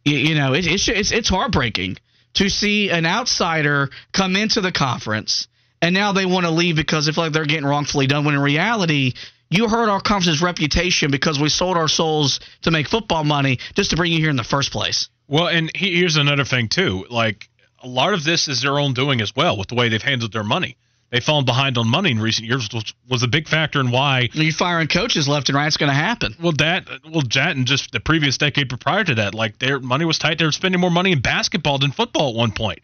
you, 0.03 0.17
you 0.17 0.35
know, 0.35 0.53
it, 0.53 0.67
it's, 0.67 0.87
it's 0.87 1.11
it's 1.11 1.29
heartbreaking 1.29 1.97
to 2.35 2.49
see 2.49 2.89
an 2.89 3.05
outsider 3.05 3.89
come 4.11 4.35
into 4.35 4.61
the 4.61 4.71
conference 4.71 5.47
and 5.81 5.93
now 5.93 6.11
they 6.11 6.25
want 6.25 6.45
to 6.45 6.51
leave 6.51 6.75
because 6.75 7.05
they 7.05 7.11
feel 7.11 7.25
like 7.25 7.33
they're 7.33 7.45
getting 7.45 7.65
wrongfully 7.65 8.07
done. 8.07 8.25
When 8.25 8.35
in 8.35 8.41
reality, 8.41 9.13
you 9.49 9.67
hurt 9.67 9.89
our 9.89 10.01
conference's 10.01 10.41
reputation 10.41 11.11
because 11.11 11.39
we 11.39 11.49
sold 11.49 11.77
our 11.77 11.87
souls 11.87 12.39
to 12.63 12.71
make 12.71 12.87
football 12.87 13.23
money 13.23 13.59
just 13.75 13.91
to 13.91 13.95
bring 13.95 14.11
you 14.11 14.19
here 14.19 14.29
in 14.29 14.35
the 14.35 14.43
first 14.43 14.71
place. 14.71 15.09
Well, 15.27 15.47
and 15.47 15.71
he, 15.75 15.95
here's 15.97 16.17
another 16.17 16.43
thing 16.43 16.67
too. 16.67 17.05
Like 17.09 17.48
a 17.81 17.87
lot 17.87 18.13
of 18.13 18.23
this 18.23 18.47
is 18.47 18.61
their 18.61 18.79
own 18.79 18.93
doing 18.93 19.21
as 19.21 19.35
well 19.35 19.57
with 19.57 19.67
the 19.67 19.75
way 19.75 19.89
they've 19.89 20.01
handled 20.01 20.33
their 20.33 20.43
money. 20.43 20.77
They've 21.11 21.23
fallen 21.23 21.45
behind 21.45 21.77
on 21.79 21.87
money 21.87 22.11
in 22.11 22.19
recent 22.19 22.47
years, 22.47 22.69
which 22.71 22.93
was 23.09 23.23
a 23.23 23.27
big 23.27 23.47
factor 23.47 23.79
in 23.79 23.89
why. 23.89 24.29
You 24.31 24.51
firing 24.51 24.87
coaches 24.87 25.27
left 25.27 25.49
and 25.49 25.55
right, 25.55 25.65
it's 25.65 25.77
going 25.77 25.89
to 25.89 25.95
happen. 25.95 26.35
Well, 26.39 26.51
that 26.59 26.87
well, 27.03 27.23
that 27.33 27.55
and 27.55 27.65
just 27.65 27.91
the 27.91 27.99
previous 27.99 28.37
decade 28.37 28.69
prior 28.79 29.03
to 29.03 29.15
that, 29.15 29.33
like 29.33 29.57
their 29.57 29.79
money 29.79 30.05
was 30.05 30.19
tight. 30.19 30.37
They 30.37 30.45
were 30.45 30.51
spending 30.51 30.79
more 30.79 30.91
money 30.91 31.11
in 31.11 31.21
basketball 31.21 31.79
than 31.79 31.91
football 31.91 32.29
at 32.29 32.35
one 32.35 32.51
point, 32.51 32.79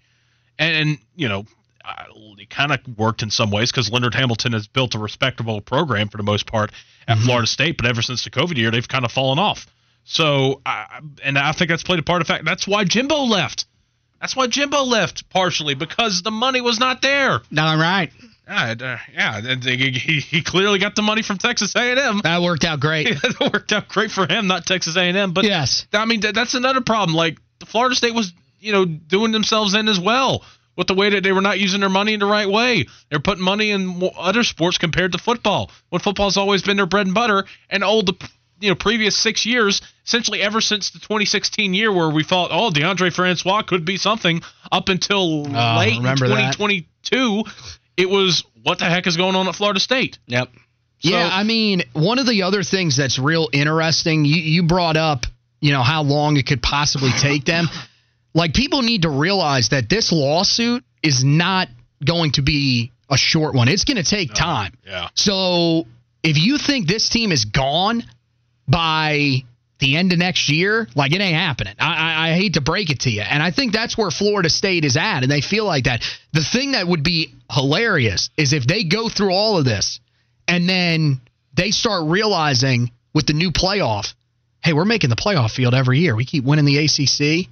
and, 0.58 0.76
and 0.76 0.98
you 1.16 1.30
know, 1.30 1.46
it 2.40 2.50
kind 2.50 2.72
of 2.72 2.80
worked 2.98 3.22
in 3.22 3.30
some 3.30 3.52
ways 3.52 3.72
because 3.72 3.92
Leonard 3.92 4.16
Hamilton 4.16 4.54
has 4.54 4.68
built 4.68 4.96
a 4.96 5.00
respectable 5.00 5.62
program 5.62 6.10
for 6.10 6.18
the 6.18 6.24
most 6.24 6.48
part 6.48 6.72
at 7.08 7.18
mm-hmm. 7.18 7.26
Florida 7.26 7.48
State, 7.48 7.78
but 7.78 7.86
ever 7.86 8.02
since 8.02 8.24
the 8.24 8.32
COVID 8.32 8.58
year, 8.58 8.72
they've 8.72 8.88
kind 8.88 9.06
of 9.06 9.12
fallen 9.12 9.38
off. 9.38 9.68
So, 10.04 10.62
uh, 10.66 10.86
and 11.24 11.38
I 11.38 11.52
think 11.52 11.70
that's 11.70 11.84
played 11.84 12.00
a 12.00 12.04
part 12.04 12.22
of 12.22 12.28
fact. 12.28 12.46
That's 12.46 12.68
why 12.68 12.86
Jimbo 12.86 13.24
left. 13.24 13.66
That's 14.26 14.36
why 14.36 14.48
Jimbo 14.48 14.86
left 14.86 15.30
partially 15.30 15.76
because 15.76 16.24
the 16.24 16.32
money 16.32 16.60
was 16.60 16.80
not 16.80 17.04
there. 17.04 17.42
Not 17.52 17.78
right. 17.78 18.12
Uh, 18.48 18.98
yeah, 19.14 19.40
he, 19.40 20.20
he 20.20 20.42
clearly 20.42 20.80
got 20.80 20.96
the 20.96 21.04
money 21.04 21.22
from 21.22 21.38
Texas 21.38 21.76
A&M. 21.76 22.22
That 22.24 22.42
worked 22.42 22.64
out 22.64 22.80
great. 22.80 23.06
that 23.22 23.52
worked 23.54 23.72
out 23.72 23.88
great 23.88 24.10
for 24.10 24.26
him, 24.26 24.48
not 24.48 24.66
Texas 24.66 24.98
A&M. 24.98 25.34
But 25.34 25.46
yes, 25.46 25.86
I 25.94 26.06
mean 26.06 26.22
that's 26.22 26.56
another 26.56 26.82
problem. 26.82 27.16
Like 27.16 27.38
Florida 27.68 27.94
State 27.94 28.16
was, 28.16 28.34
you 28.60 28.72
know, 28.72 28.86
doing 28.86 29.32
themselves 29.32 29.76
in 29.76 29.88
as 29.88 30.00
well 30.00 30.44
with 30.76 30.88
the 30.88 30.96
way 30.96 31.12
that 31.12 31.22
they 31.22 31.32
were 31.32 31.42
not 31.42 31.60
using 31.60 31.82
their 31.82 31.90
money 31.90 32.16
in 32.16 32.20
the 32.20 32.26
right 32.26 32.50
way. 32.50 32.88
They're 33.12 33.20
putting 33.20 33.44
money 33.44 33.70
in 33.70 34.10
other 34.18 34.44
sports 34.44 34.80
compared 34.80 35.12
to 35.12 35.20
football, 35.20 35.70
when 35.90 36.02
football's 36.02 36.36
always 36.36 36.64
been 36.64 36.78
their 36.78 36.88
bread 36.88 37.06
and 37.06 37.14
butter. 37.14 37.46
And 37.70 37.84
all 37.84 38.02
the 38.02 38.16
you 38.60 38.70
know 38.70 38.76
previous 38.76 39.18
six 39.18 39.46
years, 39.46 39.82
essentially 40.06 40.42
ever 40.42 40.62
since 40.62 40.92
the 40.92 41.00
2016 41.00 41.74
year 41.74 41.92
where 41.92 42.10
we 42.10 42.24
thought, 42.24 42.50
oh, 42.52 42.72
Deondre 42.72 43.14
Francois 43.14 43.64
could 43.64 43.86
be 43.86 43.98
something, 43.98 44.42
up 44.72 44.90
until 44.90 45.48
uh, 45.56 45.78
late 45.80 45.96
2022, 45.96 46.94
that. 47.10 47.54
it 47.98 48.10
was 48.10 48.44
what 48.64 48.80
the 48.80 48.86
heck 48.86 49.08
is 49.08 49.18
going 49.18 49.36
on 49.36 49.48
at 49.48 49.56
Florida 49.56 49.80
State? 49.80 50.20
Yep. 50.28 50.50
So, 51.00 51.10
yeah, 51.12 51.30
I 51.32 51.44
mean, 51.44 51.84
one 51.94 52.20
of 52.20 52.26
the 52.26 52.44
other 52.44 52.64
things 52.64 52.98
that's 52.98 53.20
real 53.20 53.50
interesting, 53.52 54.26
you, 54.26 54.38
you 54.38 54.64
brought 54.64 54.98
up, 54.98 55.26
you 55.60 55.72
know, 55.72 55.84
how 55.84 56.04
long 56.04 56.38
it 56.38 56.48
could 56.48 56.62
possibly 56.62 57.12
take 57.12 57.46
them. 57.46 57.68
Like 58.36 58.54
people 58.54 58.82
need 58.82 59.04
to 59.04 59.10
realize 59.10 59.70
that 59.70 59.88
this 59.88 60.12
lawsuit 60.12 60.84
is 61.02 61.24
not 61.24 61.70
going 62.04 62.34
to 62.34 62.42
be 62.42 62.92
a 63.10 63.16
short 63.16 63.56
one. 63.56 63.70
It's 63.70 63.86
going 63.86 63.96
to 63.96 64.04
take 64.04 64.30
no, 64.30 64.36
time. 64.36 64.78
Yeah. 64.86 65.08
So 65.14 65.86
if 66.22 66.38
you 66.38 66.58
think 66.58 66.86
this 66.86 67.08
team 67.08 67.32
is 67.32 67.46
gone 67.46 68.04
by 68.68 69.44
the 69.80 69.98
end 69.98 70.14
of 70.14 70.20
next 70.20 70.50
year, 70.50 70.88
like 70.96 71.12
it 71.12 71.22
ain't 71.22 71.36
happening. 71.36 71.76
I, 71.80 71.94
I, 71.94 72.30
I, 72.30 72.34
hate 72.34 72.54
to 72.54 72.62
break 72.62 72.90
it 72.90 73.02
to 73.02 73.10
you. 73.10 73.22
And 73.22 73.44
I 73.44 73.52
think 73.52 73.74
that's 73.74 73.98
where 73.98 74.10
Florida 74.10 74.50
State 74.50 74.86
is 74.86 74.96
at, 74.96 75.24
and 75.24 75.32
they 75.32 75.42
feel 75.42 75.66
like 75.66 75.84
that. 75.84 76.02
The 76.32 76.44
thing 76.44 76.72
that 76.72 76.88
would 76.88 77.04
be 77.04 77.34
hilarious 77.52 78.30
is 78.38 78.54
if 78.54 78.66
they 78.66 78.86
go 78.86 79.10
through 79.10 79.32
all 79.32 79.58
of 79.58 79.66
this 79.66 80.00
and 80.48 80.68
then 80.68 81.20
they 81.54 81.72
start 81.72 82.06
realizing 82.08 82.92
with 83.14 83.28
the 83.28 83.34
new 83.34 83.52
playoff, 83.52 84.14
hey, 84.64 84.74
we're 84.74 84.86
making 84.86 85.10
the 85.10 85.16
playoff 85.16 85.52
field 85.52 85.74
every 85.74 86.00
year. 86.00 86.16
We 86.16 86.26
keep 86.26 86.44
winning 86.44 86.66
the 86.66 86.78
ACC. 86.78 87.50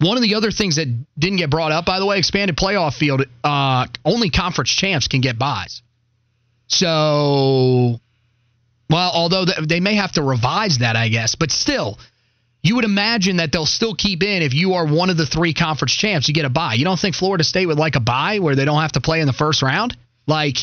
One 0.00 0.16
of 0.16 0.22
the 0.22 0.34
other 0.34 0.50
things 0.50 0.76
that 0.76 0.88
didn't 1.18 1.38
get 1.38 1.50
brought 1.50 1.72
up, 1.72 1.84
by 1.84 1.98
the 1.98 2.06
way, 2.06 2.18
expanded 2.18 2.56
playoff 2.56 2.94
field, 2.94 3.24
uh, 3.42 3.86
only 4.04 4.30
conference 4.30 4.70
champs 4.70 5.08
can 5.08 5.20
get 5.20 5.38
buys. 5.38 5.82
So, 6.66 8.00
well, 8.90 9.10
although 9.14 9.44
they 9.44 9.80
may 9.80 9.94
have 9.96 10.12
to 10.12 10.22
revise 10.22 10.78
that, 10.78 10.96
I 10.96 11.08
guess, 11.08 11.34
but 11.34 11.50
still, 11.50 11.98
you 12.62 12.76
would 12.76 12.84
imagine 12.84 13.38
that 13.38 13.52
they'll 13.52 13.66
still 13.66 13.94
keep 13.94 14.22
in 14.22 14.42
if 14.42 14.54
you 14.54 14.74
are 14.74 14.86
one 14.86 15.10
of 15.10 15.16
the 15.16 15.26
three 15.26 15.54
conference 15.54 15.94
champs, 15.94 16.28
you 16.28 16.34
get 16.34 16.44
a 16.44 16.50
buy. 16.50 16.74
You 16.74 16.84
don't 16.84 16.98
think 16.98 17.14
Florida 17.14 17.44
State 17.44 17.66
would 17.66 17.78
like 17.78 17.96
a 17.96 18.00
buy 18.00 18.38
where 18.38 18.54
they 18.54 18.64
don't 18.64 18.80
have 18.80 18.92
to 18.92 19.00
play 19.00 19.20
in 19.20 19.26
the 19.26 19.32
first 19.32 19.62
round? 19.62 19.96
Like, 20.26 20.56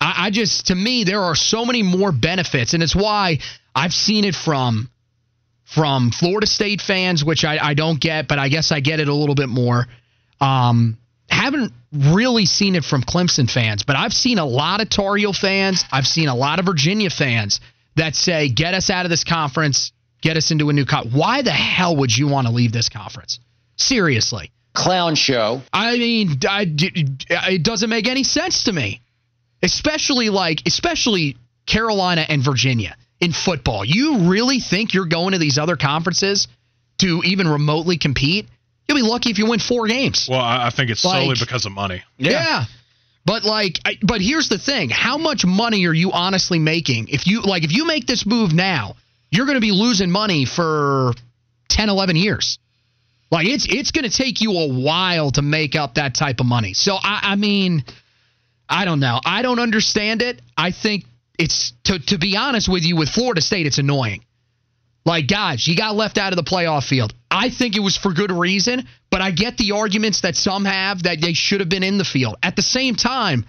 I, 0.00 0.26
I 0.26 0.30
just, 0.30 0.66
to 0.66 0.74
me, 0.74 1.04
there 1.04 1.22
are 1.22 1.34
so 1.34 1.64
many 1.64 1.82
more 1.82 2.12
benefits, 2.12 2.74
and 2.74 2.82
it's 2.82 2.94
why 2.94 3.38
I've 3.74 3.92
seen 3.92 4.24
it 4.24 4.34
from 4.34 4.90
from 5.64 6.12
Florida 6.12 6.46
State 6.46 6.80
fans, 6.80 7.24
which 7.24 7.44
I, 7.44 7.58
I 7.60 7.74
don't 7.74 8.00
get, 8.00 8.28
but 8.28 8.38
I 8.38 8.48
guess 8.48 8.70
I 8.70 8.78
get 8.80 9.00
it 9.00 9.08
a 9.08 9.14
little 9.14 9.34
bit 9.34 9.48
more. 9.48 9.86
Um, 10.40 10.96
haven't 11.28 11.72
really 11.92 12.46
seen 12.46 12.74
it 12.74 12.84
from 12.84 13.02
Clemson 13.02 13.50
fans, 13.50 13.82
but 13.82 13.96
I've 13.96 14.12
seen 14.12 14.38
a 14.38 14.44
lot 14.44 14.80
of 14.80 14.88
Tar 14.88 15.16
Heel 15.16 15.32
fans. 15.32 15.84
I've 15.90 16.06
seen 16.06 16.28
a 16.28 16.34
lot 16.34 16.58
of 16.58 16.66
Virginia 16.66 17.10
fans 17.10 17.60
that 17.96 18.14
say, 18.14 18.48
get 18.48 18.74
us 18.74 18.90
out 18.90 19.06
of 19.06 19.10
this 19.10 19.24
conference, 19.24 19.92
get 20.20 20.36
us 20.36 20.50
into 20.50 20.68
a 20.70 20.72
new 20.72 20.84
conference. 20.84 21.16
Why 21.16 21.42
the 21.42 21.50
hell 21.50 21.96
would 21.96 22.16
you 22.16 22.28
want 22.28 22.46
to 22.46 22.52
leave 22.52 22.72
this 22.72 22.88
conference? 22.88 23.40
Seriously. 23.76 24.52
Clown 24.74 25.14
show. 25.14 25.62
I 25.72 25.96
mean, 25.96 26.38
I, 26.48 26.66
it 26.68 27.62
doesn't 27.62 27.88
make 27.88 28.06
any 28.06 28.24
sense 28.24 28.64
to 28.64 28.72
me. 28.72 29.00
Especially 29.62 30.28
like, 30.28 30.60
especially 30.66 31.38
Carolina 31.66 32.24
and 32.28 32.44
Virginia 32.44 32.96
in 33.20 33.32
football. 33.32 33.84
You 33.84 34.28
really 34.30 34.60
think 34.60 34.92
you're 34.92 35.06
going 35.06 35.32
to 35.32 35.38
these 35.38 35.58
other 35.58 35.76
conferences 35.76 36.46
to 36.98 37.22
even 37.24 37.48
remotely 37.48 37.96
compete? 37.96 38.48
You'll 38.88 38.98
be 38.98 39.02
lucky 39.02 39.30
if 39.30 39.38
you 39.38 39.46
win 39.46 39.58
four 39.58 39.88
games. 39.88 40.28
Well, 40.30 40.40
I 40.40 40.70
think 40.70 40.90
it's 40.90 41.04
like, 41.04 41.22
solely 41.22 41.36
because 41.38 41.66
of 41.66 41.72
money. 41.72 42.02
Yeah. 42.18 42.30
yeah. 42.30 42.64
But 43.24 43.44
like, 43.44 43.80
I, 43.84 43.98
but 44.02 44.20
here's 44.20 44.48
the 44.48 44.58
thing: 44.58 44.90
how 44.90 45.18
much 45.18 45.44
money 45.44 45.86
are 45.86 45.94
you 45.94 46.12
honestly 46.12 46.60
making? 46.60 47.08
If 47.08 47.26
you 47.26 47.42
like, 47.42 47.64
if 47.64 47.72
you 47.72 47.84
make 47.84 48.06
this 48.06 48.24
move 48.24 48.52
now, 48.52 48.94
you're 49.30 49.46
going 49.46 49.56
to 49.56 49.60
be 49.60 49.72
losing 49.72 50.10
money 50.10 50.44
for 50.44 51.12
10, 51.68 51.88
11 51.88 52.14
years. 52.14 52.58
Like 53.30 53.48
it's 53.48 53.66
it's 53.68 53.90
going 53.90 54.08
to 54.08 54.16
take 54.16 54.40
you 54.40 54.52
a 54.52 54.68
while 54.68 55.32
to 55.32 55.42
make 55.42 55.74
up 55.74 55.94
that 55.94 56.14
type 56.14 56.38
of 56.38 56.46
money. 56.46 56.74
So 56.74 56.94
I, 56.94 57.20
I 57.22 57.36
mean, 57.36 57.84
I 58.68 58.84
don't 58.84 59.00
know. 59.00 59.20
I 59.24 59.42
don't 59.42 59.58
understand 59.58 60.22
it. 60.22 60.40
I 60.56 60.70
think 60.70 61.04
it's 61.36 61.72
to 61.84 61.98
to 61.98 62.18
be 62.18 62.36
honest 62.36 62.68
with 62.68 62.84
you, 62.84 62.94
with 62.94 63.08
Florida 63.08 63.40
State, 63.40 63.66
it's 63.66 63.78
annoying. 63.78 64.24
Like, 65.06 65.28
guys, 65.28 65.66
you 65.68 65.76
got 65.76 65.94
left 65.94 66.18
out 66.18 66.32
of 66.32 66.36
the 66.36 66.42
playoff 66.42 66.86
field. 66.86 67.14
I 67.30 67.48
think 67.48 67.76
it 67.76 67.80
was 67.80 67.96
for 67.96 68.12
good 68.12 68.32
reason, 68.32 68.88
but 69.08 69.22
I 69.22 69.30
get 69.30 69.56
the 69.56 69.72
arguments 69.72 70.22
that 70.22 70.34
some 70.34 70.64
have 70.64 71.04
that 71.04 71.20
they 71.20 71.32
should 71.32 71.60
have 71.60 71.68
been 71.68 71.84
in 71.84 71.96
the 71.96 72.04
field. 72.04 72.34
At 72.42 72.56
the 72.56 72.62
same 72.62 72.96
time, 72.96 73.46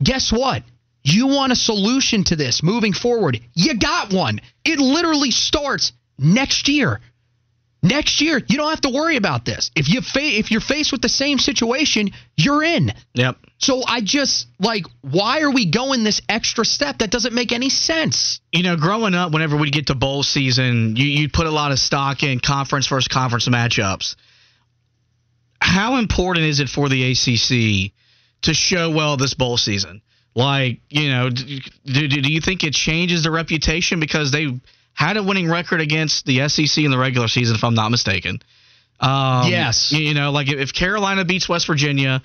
guess 0.00 0.32
what? 0.32 0.62
You 1.02 1.26
want 1.26 1.52
a 1.52 1.56
solution 1.56 2.22
to 2.24 2.36
this 2.36 2.62
moving 2.62 2.92
forward. 2.92 3.40
You 3.54 3.78
got 3.78 4.12
one. 4.12 4.40
It 4.64 4.78
literally 4.78 5.32
starts 5.32 5.92
next 6.18 6.68
year. 6.68 7.00
Next 7.86 8.20
year, 8.20 8.42
you 8.48 8.56
don't 8.56 8.70
have 8.70 8.80
to 8.80 8.90
worry 8.90 9.16
about 9.16 9.44
this. 9.44 9.70
If 9.76 9.88
you 9.88 10.00
fa- 10.00 10.20
if 10.20 10.50
you're 10.50 10.60
faced 10.60 10.90
with 10.90 11.02
the 11.02 11.08
same 11.08 11.38
situation, 11.38 12.10
you're 12.36 12.64
in. 12.64 12.92
Yep. 13.14 13.36
So 13.58 13.82
I 13.86 14.00
just 14.00 14.48
like, 14.58 14.86
why 15.02 15.42
are 15.42 15.50
we 15.50 15.66
going 15.66 16.02
this 16.02 16.20
extra 16.28 16.64
step? 16.64 16.98
That 16.98 17.10
doesn't 17.10 17.32
make 17.32 17.52
any 17.52 17.70
sense. 17.70 18.40
You 18.52 18.64
know, 18.64 18.76
growing 18.76 19.14
up, 19.14 19.32
whenever 19.32 19.56
we 19.56 19.70
get 19.70 19.86
to 19.86 19.94
bowl 19.94 20.24
season, 20.24 20.96
you 20.96 21.06
you 21.06 21.28
put 21.28 21.46
a 21.46 21.50
lot 21.50 21.70
of 21.70 21.78
stock 21.78 22.24
in 22.24 22.40
conference 22.40 22.88
versus 22.88 23.08
conference 23.08 23.48
matchups. 23.48 24.16
How 25.60 25.96
important 25.96 26.46
is 26.46 26.60
it 26.60 26.68
for 26.68 26.88
the 26.88 27.12
ACC 27.12 27.92
to 28.42 28.54
show 28.54 28.90
well 28.90 29.16
this 29.16 29.34
bowl 29.34 29.56
season? 29.56 30.02
Like, 30.34 30.80
you 30.90 31.08
know, 31.08 31.30
do, 31.30 31.60
do, 31.84 32.08
do 32.08 32.32
you 32.32 32.40
think 32.42 32.62
it 32.62 32.74
changes 32.74 33.22
the 33.22 33.30
reputation 33.30 34.00
because 34.00 34.32
they 34.32 34.48
had 34.96 35.16
a 35.16 35.22
winning 35.22 35.48
record 35.48 35.80
against 35.80 36.24
the 36.24 36.48
SEC 36.48 36.82
in 36.82 36.90
the 36.90 36.98
regular 36.98 37.28
season, 37.28 37.54
if 37.54 37.62
I'm 37.62 37.74
not 37.74 37.90
mistaken. 37.90 38.42
Um, 38.98 39.48
yes. 39.48 39.92
You, 39.92 40.14
know, 40.14 40.32
like 40.32 40.48
if 40.48 40.72
Carolina 40.72 41.24
beats 41.24 41.48
West 41.48 41.66
Virginia, 41.66 42.22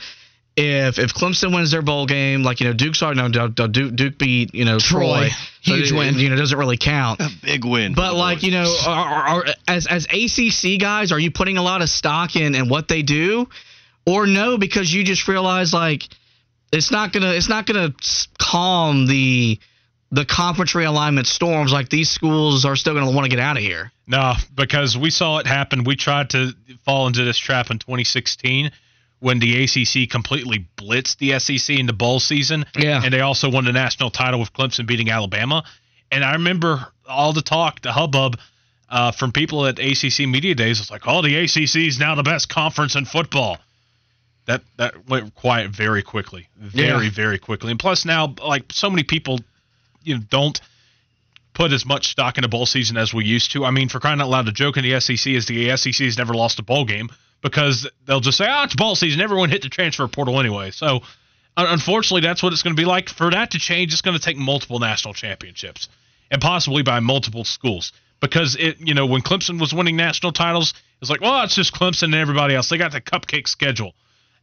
if 0.55 0.99
if 0.99 1.13
Clemson 1.13 1.53
wins 1.53 1.71
their 1.71 1.81
bowl 1.81 2.05
game, 2.05 2.43
like 2.43 2.59
you 2.59 2.67
know 2.67 2.73
Duke's 2.73 3.01
are 3.01 3.13
no 3.13 3.29
Duke, 3.29 3.55
Duke 3.55 4.17
beat 4.17 4.53
you 4.53 4.65
know 4.65 4.79
Troy, 4.79 4.99
Troy 4.99 5.29
huge 5.61 5.89
so, 5.89 5.97
win, 5.97 6.15
you 6.15 6.29
know 6.29 6.35
doesn't 6.35 6.57
really 6.57 6.77
count. 6.77 7.21
A 7.21 7.29
big 7.41 7.63
win. 7.63 7.93
But 7.93 8.15
like 8.15 8.43
you 8.43 8.51
know, 8.51 8.75
are, 8.85 9.27
are, 9.27 9.45
as 9.67 9.87
as 9.87 10.05
ACC 10.05 10.79
guys, 10.79 11.13
are 11.13 11.19
you 11.19 11.31
putting 11.31 11.57
a 11.57 11.61
lot 11.61 11.81
of 11.81 11.89
stock 11.89 12.35
in 12.35 12.55
and 12.55 12.69
what 12.69 12.89
they 12.89 13.01
do, 13.01 13.47
or 14.05 14.27
no? 14.27 14.57
Because 14.57 14.93
you 14.93 15.05
just 15.05 15.29
realize 15.29 15.73
like 15.73 16.03
it's 16.73 16.91
not 16.91 17.13
gonna 17.13 17.31
it's 17.31 17.49
not 17.49 17.65
gonna 17.65 17.93
calm 18.37 19.07
the 19.07 19.57
the 20.11 20.25
conference 20.25 20.73
realignment 20.73 21.25
storms, 21.25 21.71
like 21.71 21.89
these 21.89 22.09
schools 22.09 22.65
are 22.65 22.75
still 22.75 22.93
going 22.93 23.05
to 23.05 23.11
want 23.11 23.25
to 23.25 23.29
get 23.29 23.39
out 23.39 23.55
of 23.57 23.63
here. 23.63 23.91
No, 24.07 24.33
because 24.53 24.97
we 24.97 25.09
saw 25.09 25.37
it 25.37 25.47
happen. 25.47 25.83
We 25.85 25.95
tried 25.95 26.31
to 26.31 26.53
fall 26.83 27.07
into 27.07 27.23
this 27.23 27.37
trap 27.37 27.71
in 27.71 27.79
2016 27.79 28.71
when 29.19 29.39
the 29.39 29.63
ACC 29.63 30.09
completely 30.09 30.67
blitzed 30.77 31.17
the 31.19 31.39
SEC 31.39 31.77
in 31.79 31.85
the 31.85 31.93
bowl 31.93 32.19
season. 32.19 32.65
Yeah. 32.77 33.01
And 33.03 33.13
they 33.13 33.21
also 33.21 33.49
won 33.49 33.65
the 33.65 33.71
national 33.71 34.09
title 34.09 34.39
with 34.39 34.51
Clemson 34.51 34.85
beating 34.85 35.09
Alabama. 35.09 35.63
And 36.11 36.25
I 36.25 36.33
remember 36.33 36.85
all 37.07 37.31
the 37.31 37.41
talk, 37.43 37.81
the 37.81 37.91
hubbub 37.93 38.37
uh, 38.89 39.11
from 39.13 39.31
people 39.31 39.65
at 39.67 39.79
ACC 39.79 40.27
media 40.27 40.55
days. 40.55 40.81
It's 40.81 40.91
like, 40.91 41.03
oh, 41.07 41.21
the 41.21 41.37
ACC 41.37 41.87
is 41.87 41.99
now 41.99 42.15
the 42.15 42.23
best 42.23 42.49
conference 42.49 42.95
in 42.95 43.05
football. 43.05 43.59
That 44.47 44.63
that 44.77 45.07
went 45.07 45.35
quiet 45.35 45.69
very 45.69 46.01
quickly, 46.01 46.49
very 46.57 47.05
Yeah. 47.05 47.11
very 47.11 47.37
quickly. 47.37 47.71
And 47.71 47.79
plus 47.79 48.03
now, 48.05 48.35
like 48.43 48.65
so 48.71 48.89
many 48.89 49.03
people, 49.03 49.39
you 50.03 50.15
know, 50.15 50.21
don't 50.29 50.59
put 51.53 51.71
as 51.73 51.85
much 51.85 52.09
stock 52.09 52.37
in 52.37 52.43
a 52.43 52.47
bowl 52.47 52.65
season 52.65 52.97
as 52.97 53.13
we 53.13 53.25
used 53.25 53.51
to. 53.51 53.65
I 53.65 53.71
mean, 53.71 53.89
for 53.89 53.99
crying 53.99 54.21
out 54.21 54.29
loud, 54.29 54.45
the 54.45 54.51
joke 54.51 54.77
in 54.77 54.83
the 54.83 54.99
SEC 54.99 55.27
is 55.27 55.45
the 55.45 55.75
SEC 55.77 55.93
has 56.05 56.17
never 56.17 56.33
lost 56.33 56.59
a 56.59 56.63
bowl 56.63 56.85
game 56.85 57.09
because 57.41 57.87
they'll 58.05 58.19
just 58.19 58.37
say, 58.37 58.47
"Oh, 58.47 58.63
it's 58.63 58.75
bowl 58.75 58.95
season. 58.95 59.21
Everyone 59.21 59.49
hit 59.49 59.61
the 59.61 59.69
transfer 59.69 60.07
portal 60.07 60.39
anyway." 60.39 60.71
So, 60.71 61.01
unfortunately, 61.57 62.21
that's 62.21 62.41
what 62.41 62.53
it's 62.53 62.63
going 62.63 62.75
to 62.75 62.81
be 62.81 62.85
like. 62.85 63.09
For 63.09 63.29
that 63.29 63.51
to 63.51 63.59
change, 63.59 63.93
it's 63.93 64.01
going 64.01 64.17
to 64.17 64.23
take 64.23 64.37
multiple 64.37 64.79
national 64.79 65.13
championships 65.13 65.89
and 66.29 66.41
possibly 66.41 66.83
by 66.83 66.99
multiple 66.99 67.43
schools. 67.43 67.91
Because 68.21 68.55
it, 68.55 68.77
you 68.79 68.93
know, 68.93 69.07
when 69.07 69.21
Clemson 69.21 69.59
was 69.59 69.73
winning 69.73 69.95
national 69.95 70.31
titles, 70.31 70.75
it's 71.01 71.09
like, 71.09 71.21
well, 71.21 71.43
it's 71.43 71.55
just 71.55 71.73
Clemson 71.73 72.03
and 72.03 72.15
everybody 72.15 72.53
else. 72.53 72.69
They 72.69 72.77
got 72.77 72.91
the 72.91 73.01
cupcake 73.01 73.47
schedule, 73.47 73.95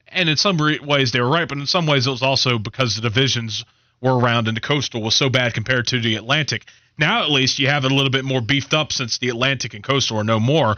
and 0.09 0.29
in 0.29 0.37
some 0.37 0.59
ways 0.59 1.13
they 1.13 1.21
were 1.21 1.31
right, 1.31 1.49
but 1.49 1.59
in 1.59 1.67
some 1.67 1.87
ways 1.87 2.07
it 2.07 2.11
was 2.11 2.23
also 2.23 2.59
because 2.59 2.97
the 2.97 3.03
divisions 3.03 3.65
were 4.01 4.19
around 4.19 4.49
and 4.49 4.57
the 4.57 4.61
coastal 4.61 5.03
was 5.03 5.15
so 5.15 5.29
bad 5.29 5.55
compared 5.55 5.87
to 5.89 6.01
the 6.01 6.17
Atlantic. 6.17 6.65
Now 6.99 7.23
at 7.23 7.31
least 7.31 7.59
you 7.59 7.69
have 7.69 7.85
it 7.85 7.93
a 7.93 7.95
little 7.95 8.11
bit 8.11 8.25
more 8.25 8.41
beefed 8.41 8.75
up 8.75 8.93
since 8.93 9.19
the 9.19 9.29
Atlantic 9.29 9.75
and 9.75 9.85
coastal 9.85 10.19
are 10.19 10.25
no 10.25 10.41
more. 10.41 10.77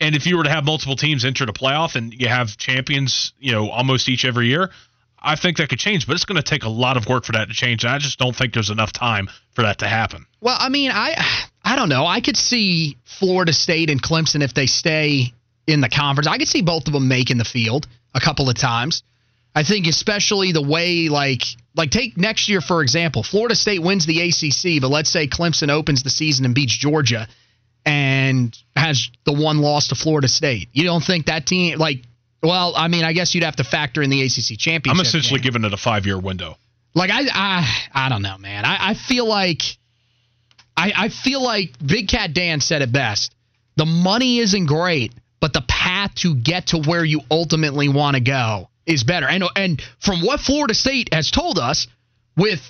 And 0.00 0.14
if 0.14 0.26
you 0.26 0.36
were 0.36 0.44
to 0.44 0.50
have 0.50 0.64
multiple 0.64 0.96
teams 0.96 1.24
enter 1.24 1.44
the 1.44 1.52
playoff 1.52 1.94
and 1.94 2.12
you 2.12 2.28
have 2.28 2.56
champions, 2.56 3.32
you 3.38 3.52
know, 3.52 3.68
almost 3.68 4.08
each 4.08 4.24
every 4.24 4.46
year, 4.46 4.70
I 5.22 5.36
think 5.36 5.58
that 5.58 5.68
could 5.68 5.78
change. 5.78 6.06
But 6.06 6.14
it's 6.14 6.24
going 6.24 6.42
to 6.42 6.42
take 6.42 6.62
a 6.62 6.68
lot 6.68 6.96
of 6.96 7.06
work 7.06 7.24
for 7.24 7.32
that 7.32 7.48
to 7.48 7.54
change. 7.54 7.84
And 7.84 7.92
I 7.92 7.98
just 7.98 8.18
don't 8.18 8.34
think 8.34 8.54
there's 8.54 8.70
enough 8.70 8.92
time 8.92 9.28
for 9.52 9.62
that 9.62 9.78
to 9.80 9.88
happen. 9.88 10.26
Well, 10.40 10.56
I 10.58 10.70
mean, 10.70 10.90
I 10.90 11.22
I 11.62 11.76
don't 11.76 11.90
know. 11.90 12.06
I 12.06 12.20
could 12.20 12.36
see 12.36 12.96
Florida 13.04 13.52
State 13.52 13.90
and 13.90 14.02
Clemson 14.02 14.42
if 14.42 14.54
they 14.54 14.66
stay 14.66 15.34
in 15.66 15.82
the 15.82 15.88
conference. 15.90 16.26
I 16.26 16.38
could 16.38 16.48
see 16.48 16.62
both 16.62 16.86
of 16.86 16.94
them 16.94 17.08
making 17.08 17.36
the 17.36 17.44
field 17.44 17.86
a 18.14 18.20
couple 18.20 18.48
of 18.48 18.56
times. 18.56 19.02
I 19.54 19.62
think 19.64 19.86
especially 19.86 20.52
the 20.52 20.62
way 20.62 21.08
like 21.08 21.42
like 21.80 21.90
take 21.90 22.18
next 22.18 22.48
year 22.50 22.60
for 22.60 22.82
example. 22.82 23.22
Florida 23.22 23.54
State 23.54 23.82
wins 23.82 24.04
the 24.04 24.20
ACC, 24.20 24.82
but 24.82 24.90
let's 24.90 25.08
say 25.08 25.26
Clemson 25.26 25.70
opens 25.70 26.02
the 26.02 26.10
season 26.10 26.44
and 26.44 26.54
beats 26.54 26.76
Georgia 26.76 27.26
and 27.86 28.56
has 28.76 29.10
the 29.24 29.32
one 29.32 29.60
loss 29.60 29.88
to 29.88 29.94
Florida 29.94 30.28
State. 30.28 30.68
You 30.72 30.84
don't 30.84 31.02
think 31.02 31.26
that 31.26 31.46
team 31.46 31.78
like 31.78 32.02
well, 32.42 32.74
I 32.76 32.88
mean, 32.88 33.04
I 33.04 33.14
guess 33.14 33.34
you'd 33.34 33.44
have 33.44 33.56
to 33.56 33.64
factor 33.64 34.02
in 34.02 34.10
the 34.10 34.22
ACC 34.22 34.58
championship. 34.58 34.98
I'm 34.98 35.00
essentially 35.00 35.40
game. 35.40 35.52
giving 35.52 35.64
it 35.64 35.72
a 35.72 35.78
five 35.78 36.04
year 36.04 36.18
window. 36.18 36.56
Like 36.94 37.10
I, 37.10 37.22
I, 37.32 37.86
I 37.92 38.08
don't 38.10 38.22
know, 38.22 38.36
man. 38.38 38.64
I, 38.64 38.90
I 38.90 38.94
feel 38.94 39.26
like, 39.26 39.62
I, 40.76 40.92
I 40.96 41.08
feel 41.08 41.42
like 41.42 41.74
Big 41.84 42.08
Cat 42.08 42.32
Dan 42.34 42.60
said 42.60 42.82
it 42.82 42.92
best. 42.92 43.34
The 43.76 43.86
money 43.86 44.38
isn't 44.38 44.66
great, 44.66 45.12
but 45.40 45.52
the 45.52 45.62
path 45.62 46.14
to 46.16 46.34
get 46.34 46.68
to 46.68 46.78
where 46.78 47.04
you 47.04 47.20
ultimately 47.30 47.88
want 47.88 48.16
to 48.16 48.20
go 48.20 48.68
is 48.90 49.04
better. 49.04 49.28
And 49.28 49.44
and 49.56 49.82
from 50.00 50.20
what 50.20 50.40
Florida 50.40 50.74
State 50.74 51.12
has 51.12 51.30
told 51.30 51.58
us, 51.58 51.86
with 52.36 52.60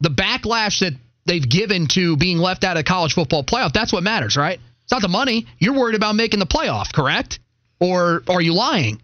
the 0.00 0.08
backlash 0.10 0.80
that 0.80 0.92
they've 1.26 1.46
given 1.46 1.86
to 1.88 2.16
being 2.16 2.38
left 2.38 2.64
out 2.64 2.76
of 2.76 2.84
the 2.84 2.88
college 2.88 3.14
football 3.14 3.44
playoff, 3.44 3.72
that's 3.72 3.92
what 3.92 4.02
matters, 4.02 4.36
right? 4.36 4.60
It's 4.84 4.92
not 4.92 5.02
the 5.02 5.08
money. 5.08 5.46
You're 5.58 5.74
worried 5.74 5.96
about 5.96 6.14
making 6.14 6.40
the 6.40 6.46
playoff, 6.46 6.92
correct? 6.92 7.38
Or 7.80 8.22
are 8.28 8.40
you 8.40 8.54
lying? 8.54 9.00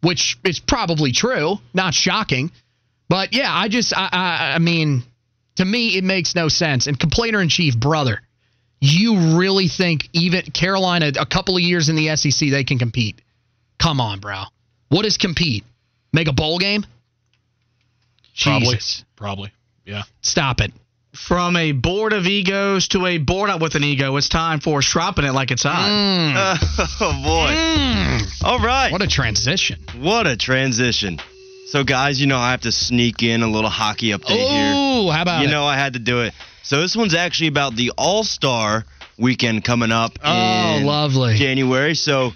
Which 0.00 0.38
is 0.44 0.58
probably 0.58 1.12
true. 1.12 1.58
Not 1.72 1.94
shocking. 1.94 2.50
But 3.08 3.32
yeah, 3.32 3.54
I 3.54 3.68
just, 3.68 3.96
I, 3.96 4.08
I, 4.10 4.54
I 4.54 4.58
mean, 4.58 5.04
to 5.56 5.64
me, 5.64 5.96
it 5.96 6.04
makes 6.04 6.34
no 6.34 6.48
sense. 6.48 6.86
And 6.86 6.98
complainer 6.98 7.40
in 7.40 7.48
chief, 7.48 7.78
brother, 7.78 8.20
you 8.80 9.38
really 9.38 9.68
think 9.68 10.08
even 10.12 10.42
Carolina, 10.42 11.12
a 11.18 11.26
couple 11.26 11.56
of 11.56 11.62
years 11.62 11.88
in 11.88 11.94
the 11.94 12.16
SEC, 12.16 12.50
they 12.50 12.64
can 12.64 12.78
compete? 12.80 13.20
Come 13.78 14.00
on, 14.00 14.18
bro. 14.18 14.44
What 14.88 15.04
is 15.06 15.18
compete? 15.18 15.64
Make 16.12 16.28
a 16.28 16.32
bowl 16.32 16.58
game? 16.58 16.84
Probably. 18.40 18.74
Jesus. 18.74 19.04
Probably. 19.16 19.52
Yeah. 19.84 20.02
Stop 20.20 20.60
it. 20.60 20.72
From 21.14 21.56
a 21.56 21.72
board 21.72 22.14
of 22.14 22.26
egos 22.26 22.88
to 22.88 23.04
a 23.06 23.18
board 23.18 23.50
up 23.50 23.60
with 23.60 23.74
an 23.74 23.84
ego, 23.84 24.16
it's 24.16 24.30
time 24.30 24.60
for 24.60 24.80
stropping 24.80 25.26
it 25.26 25.32
like 25.32 25.50
it's 25.50 25.62
hot. 25.64 26.56
oh 27.00 27.22
boy. 27.22 27.52
Mm. 27.54 28.42
All 28.44 28.58
right. 28.60 28.90
What 28.90 29.02
a 29.02 29.06
transition. 29.06 29.78
What 29.98 30.26
a 30.26 30.36
transition. 30.38 31.18
So 31.66 31.84
guys, 31.84 32.18
you 32.20 32.26
know 32.26 32.38
I 32.38 32.52
have 32.52 32.62
to 32.62 32.72
sneak 32.72 33.22
in 33.22 33.42
a 33.42 33.48
little 33.48 33.68
hockey 33.70 34.10
update 34.12 34.28
here. 34.48 34.72
Oh, 34.74 35.10
how 35.10 35.20
about 35.22 35.42
You 35.42 35.48
it? 35.48 35.50
know 35.50 35.64
I 35.64 35.76
had 35.76 35.92
to 35.94 35.98
do 35.98 36.22
it. 36.22 36.32
So 36.62 36.80
this 36.80 36.96
one's 36.96 37.14
actually 37.14 37.48
about 37.48 37.74
the 37.76 37.92
All-Star 37.98 38.84
weekend 39.18 39.64
coming 39.64 39.92
up 39.92 40.12
Oh, 40.24 40.76
in 40.78 40.86
lovely. 40.86 41.34
January. 41.36 41.94
So 41.94 42.30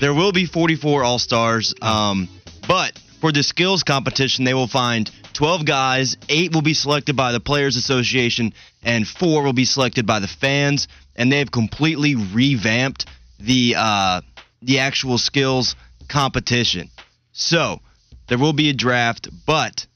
there 0.00 0.14
will 0.14 0.32
be 0.32 0.46
44 0.46 1.02
All-Stars. 1.02 1.74
Um, 1.82 2.28
but 2.68 2.96
for 3.22 3.30
the 3.30 3.44
skills 3.44 3.84
competition, 3.84 4.44
they 4.44 4.52
will 4.52 4.66
find 4.66 5.08
12 5.34 5.64
guys. 5.64 6.16
Eight 6.28 6.52
will 6.52 6.60
be 6.60 6.74
selected 6.74 7.14
by 7.14 7.30
the 7.30 7.38
Players 7.38 7.76
Association, 7.76 8.52
and 8.82 9.06
four 9.06 9.44
will 9.44 9.52
be 9.52 9.64
selected 9.64 10.06
by 10.06 10.18
the 10.18 10.26
fans. 10.26 10.88
And 11.14 11.30
they 11.30 11.38
have 11.38 11.52
completely 11.52 12.16
revamped 12.16 13.06
the 13.38 13.76
uh, 13.78 14.22
the 14.60 14.80
actual 14.80 15.18
skills 15.18 15.76
competition. 16.08 16.90
So 17.30 17.80
there 18.26 18.38
will 18.38 18.54
be 18.54 18.70
a 18.70 18.74
draft, 18.74 19.28
but 19.46 19.86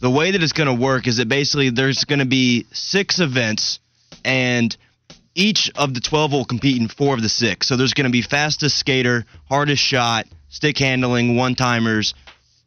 the 0.00 0.10
way 0.10 0.30
that 0.30 0.40
it's 0.40 0.52
going 0.52 0.68
to 0.68 0.80
work 0.80 1.08
is 1.08 1.16
that 1.16 1.28
basically 1.28 1.70
there's 1.70 2.04
going 2.04 2.20
to 2.20 2.24
be 2.24 2.66
six 2.72 3.18
events, 3.18 3.80
and 4.24 4.76
each 5.34 5.72
of 5.74 5.92
the 5.92 6.00
12 6.00 6.30
will 6.30 6.44
compete 6.44 6.80
in 6.80 6.86
four 6.86 7.14
of 7.14 7.22
the 7.22 7.28
six. 7.28 7.66
So 7.66 7.76
there's 7.76 7.94
going 7.94 8.06
to 8.06 8.12
be 8.12 8.22
fastest 8.22 8.78
skater, 8.78 9.24
hardest 9.48 9.82
shot, 9.82 10.26
stick 10.50 10.78
handling, 10.78 11.36
one 11.36 11.56
timers, 11.56 12.14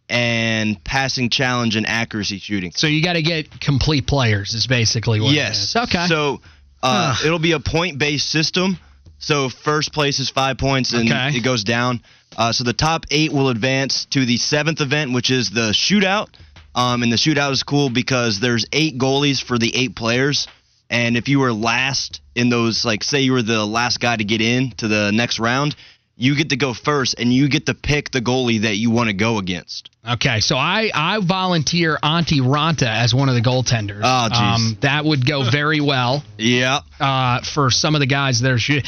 and 0.10 0.84
passing 0.84 1.30
challenge 1.30 1.76
and 1.76 1.86
accuracy 1.88 2.40
shooting. 2.40 2.72
So 2.76 2.88
you 2.88 3.04
got 3.04 3.14
to 3.14 3.22
get 3.22 3.60
complete 3.62 4.08
players, 4.08 4.54
is 4.54 4.68
basically 4.68 5.22
what 5.22 5.34
Yes. 5.34 5.70
is. 5.70 5.76
Okay. 5.76 6.08
So 6.08 6.42
uh, 6.82 7.16
it'll 7.24 7.40
be 7.40 7.52
a 7.52 7.60
point 7.60 8.00
based 8.00 8.30
system. 8.30 8.78
So 9.20 9.50
first 9.50 9.94
place 9.94 10.20
is 10.20 10.30
five 10.30 10.58
points 10.58 10.94
and 10.94 11.10
Okay. 11.10 11.38
it 11.38 11.44
goes 11.44 11.64
down. 11.64 12.02
Uh, 12.38 12.52
so 12.54 12.64
the 12.64 12.74
top 12.74 13.06
eight 13.12 13.32
will 13.32 13.50
advance 13.50 14.06
to 14.12 14.26
the 14.26 14.38
seventh 14.38 14.82
event, 14.82 15.14
which 15.14 15.30
is 15.30 15.50
the 15.52 15.72
shootout. 15.72 16.30
Um, 16.74 17.04
and 17.04 17.12
the 17.12 17.18
shootout 17.18 17.52
is 17.52 17.64
cool 17.64 17.90
because 17.90 18.40
there's 18.40 18.66
eight 18.72 18.98
goalies 18.98 19.44
for 19.44 19.58
the 19.58 19.76
eight 19.76 19.96
players. 19.96 20.48
And 20.90 21.18
if 21.18 21.28
you 21.28 21.40
were 21.40 21.52
last 21.54 22.22
in 22.36 22.50
those, 22.50 22.86
like, 22.86 23.04
say 23.04 23.22
you 23.22 23.34
were 23.34 23.42
the 23.44 23.66
last 23.66 24.00
guy 24.00 24.16
to 24.16 24.24
get 24.24 24.42
in 24.42 24.72
to 24.78 24.88
the 24.88 25.12
next 25.12 25.40
round, 25.40 25.76
you 26.22 26.36
get 26.36 26.50
to 26.50 26.58
go 26.58 26.74
first 26.74 27.16
and 27.18 27.32
you 27.34 27.48
get 27.48 27.66
to 27.68 27.74
pick 27.74 28.12
the 28.12 28.20
goalie 28.20 28.64
that 28.64 28.76
you 28.76 28.92
want 28.92 29.08
to 29.08 29.14
go 29.14 29.38
against. 29.38 29.90
Okay, 30.08 30.42
so 30.42 30.58
I 30.58 30.92
I 30.94 31.20
volunteer 31.26 31.98
Antti 32.04 32.42
Raanta 32.42 32.88
as 32.88 33.16
one 33.16 33.30
of 33.30 33.36
the 33.36 33.42
goaltenders. 33.42 34.02
Oh, 34.04 34.28
jeez. 34.30 34.82
that 34.82 35.06
would 35.06 35.26
go 35.26 35.50
very 35.50 35.80
well 35.80 36.22
Yeah. 36.38 36.80
uh, 37.00 37.40
for 37.42 37.72
some 37.72 37.96
of 37.96 38.02
the 38.02 38.06
guys 38.08 38.42
that 38.42 38.52
are 38.52 38.58
shooting. 38.60 38.84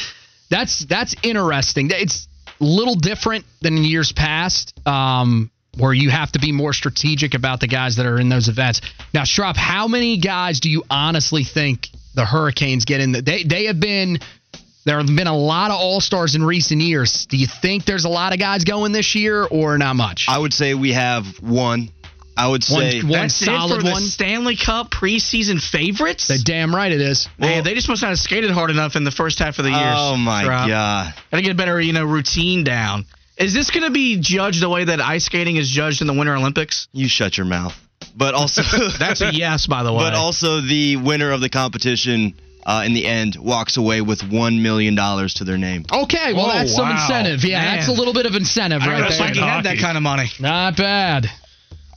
That's 0.50 0.84
that's 0.84 1.16
interesting. 1.22 1.88
It's 1.90 2.28
a 2.60 2.64
little 2.64 2.96
different 2.96 3.46
than 3.62 3.78
in 3.78 3.84
years 3.84 4.12
past, 4.12 4.78
um, 4.86 5.50
where 5.78 5.94
you 5.94 6.10
have 6.10 6.30
to 6.32 6.38
be 6.38 6.52
more 6.52 6.74
strategic 6.74 7.32
about 7.34 7.60
the 7.60 7.66
guys 7.66 7.96
that 7.96 8.04
are 8.04 8.20
in 8.20 8.28
those 8.28 8.48
events. 8.48 8.82
Now, 9.14 9.22
Schropp, 9.22 9.56
how 9.56 9.88
many 9.88 10.18
guys 10.18 10.60
do 10.60 10.68
you 10.68 10.84
honestly 10.90 11.44
think 11.44 11.88
the 12.14 12.26
Hurricanes 12.26 12.84
get 12.84 13.00
in? 13.00 13.12
The, 13.12 13.22
they 13.22 13.42
they 13.44 13.64
have 13.64 13.80
been. 13.80 14.18
There 14.84 14.98
have 14.98 15.06
been 15.06 15.26
a 15.28 15.36
lot 15.36 15.70
of 15.70 15.76
All 15.78 16.00
Stars 16.00 16.34
in 16.34 16.42
recent 16.44 16.80
years. 16.80 17.26
Do 17.26 17.36
you 17.36 17.46
think 17.46 17.84
there's 17.84 18.04
a 18.04 18.08
lot 18.08 18.32
of 18.32 18.38
guys 18.40 18.64
going 18.64 18.92
this 18.92 19.14
year, 19.14 19.44
or 19.44 19.78
not 19.78 19.94
much? 19.96 20.26
I 20.28 20.38
would 20.38 20.52
say 20.52 20.74
we 20.74 20.92
have 20.92 21.26
one. 21.40 21.90
I 22.36 22.48
would 22.48 22.64
One- 22.68 22.90
say. 22.90 23.00
one 23.02 23.10
That's 23.12 23.34
solid 23.36 23.74
it 23.74 23.76
for 23.76 23.82
the 23.84 23.90
one. 23.92 24.02
Stanley 24.02 24.56
Cup 24.56 24.90
preseason 24.90 25.60
favorites. 25.62 26.28
The 26.28 26.38
damn 26.38 26.74
right 26.74 26.90
it 26.90 27.00
is. 27.00 27.28
Man, 27.38 27.62
they 27.62 27.74
just 27.74 27.88
must 27.88 28.00
not 28.02 28.08
have 28.08 28.18
skated 28.18 28.50
hard 28.50 28.70
enough 28.70 28.96
in 28.96 29.04
the 29.04 29.10
first 29.10 29.38
half 29.38 29.58
of 29.58 29.64
the 29.66 29.70
year. 29.70 29.94
Oh 29.96 30.16
my 30.16 30.46
Rob. 30.48 30.68
god. 30.68 31.14
Gotta 31.30 31.42
get 31.42 31.52
a 31.52 31.54
better, 31.54 31.78
you 31.80 31.92
know, 31.92 32.04
routine 32.04 32.64
down. 32.64 33.04
Is 33.36 33.52
this 33.54 33.70
going 33.70 33.84
to 33.84 33.90
be 33.90 34.18
judged 34.18 34.62
the 34.62 34.68
way 34.68 34.84
that 34.84 35.00
ice 35.00 35.24
skating 35.26 35.56
is 35.56 35.68
judged 35.68 36.00
in 36.00 36.06
the 36.06 36.12
Winter 36.14 36.34
Olympics? 36.34 36.88
You 36.92 37.06
shut 37.08 37.36
your 37.36 37.46
mouth. 37.46 37.74
But 38.16 38.34
also 38.34 38.62
That's 38.98 39.20
a 39.20 39.32
yes, 39.34 39.66
by 39.66 39.82
the 39.82 39.92
way. 39.92 40.04
But 40.04 40.14
also 40.14 40.60
the 40.60 40.96
winner 40.96 41.30
of 41.32 41.40
the 41.40 41.48
competition 41.50 42.34
uh, 42.64 42.82
in 42.86 42.94
the 42.94 43.06
end 43.06 43.36
walks 43.36 43.76
away 43.76 44.00
with 44.00 44.22
one 44.22 44.62
million 44.62 44.94
dollars 44.94 45.34
to 45.34 45.44
their 45.44 45.58
name. 45.58 45.84
Okay, 45.92 46.32
well 46.32 46.46
Oh, 46.46 46.52
that's 46.52 46.74
some 46.74 46.88
wow. 46.88 46.92
incentive. 47.00 47.44
Yeah, 47.44 47.60
Man. 47.62 47.76
that's 47.76 47.88
a 47.88 47.92
little 47.92 48.14
bit 48.14 48.26
of 48.26 48.34
incentive 48.34 48.82
I 48.82 48.86
right 48.86 48.92
don't 48.98 49.02
that's 49.08 49.18
think 49.18 49.34
there. 49.34 49.44
he 49.44 49.48
had 49.50 49.64
that 49.64 49.68
hockey. 49.70 49.80
kind 49.82 49.96
of 49.96 50.02
money. 50.02 50.30
Not 50.40 50.76
bad. 50.76 51.26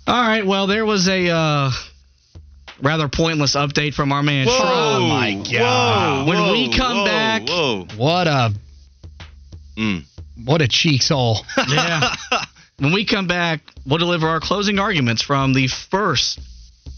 All 0.07 0.21
right, 0.21 0.45
well, 0.45 0.67
there 0.67 0.85
was 0.85 1.07
a 1.07 1.29
uh, 1.29 1.71
rather 2.81 3.07
pointless 3.07 3.55
update 3.55 3.93
from 3.93 4.11
our 4.11 4.21
man. 4.23 4.47
Schropp. 4.47 4.59
Oh 4.61 5.07
my 5.07 5.33
God. 5.51 6.27
Whoa, 6.27 6.29
When 6.29 6.51
we 6.51 6.75
come 6.77 6.97
whoa, 6.97 7.05
back- 7.05 7.47
whoa. 7.47 7.87
What 7.97 8.27
a 8.27 8.53
Mm. 9.77 10.03
what 10.45 10.61
a 10.61 10.67
cheeks 10.67 11.09
hole. 11.09 11.45
Yeah. 11.67 12.15
When 12.77 12.91
we 12.93 13.05
come 13.05 13.27
back, 13.27 13.61
we'll 13.85 13.99
deliver 13.99 14.27
our 14.27 14.39
closing 14.41 14.79
arguments 14.79 15.21
from 15.21 15.53
the 15.53 15.67
first 15.67 16.39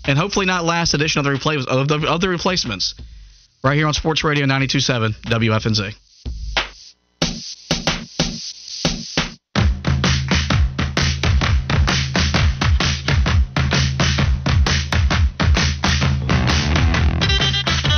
and 0.05 0.18
hopefully 0.18 0.45
not 0.47 0.63
last 0.65 0.93
edition 0.95 1.20
of 1.20 1.26
the, 1.26 1.32
replay- 1.32 1.65
of 1.68 1.88
the, 1.88 2.07
of 2.07 2.20
the 2.22 2.30
replacements 2.30 2.95
right 3.64 3.76
here 3.76 3.88
on 3.88 3.93
Sports 3.93 4.24
Radio 4.24 4.45
927 4.45 5.14
WFNZ. 5.14 5.95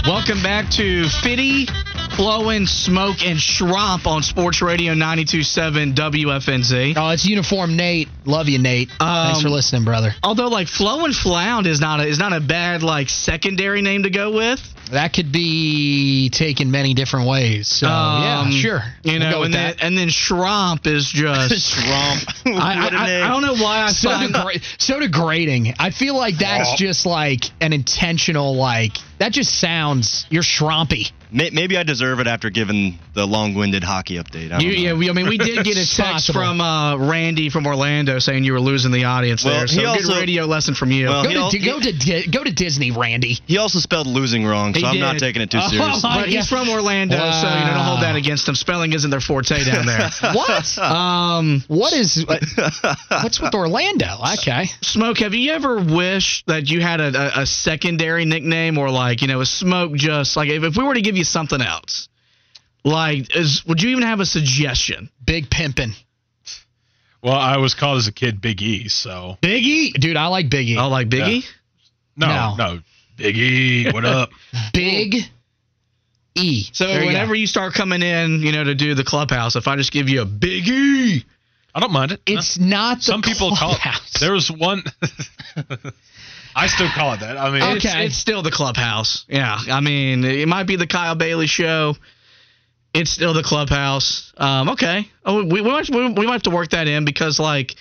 Welcome 0.07 0.43
back 0.43 0.69
to 0.71 1.07
Fitty, 1.23 1.67
Flowing, 2.23 2.65
Smoke, 2.67 3.25
and 3.25 3.39
Shromp 3.39 4.05
on 4.05 4.23
Sports 4.23 4.61
Radio 4.61 4.93
927 4.93 5.93
WFNZ. 5.93 6.93
Oh, 6.97 7.11
it's 7.11 7.25
Uniform 7.25 7.77
Nate. 7.77 8.09
Love 8.25 8.49
you, 8.49 8.59
Nate. 8.59 8.89
Thanks 8.99 9.37
Um, 9.37 9.41
for 9.41 9.47
listening, 9.49 9.85
brother. 9.85 10.13
Although, 10.21 10.49
like, 10.49 10.67
Flow 10.67 11.05
and 11.05 11.15
Flound 11.15 11.65
is 11.65 11.79
not 11.79 12.01
a, 12.01 12.07
is 12.07 12.19
not 12.19 12.33
a 12.33 12.41
bad, 12.41 12.83
like, 12.83 13.07
secondary 13.07 13.81
name 13.81 14.03
to 14.03 14.09
go 14.09 14.31
with. 14.31 14.59
That 14.91 15.13
could 15.13 15.31
be 15.31 16.29
taken 16.31 16.71
many 16.71 16.93
different 16.93 17.27
ways. 17.29 17.67
So, 17.69 17.87
yeah, 17.87 18.39
Um, 18.41 18.51
sure. 18.51 18.83
You 19.03 19.19
We'll 19.19 19.19
go 19.21 19.29
know, 19.29 19.43
and 19.43 19.53
then, 19.53 19.75
and 19.79 19.97
then 19.97 20.09
Shromp 20.09 20.87
is 20.87 21.07
just. 21.07 21.71
Trump. 21.73 22.23
I, 22.47 22.83
what 22.83 22.93
a 22.93 22.97
I, 22.97 23.05
name. 23.07 23.23
I, 23.23 23.25
I 23.27 23.29
don't 23.29 23.43
know 23.43 23.63
why 23.63 23.83
I 23.83 23.91
so, 23.91 24.09
find 24.09 24.33
degra- 24.33 24.61
so 24.77 24.99
degrading. 24.99 25.75
I 25.79 25.91
feel 25.91 26.17
like 26.17 26.37
that's 26.39 26.75
just 26.75 27.05
like 27.05 27.45
an 27.61 27.71
intentional, 27.71 28.55
like, 28.57 28.97
that 29.19 29.31
just 29.31 29.57
sounds, 29.57 30.25
you're 30.29 30.43
shrompy. 30.43 31.11
Maybe 31.31 31.77
I 31.77 31.83
deserve 31.83 32.08
it 32.19 32.27
after 32.27 32.49
giving 32.49 32.97
the 33.13 33.25
long-winded 33.27 33.83
hockey 33.83 34.15
update. 34.15 34.47
I 34.51 34.57
don't 34.57 34.61
You, 34.61 34.71
know. 34.71 34.77
yeah, 34.77 34.93
we, 34.93 35.09
I 35.09 35.13
mean, 35.13 35.27
we 35.29 35.37
did 35.37 35.63
get 35.63 35.77
a 35.77 35.85
text 35.95 36.31
from 36.33 36.59
uh, 36.61 36.97
Randy 36.97 37.49
from 37.49 37.67
Orlando 37.67 38.17
saying 38.19 38.43
you 38.43 38.53
were 38.53 38.59
losing 38.61 38.91
the 38.91 39.03
audience 39.03 39.43
Well, 39.45 39.53
there. 39.59 39.67
So 39.67 39.75
he 39.75 39.81
good 39.81 39.87
also- 39.87 40.15
radio 40.19 40.45
lesson 40.45 40.73
from 40.73 40.91
you. 40.91 41.07
Well, 41.07 41.23
Go 41.23 41.29
to, 41.29 41.35
al- 41.39 41.51
go 41.51 41.79
to 41.79 41.91
Di- 41.93 42.27
go 42.31 42.43
to 42.43 42.51
Disney, 42.51 42.91
Randy. 42.91 43.37
He 43.45 43.57
also 43.57 43.79
spelled 43.79 44.07
losing 44.07 44.45
wrong, 44.45 44.73
so 44.73 44.79
He 44.79 44.85
I'm 44.85 44.99
not 44.99 45.19
taking 45.19 45.41
it 45.41 45.51
too 45.51 45.59
Oh, 45.61 45.67
serious. 45.69 46.01
my 46.03 46.15
but 46.21 46.29
he's 46.29 46.47
from 46.49 46.69
Orlando, 46.69 47.15
so 47.17 47.21
you 47.21 47.29
know, 47.65 47.73
don't 47.73 47.85
hold 47.85 48.01
that 48.01 48.15
against 48.15 48.47
him. 48.47 48.55
Spelling 48.55 48.93
isn't 48.93 49.09
their 49.11 49.21
forte 49.21 49.63
down 49.63 49.85
there. 49.85 50.09
What? 50.33 50.77
um, 50.79 51.63
what 51.67 51.91
is 51.93 52.25
what's 53.21 53.39
with 53.41 53.53
Orlando? 53.53 54.07
Okay. 54.39 54.65
Smoke, 54.81 55.17
have 55.19 55.33
you 55.33 55.51
ever 55.51 55.77
wished 55.81 56.45
that 56.47 56.69
you 56.69 56.81
had 56.81 57.01
a, 57.01 57.39
a, 57.39 57.41
a 57.41 57.45
secondary 57.45 58.25
nickname 58.25 58.77
or 58.77 58.89
like, 58.89 59.21
you 59.21 59.27
know, 59.27 59.41
a 59.41 59.45
Smoke 59.45 59.93
just 59.95 60.35
like 60.37 60.49
if, 60.49 60.63
if 60.63 60.77
we 60.77 60.83
were 60.83 60.93
to 60.93 61.01
give 61.01 61.17
you 61.17 61.23
something 61.23 61.61
else, 61.61 61.98
like, 62.89 63.35
is 63.35 63.63
would 63.65 63.81
you 63.81 63.89
even 63.91 64.03
have 64.03 64.19
a 64.19 64.25
suggestion? 64.25 65.09
Big 65.23 65.49
pimpin'. 65.49 65.93
Well, 67.21 67.33
I 67.35 67.57
was 67.57 67.73
called 67.73 67.97
as 67.97 68.07
a 68.07 68.13
kid 68.13 68.39
Big 68.41 68.61
E, 68.61 68.87
so 68.87 69.37
Biggie? 69.41 69.93
Dude, 69.93 70.15
I 70.15 70.27
like 70.27 70.49
Biggie. 70.49 70.77
Oh, 70.77 70.87
like 70.87 71.09
Biggie? 71.09 71.43
no, 72.15 72.27
No. 72.27 72.55
no, 72.57 72.79
Big 73.17 73.35
E, 73.37 73.91
what 73.91 74.05
up? 74.05 74.29
Big 74.73 75.15
E. 76.35 76.63
So 76.71 76.87
There 76.87 77.05
whenever 77.05 77.33
go. 77.33 77.39
you 77.39 77.47
start 77.47 77.73
coming 77.73 78.01
in, 78.01 78.41
you 78.41 78.51
know, 78.53 78.63
to 78.63 78.73
do 78.75 78.95
the 78.95 79.03
clubhouse, 79.03 79.55
if 79.57 79.67
I 79.67 79.75
just 79.75 79.91
give 79.91 80.07
you 80.07 80.21
a 80.21 80.25
Biggie, 80.25 81.25
I 81.75 81.79
don't 81.81 81.91
mind 81.91 82.13
it. 82.13 82.21
It's 82.25 82.57
not 82.57 82.97
the 82.99 83.03
Some 83.03 83.21
people 83.21 83.49
call 83.55 83.71
it. 83.73 83.81
clubhouse. 83.81 84.13
There 84.19 84.31
was 84.33 84.49
one. 84.49 84.83
I 86.55 86.67
still 86.67 86.89
call 86.89 87.13
it 87.13 87.19
that. 87.19 87.37
I 87.37 87.51
mean, 87.51 87.61
it's, 87.77 87.85
it's 87.85 88.17
still 88.17 88.41
the 88.41 88.51
clubhouse. 88.51 89.25
Yeah, 89.27 89.57
I 89.69 89.81
mean, 89.81 90.23
it 90.23 90.47
might 90.47 90.63
be 90.67 90.77
the 90.77 90.87
Kyle 90.87 91.15
Bailey 91.15 91.47
show. 91.47 91.95
It's 92.93 93.11
still 93.11 93.33
the 93.33 93.43
clubhouse. 93.43 94.33
Um, 94.37 94.69
okay. 94.69 95.07
Oh, 95.23 95.43
we, 95.43 95.61
we, 95.61 95.69
might, 95.69 95.89
we, 95.89 96.11
we 96.11 96.25
might 96.25 96.33
have 96.33 96.41
to 96.43 96.49
work 96.49 96.69
that 96.71 96.87
in 96.87 97.05
because, 97.05 97.39
like, 97.39 97.75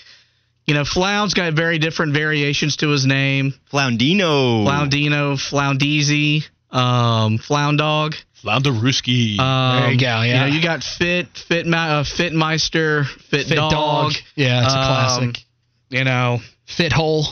you 0.66 0.74
know, 0.74 0.84
Flound's 0.84 1.32
got 1.32 1.54
very 1.54 1.78
different 1.78 2.12
variations 2.12 2.76
to 2.76 2.88
his 2.90 3.06
name. 3.06 3.54
Floundino. 3.72 4.66
Floundino, 4.66 5.34
Floundeezy, 5.36 6.44
um, 6.70 7.38
Floundog. 7.38 8.14
Flounderuski. 8.44 9.38
Um, 9.38 9.80
There 9.82 9.92
you 9.92 9.98
go, 9.98 10.20
You 10.22 10.28
yeah. 10.28 10.40
know, 10.40 10.46
you 10.46 10.62
got 10.62 10.82
Fit, 10.84 11.26
Fit, 11.36 11.66
uh, 11.66 12.04
Fitmeister, 12.04 13.06
Fit, 13.06 13.46
Fit 13.46 13.56
Dog. 13.56 13.70
dog. 13.72 14.12
Yeah, 14.36 14.64
it's 14.64 14.74
a 14.74 14.78
Um, 14.78 14.84
classic. 14.86 15.44
You 15.88 16.04
know, 16.04 16.40
Fit 16.66 16.92
hole. 16.92 17.26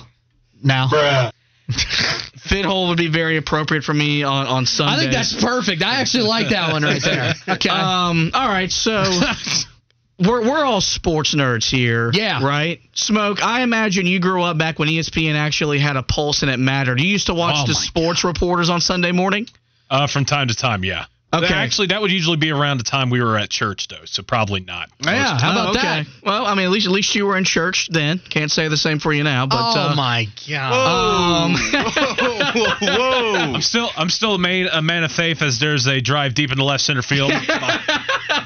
Now. 0.62 0.88
Fit 0.88 1.32
Hole 2.64 2.88
would 2.88 2.98
be 2.98 3.08
very 3.08 3.36
appropriate 3.36 3.84
for 3.84 3.94
me 3.94 4.22
on, 4.22 4.46
on 4.46 4.66
Sunday. 4.66 4.92
I 4.94 4.98
think 4.98 5.12
that's 5.12 5.34
perfect. 5.42 5.82
I 5.82 6.00
actually 6.00 6.24
like 6.24 6.48
that 6.50 6.72
one 6.72 6.82
right 6.82 7.02
there. 7.02 7.34
Okay. 7.48 7.68
Um. 7.68 8.30
All 8.34 8.48
right. 8.48 8.70
So 8.70 9.02
we're 10.18 10.42
we're 10.42 10.64
all 10.64 10.80
sports 10.80 11.34
nerds 11.34 11.68
here. 11.70 12.10
Yeah. 12.12 12.44
Right. 12.44 12.80
Smoke. 12.94 13.42
I 13.42 13.62
imagine 13.62 14.06
you 14.06 14.18
grew 14.20 14.42
up 14.42 14.56
back 14.58 14.78
when 14.78 14.88
ESPN 14.88 15.34
actually 15.34 15.78
had 15.78 15.96
a 15.96 16.02
pulse 16.02 16.42
and 16.42 16.50
it 16.50 16.58
mattered. 16.58 17.00
You 17.00 17.06
used 17.08 17.26
to 17.26 17.34
watch 17.34 17.56
Oh 17.58 17.66
the 17.66 17.74
my 17.74 17.80
sports 17.80 18.24
reporters 18.24 18.70
on 18.70 18.80
Sunday 18.80 19.12
morning. 19.12 19.46
uh, 19.90 20.06
from 20.06 20.24
time 20.24 20.48
to 20.48 20.54
time, 20.54 20.84
yeah. 20.84 21.06
Okay. 21.44 21.54
Actually, 21.54 21.88
that 21.88 22.00
would 22.00 22.10
usually 22.10 22.36
be 22.36 22.50
around 22.50 22.78
the 22.78 22.84
time 22.84 23.10
we 23.10 23.20
were 23.22 23.36
at 23.38 23.50
church, 23.50 23.88
though. 23.88 24.04
So 24.04 24.22
probably 24.22 24.60
not. 24.60 24.90
yeah, 25.00 25.38
how 25.38 25.52
about 25.52 25.66
Oh, 25.68 25.70
okay. 25.70 25.82
that? 25.82 26.06
Well, 26.22 26.46
I 26.46 26.54
mean, 26.54 26.66
at 26.66 26.70
least 26.70 26.86
at 26.86 26.92
least 26.92 27.14
you 27.14 27.26
were 27.26 27.36
in 27.36 27.44
church 27.44 27.88
then. 27.90 28.18
Can't 28.30 28.50
say 28.50 28.68
the 28.68 28.76
same 28.76 28.98
for 28.98 29.12
you 29.12 29.24
now. 29.24 29.46
But 29.46 29.56
oh 29.56 29.90
uh, 29.90 29.94
my 29.96 30.26
god. 30.48 31.46
Um, 31.46 31.54
whoa, 31.56 32.74
whoa. 32.80 33.34
I'm 33.54 33.60
still 33.62 33.90
I'm 33.96 34.08
still 34.10 34.34
a 34.34 34.38
man 34.38 34.68
a 34.72 34.82
man 34.82 35.04
of 35.04 35.12
faith 35.12 35.42
as 35.42 35.58
there's 35.58 35.86
a 35.86 36.00
drive 36.00 36.34
deep 36.34 36.52
in 36.52 36.58
the 36.58 36.64
left 36.64 36.84
center 36.84 37.02
field. 37.02 37.32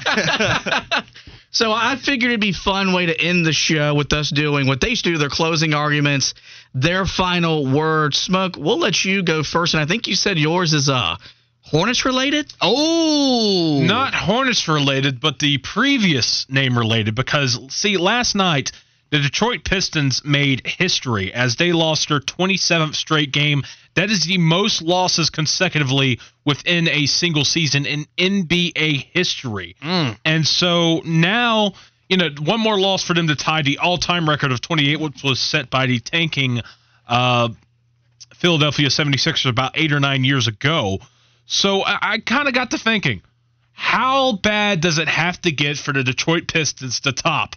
So 1.53 1.72
I 1.72 1.97
figured 1.97 2.30
it'd 2.30 2.41
be 2.41 2.53
fun 2.53 2.93
way 2.93 3.07
to 3.07 3.20
end 3.20 3.45
the 3.45 3.53
show 3.53 3.93
with 3.95 4.12
us 4.12 4.30
doing 4.30 4.68
what 4.68 4.80
they 4.80 4.91
used 4.91 5.03
to 5.05 5.11
do, 5.11 5.18
their 5.18 5.28
closing 5.28 5.74
arguments, 5.74 6.32
their 6.74 7.05
final 7.07 7.66
words. 7.66 8.18
Smoke, 8.18 8.55
we'll 8.57 8.78
let 8.78 9.05
you 9.05 9.24
go 9.24 9.43
first, 9.43 9.74
and 9.74 9.82
I 9.82 9.86
think 9.86 10.07
you 10.07 10.14
said 10.14 10.38
yours 10.38 10.72
is 10.74 10.88
uh 10.88 11.16
Hornets 11.71 12.05
related. 12.05 12.53
Oh. 12.61 13.81
Not 13.85 14.12
Hornets 14.12 14.66
related, 14.66 15.21
but 15.21 15.39
the 15.39 15.59
previous 15.59 16.49
name 16.51 16.77
related. 16.77 17.14
Because 17.14 17.59
see, 17.73 17.97
last 17.97 18.35
night 18.35 18.73
the 19.11 19.21
Detroit 19.21 19.64
Pistons 19.64 20.25
made 20.25 20.66
history 20.66 21.33
as 21.33 21.57
they 21.57 21.73
lost 21.73 22.09
their 22.09 22.18
27th 22.21 22.95
straight 22.95 23.33
game. 23.33 23.62
That 23.95 24.11
is 24.11 24.25
the 24.25 24.39
most 24.39 24.83
losses 24.83 25.31
consecutively 25.31 26.18
within 26.45 26.89
a 26.89 27.07
single 27.07 27.45
season 27.45 27.87
in 27.87 28.07
NBA 28.18 29.07
history. 29.12 29.77
And 30.25 30.47
so 30.47 31.03
now, 31.05 31.73
you 32.09 32.16
know, 32.16 32.31
one 32.41 32.61
more 32.61 32.79
loss 32.81 33.05
for 33.05 33.14
them 33.14 33.29
to 33.29 33.37
tie 33.37 33.62
the 33.62 33.79
all-time 33.79 34.29
record 34.29 34.51
of 34.51 34.61
28, 34.61 35.01
which 35.01 35.23
was 35.23 35.39
set 35.41 35.71
by 35.71 35.87
the 35.87 36.01
tanking 36.01 36.62
uh, 37.09 37.49
Philadelphia 38.35 38.89
76ers 38.89 39.49
about 39.49 39.73
eight 39.75 39.93
or 39.93 40.01
nine 40.01 40.25
years 40.25 40.49
ago. 40.49 40.99
So 41.51 41.83
I, 41.83 41.99
I 42.01 42.19
kind 42.19 42.47
of 42.47 42.55
got 42.55 42.71
to 42.71 42.79
thinking, 42.79 43.23
how 43.73 44.33
bad 44.33 44.81
does 44.81 44.99
it 44.99 45.09
have 45.09 45.41
to 45.43 45.51
get 45.51 45.77
for 45.79 45.93
the 45.93 46.05
Detroit 46.05 46.47
Pistons 46.47 47.01
to 47.01 47.13
top 47.13 47.57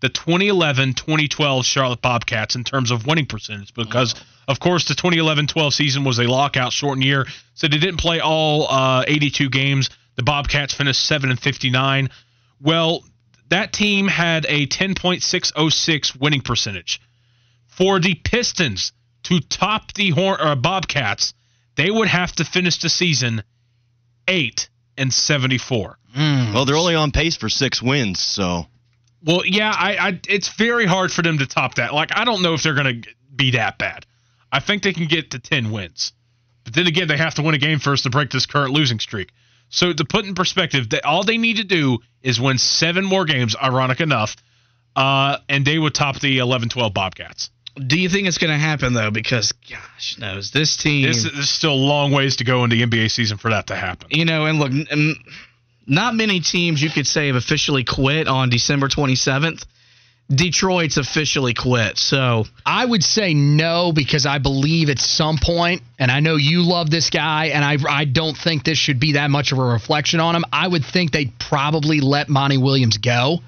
the 0.00 0.08
2011-2012 0.08 1.64
Charlotte 1.64 2.00
Bobcats 2.00 2.56
in 2.56 2.64
terms 2.64 2.90
of 2.90 3.06
winning 3.06 3.26
percentage? 3.26 3.74
Because 3.74 4.14
of 4.48 4.60
course 4.60 4.88
the 4.88 4.94
2011-12 4.94 5.74
season 5.74 6.04
was 6.04 6.18
a 6.18 6.24
lockout 6.24 6.72
shortened 6.72 7.04
year, 7.04 7.26
so 7.52 7.68
they 7.68 7.76
didn't 7.76 7.98
play 7.98 8.20
all 8.20 8.66
uh, 8.70 9.04
82 9.06 9.50
games. 9.50 9.90
The 10.16 10.22
Bobcats 10.22 10.72
finished 10.72 11.04
seven 11.04 11.30
and 11.30 11.38
59. 11.38 12.08
Well, 12.62 13.04
that 13.50 13.74
team 13.74 14.08
had 14.08 14.46
a 14.48 14.66
10.606 14.66 16.18
winning 16.18 16.40
percentage. 16.40 16.98
For 17.66 18.00
the 18.00 18.14
Pistons 18.14 18.92
to 19.24 19.40
top 19.40 19.92
the 19.92 20.10
Hor- 20.10 20.40
uh, 20.40 20.54
Bobcats, 20.54 21.34
they 21.76 21.90
would 21.90 22.08
have 22.08 22.32
to 22.36 22.44
finish 22.44 22.78
the 22.78 22.88
season 22.88 23.42
eight 24.28 24.68
and 24.96 25.12
74. 25.12 25.98
Well, 26.54 26.64
they're 26.64 26.76
only 26.76 26.94
on 26.94 27.10
pace 27.10 27.36
for 27.36 27.48
six 27.48 27.82
wins, 27.82 28.20
so 28.20 28.66
Well, 29.24 29.44
yeah, 29.44 29.70
I, 29.70 29.96
I 29.96 30.20
it's 30.28 30.48
very 30.56 30.86
hard 30.86 31.10
for 31.10 31.22
them 31.22 31.38
to 31.38 31.46
top 31.46 31.76
that. 31.76 31.92
Like, 31.92 32.10
I 32.16 32.24
don't 32.24 32.42
know 32.42 32.54
if 32.54 32.62
they're 32.62 32.74
going 32.74 33.02
to 33.02 33.08
be 33.34 33.52
that 33.52 33.78
bad. 33.78 34.06
I 34.52 34.60
think 34.60 34.82
they 34.82 34.92
can 34.92 35.06
get 35.06 35.32
to 35.32 35.40
10 35.40 35.72
wins. 35.72 36.12
But 36.62 36.74
then 36.74 36.86
again, 36.86 37.08
they 37.08 37.16
have 37.16 37.34
to 37.34 37.42
win 37.42 37.54
a 37.54 37.58
game 37.58 37.80
first 37.80 38.04
to 38.04 38.10
break 38.10 38.30
this 38.30 38.46
current 38.46 38.72
losing 38.72 39.00
streak. 39.00 39.32
So 39.68 39.92
to 39.92 40.04
put 40.04 40.24
in 40.24 40.34
perspective, 40.34 40.90
that 40.90 41.04
all 41.04 41.24
they 41.24 41.38
need 41.38 41.56
to 41.56 41.64
do 41.64 41.98
is 42.22 42.40
win 42.40 42.58
seven 42.58 43.04
more 43.04 43.24
games, 43.24 43.56
ironic 43.60 44.00
enough, 44.00 44.36
uh, 44.94 45.38
and 45.48 45.64
they 45.64 45.78
would 45.78 45.94
top 45.94 46.20
the 46.20 46.38
11-12 46.38 46.94
Bobcats. 46.94 47.50
Do 47.76 47.98
you 47.98 48.08
think 48.08 48.28
it's 48.28 48.38
going 48.38 48.52
to 48.52 48.58
happen 48.58 48.92
though? 48.94 49.10
Because 49.10 49.52
gosh 49.68 50.16
knows 50.18 50.50
this 50.52 50.76
team. 50.76 51.06
This, 51.08 51.24
this 51.24 51.32
is 51.32 51.50
still 51.50 51.72
a 51.72 51.74
long 51.74 52.12
ways 52.12 52.36
to 52.36 52.44
go 52.44 52.62
in 52.64 52.70
the 52.70 52.82
NBA 52.82 53.10
season 53.10 53.36
for 53.36 53.50
that 53.50 53.66
to 53.68 53.76
happen. 53.76 54.08
you 54.10 54.24
know, 54.24 54.46
and 54.46 54.58
look, 54.58 54.70
n- 54.70 54.86
n- 54.90 55.14
not 55.86 56.14
many 56.14 56.40
teams 56.40 56.80
you 56.82 56.90
could 56.90 57.06
say 57.06 57.26
have 57.26 57.36
officially 57.36 57.84
quit 57.84 58.28
on 58.28 58.48
December 58.48 58.88
27th. 58.88 59.64
Detroit's 60.30 60.96
officially 60.96 61.52
quit. 61.52 61.98
So 61.98 62.44
I 62.64 62.86
would 62.86 63.02
say 63.02 63.34
no 63.34 63.92
because 63.92 64.24
I 64.24 64.38
believe 64.38 64.88
at 64.88 64.98
some 64.98 65.36
point, 65.36 65.82
and 65.98 66.10
I 66.10 66.20
know 66.20 66.36
you 66.36 66.62
love 66.62 66.88
this 66.90 67.10
guy, 67.10 67.46
and 67.46 67.62
I 67.62 67.76
I 67.86 68.04
don't 68.06 68.34
think 68.36 68.64
this 68.64 68.78
should 68.78 68.98
be 68.98 69.12
that 69.12 69.30
much 69.30 69.52
of 69.52 69.58
a 69.58 69.62
reflection 69.62 70.20
on 70.20 70.34
him. 70.34 70.44
I 70.50 70.66
would 70.66 70.84
think 70.84 71.12
they'd 71.12 71.38
probably 71.38 72.00
let 72.00 72.30
Monty 72.30 72.56
Williams 72.56 72.96
go 72.96 73.40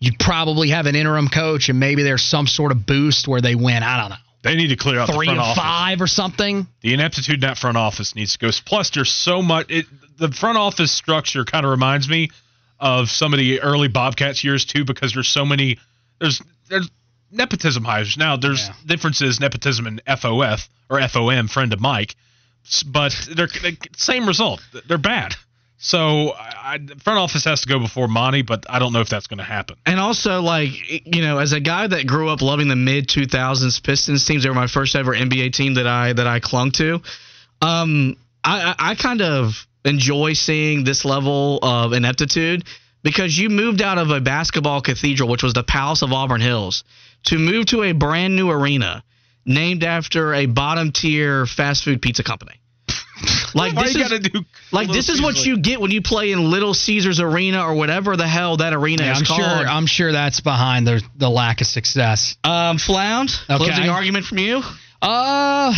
you'd 0.00 0.18
probably 0.18 0.70
have 0.70 0.86
an 0.86 0.96
interim 0.96 1.28
coach, 1.28 1.68
and 1.68 1.78
maybe 1.78 2.02
there's 2.02 2.22
some 2.22 2.46
sort 2.46 2.72
of 2.72 2.86
boost 2.86 3.28
where 3.28 3.40
they 3.40 3.54
win. 3.54 3.82
I 3.82 4.00
don't 4.00 4.10
know, 4.10 4.16
They 4.42 4.56
need 4.56 4.68
to 4.68 4.76
clear 4.76 4.98
out 5.00 5.08
three 5.12 5.26
the 5.26 5.34
front 5.34 5.40
office. 5.40 5.62
five 5.62 6.00
or 6.00 6.06
something. 6.06 6.66
The 6.80 6.94
ineptitude 6.94 7.34
in 7.36 7.40
that 7.42 7.58
front 7.58 7.76
office 7.76 8.14
needs 8.14 8.32
to 8.32 8.38
go. 8.38 8.50
Plus, 8.64 8.90
there's 8.90 9.10
so 9.12 9.42
much. 9.42 9.66
It, 9.70 9.86
the 10.18 10.30
front 10.32 10.58
office 10.58 10.90
structure 10.92 11.44
kind 11.44 11.64
of 11.64 11.70
reminds 11.70 12.08
me 12.08 12.30
of 12.78 13.10
some 13.10 13.32
of 13.34 13.38
the 13.38 13.60
early 13.60 13.88
Bobcats 13.88 14.42
years 14.42 14.64
too, 14.64 14.84
because 14.84 15.12
there's 15.12 15.28
so 15.28 15.44
many. 15.44 15.78
There's 16.18 16.40
there's 16.68 16.88
nepotism 17.30 17.84
hires 17.84 18.16
now. 18.16 18.36
There's 18.36 18.66
Yeah. 18.66 18.74
differences 18.86 19.38
nepotism 19.40 19.86
and 19.86 20.02
FOF 20.06 20.68
or 20.88 20.98
FOM, 21.00 21.48
friend 21.48 21.72
of 21.72 21.80
Mike, 21.80 22.16
but 22.86 23.14
they're 23.34 23.48
they, 23.62 23.76
same 23.96 24.26
result. 24.26 24.60
They're 24.88 24.98
bad. 24.98 25.34
So 25.82 26.34
I, 26.36 26.78
front 27.02 27.18
office 27.18 27.44
has 27.46 27.62
to 27.62 27.68
go 27.68 27.78
before 27.78 28.06
Monty, 28.06 28.42
but 28.42 28.66
I 28.68 28.78
don't 28.78 28.92
know 28.92 29.00
if 29.00 29.08
that's 29.08 29.26
going 29.28 29.38
to 29.38 29.44
happen. 29.44 29.76
And 29.86 29.98
also, 29.98 30.42
like 30.42 30.70
you 31.06 31.22
know, 31.22 31.38
as 31.38 31.52
a 31.52 31.60
guy 31.60 31.86
that 31.86 32.06
grew 32.06 32.28
up 32.28 32.42
loving 32.42 32.68
the 32.68 32.76
mid 32.76 33.08
2000s 33.08 33.82
Pistons 33.82 34.26
teams, 34.26 34.42
they 34.42 34.50
were 34.50 34.54
my 34.54 34.66
first 34.66 34.94
ever 34.94 35.14
NBA 35.14 35.54
team 35.54 35.74
that 35.74 35.86
I 35.86 36.12
that 36.12 36.26
I 36.26 36.38
clung 36.38 36.72
to. 36.72 37.00
Um, 37.62 38.16
I 38.44 38.74
I 38.78 38.94
kind 38.94 39.22
of 39.22 39.66
enjoy 39.82 40.34
seeing 40.34 40.84
this 40.84 41.06
level 41.06 41.58
of 41.62 41.94
ineptitude 41.94 42.64
because 43.02 43.38
you 43.38 43.48
moved 43.48 43.80
out 43.80 43.96
of 43.96 44.10
a 44.10 44.20
basketball 44.20 44.82
cathedral, 44.82 45.30
which 45.30 45.42
was 45.42 45.54
the 45.54 45.64
Palace 45.64 46.02
of 46.02 46.12
Auburn 46.12 46.42
Hills, 46.42 46.84
to 47.24 47.38
move 47.38 47.64
to 47.66 47.84
a 47.84 47.92
brand 47.92 48.36
new 48.36 48.50
arena 48.50 49.02
named 49.46 49.82
after 49.82 50.34
a 50.34 50.44
bottom 50.44 50.92
tier 50.92 51.46
fast 51.46 51.84
food 51.84 52.02
pizza 52.02 52.22
company. 52.22 52.59
Like 53.54 53.74
this 53.74 53.96
is 53.96 54.20
do 54.20 54.44
like 54.70 54.88
this 54.88 55.08
is 55.08 55.20
what 55.20 55.34
Caesars 55.34 55.46
you 55.46 55.58
get 55.58 55.80
when 55.80 55.90
you 55.90 56.02
play 56.02 56.30
in 56.30 56.50
Little 56.50 56.72
Caesars 56.72 57.18
Arena 57.18 57.62
or 57.64 57.74
whatever 57.74 58.16
the 58.16 58.28
hell 58.28 58.58
that 58.58 58.72
arena 58.72 59.02
Yeah, 59.02 59.12
is 59.12 59.18
I'm 59.18 59.24
called. 59.24 59.40
sure. 59.40 59.66
I'm 59.68 59.86
sure 59.86 60.12
that's 60.12 60.40
behind 60.40 60.86
the 60.86 61.02
the 61.16 61.28
lack 61.28 61.60
of 61.60 61.66
success. 61.66 62.36
Um, 62.44 62.78
Flound, 62.78 63.30
Okay. 63.50 63.64
closing 63.64 63.88
argument 63.88 64.26
from 64.26 64.38
you. 64.38 64.62
Uh, 65.02 65.74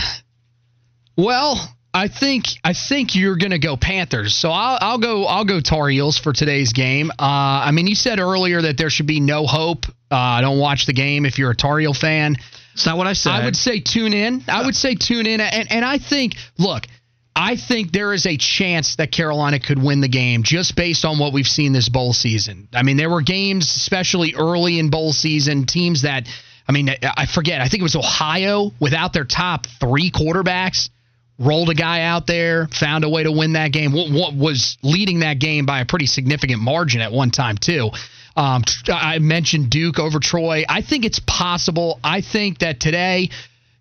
well, 1.16 1.74
I 1.95 2.09
think 2.09 2.47
I 2.64 2.72
think 2.72 3.14
you're 3.14 3.36
gonna 3.36 3.59
go 3.59 3.76
Panthers. 3.76 4.34
So 4.34 4.51
I'll 4.51 4.78
I'll 4.80 4.99
go 4.99 5.24
I'll 5.24 5.45
go 5.45 5.61
Tar 5.61 5.88
Heels 5.88 6.18
for 6.18 6.32
today's 6.32 6.72
game. 6.72 7.11
Uh, 7.11 7.22
I 7.66 7.70
mean, 7.70 7.86
you 7.86 7.95
said 7.95 8.18
earlier 8.18 8.62
that 8.62 8.76
there 8.78 8.90
should 8.90 9.07
be 9.07 9.20
no 9.20 9.47
hope. 9.47 9.86
Uh, 10.11 10.40
don't 10.40 10.59
watch 10.59 10.86
the 10.86 10.93
game 10.95 11.26
if 11.26 11.38
you're 11.38 11.51
a 11.51 11.57
Tar 11.57 11.78
Heel 11.78 11.95
fan. 11.95 12.36
It's 12.74 12.86
not 12.86 12.97
what 12.97 13.07
I 13.07 13.12
said. 13.12 13.32
I 13.32 13.45
would 13.45 13.57
say 13.57 13.80
tune 13.80 14.14
in. 14.14 14.43
I 14.49 14.64
would 14.64 14.74
say 14.76 14.95
tune 14.95 15.26
in, 15.26 15.40
and 15.40 15.70
and 15.70 15.84
I 15.84 15.99
think 15.99 16.34
look. 16.59 16.86
I 17.35 17.57
think 17.57 17.93
there 17.93 18.12
is 18.12 18.26
a 18.26 18.37
chance 18.37 18.97
that 18.97 19.11
Carolina 19.11 19.59
could 19.59 19.83
win 19.83 20.01
the 20.01 20.09
game 20.09 20.43
just 20.43 20.76
based 20.76 21.05
on 21.05 21.18
what 21.18 21.33
we've 21.33 21.47
seen 21.47 21.72
this 21.72 21.89
bowl 21.89 22.12
season. 22.12 22.68
I 22.74 22.83
mean, 22.83 22.99
there 22.99 23.09
were 23.09 23.22
games, 23.22 23.64
especially 23.64 24.35
early 24.35 24.78
in 24.78 24.91
bowl 24.91 25.12
season, 25.12 25.64
teams 25.64 26.03
that, 26.03 26.28
I 26.68 26.72
mean, 26.72 26.91
I 27.03 27.26
forget, 27.26 27.62
I 27.62 27.68
think 27.68 27.80
it 27.80 27.85
was 27.85 27.97
Ohio 27.97 28.72
without 28.80 29.14
their 29.14 29.24
top 29.24 29.66
three 29.80 30.11
quarterbacks, 30.11 30.91
rolled 31.39 31.70
a 31.70 31.74
guy 31.74 32.03
out 32.03 32.26
there, 32.26 32.68
found 32.68 33.05
a 33.05 33.09
way 33.09 33.22
to 33.22 33.33
win 33.33 33.55
that 33.55 33.72
game, 33.72 33.93
what, 33.93 34.12
what 34.12 34.35
was 34.35 34.76
leading 34.83 35.20
that 35.20 35.39
game 35.39 35.64
by 35.64 35.80
a 35.80 35.87
pretty 35.87 36.07
significant 36.07 36.61
margin 36.61 37.01
at 37.01 37.12
one 37.12 37.30
time, 37.30 37.57
too. 37.57 37.91
Um, 38.37 38.62
I 38.89 39.18
mentioned 39.18 39.70
Duke 39.70 39.99
over 39.99 40.18
Troy. 40.18 40.64
I 40.68 40.83
think 40.83 41.05
it's 41.05 41.18
possible. 41.18 41.99
I 42.05 42.20
think 42.20 42.59
that 42.59 42.78
today 42.80 43.30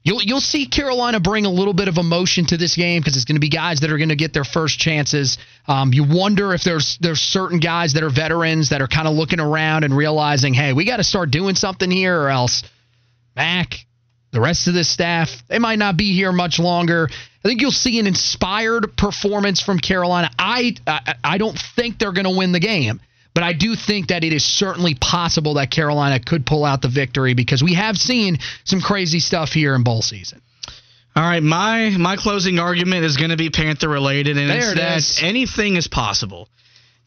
You'll 0.04 0.22
you'll 0.24 0.41
see 0.41 0.66
Carolina 0.66 1.20
bring 1.20 1.45
a 1.45 1.49
little 1.52 1.74
bit 1.74 1.88
of 1.88 1.97
emotion 1.97 2.45
to 2.47 2.58
this 2.58 2.76
game 2.76 3.02
because 3.02 3.16
it's 3.16 3.26
going 3.26 3.36
to 3.36 3.41
be 3.41 3.49
guys 3.49 3.82
that 3.82 3.91
are 3.91 3.97
going 3.97 4.10
to 4.10 4.16
get 4.16 4.34
their 4.34 4.43
first 4.43 4.80
chances. 4.80 5.38
Um, 5.68 5.93
you 5.93 6.04
wonder 6.04 6.54
if 6.54 6.64
there's 6.64 6.97
there's 6.99 7.20
certain 7.22 7.60
guys 7.60 7.93
that 7.93 8.02
are 8.02 8.10
veterans 8.10 8.70
that 8.70 8.82
are 8.82 8.88
kind 8.88 9.08
of 9.08 9.14
looking 9.14 9.39
around 9.39 9.84
and 9.84 9.95
realizing, 9.95 10.56
hey, 10.56 10.74
we 10.74 10.86
got 10.86 10.97
to 10.97 11.04
start 11.04 11.30
doing 11.30 11.54
something 11.54 11.91
here, 11.91 12.20
or 12.20 12.30
else 12.30 12.64
Mack, 13.36 13.76
the 14.32 14.41
rest 14.41 14.68
of 14.68 14.74
this 14.74 14.89
staff, 14.89 15.30
they 15.47 15.60
might 15.60 15.78
not 15.78 15.97
be 15.97 16.14
here 16.14 16.32
much 16.32 16.58
longer. 16.58 17.08
I 17.12 17.47
think 17.47 17.62
you'll 17.62 17.72
see 17.72 17.99
an 17.99 18.08
inspired 18.08 18.97
performance 18.97 19.62
from 19.62 19.78
Carolina. 19.78 20.32
I 20.39 20.76
I, 20.88 21.16
I 21.24 21.38
don't 21.38 21.58
think 21.76 21.99
they're 21.99 22.12
going 22.12 22.26
to 22.26 22.36
win 22.36 22.54
the 22.54 22.60
game. 22.60 23.02
But 23.34 23.44
I 23.44 23.54
do 23.54 23.76
think 23.76 24.08
that 24.08 24.24
it 24.24 24.34
is 24.34 24.44
certainly 24.44 24.94
possible 24.94 25.54
that 25.54 25.72
Carolina 25.72 26.20
could 26.20 26.46
pull 26.46 26.66
out 26.66 26.82
the 26.82 26.90
victory 26.90 27.34
because 27.34 27.64
we 27.64 27.76
have 27.76 27.98
seen 27.98 28.40
some 28.66 28.82
crazy 28.82 29.20
stuff 29.20 29.54
here 29.54 29.74
in 29.74 29.84
bowl 29.84 30.02
season. 30.02 30.42
All 31.16 31.24
right, 31.24 31.44
my 31.44 31.90
my 31.90 32.16
closing 32.16 32.60
argument 32.60 33.04
is 33.04 33.18
going 33.18 33.32
to 33.32 33.38
be 33.38 33.50
Panther 33.50 33.90
related, 33.90 34.38
and 34.38 34.50
There 34.50 34.58
it's 34.60 34.72
it 34.72 34.76
that 34.76 34.98
is. 34.98 35.20
anything 35.22 35.76
is 35.76 35.88
possible. 35.88 36.48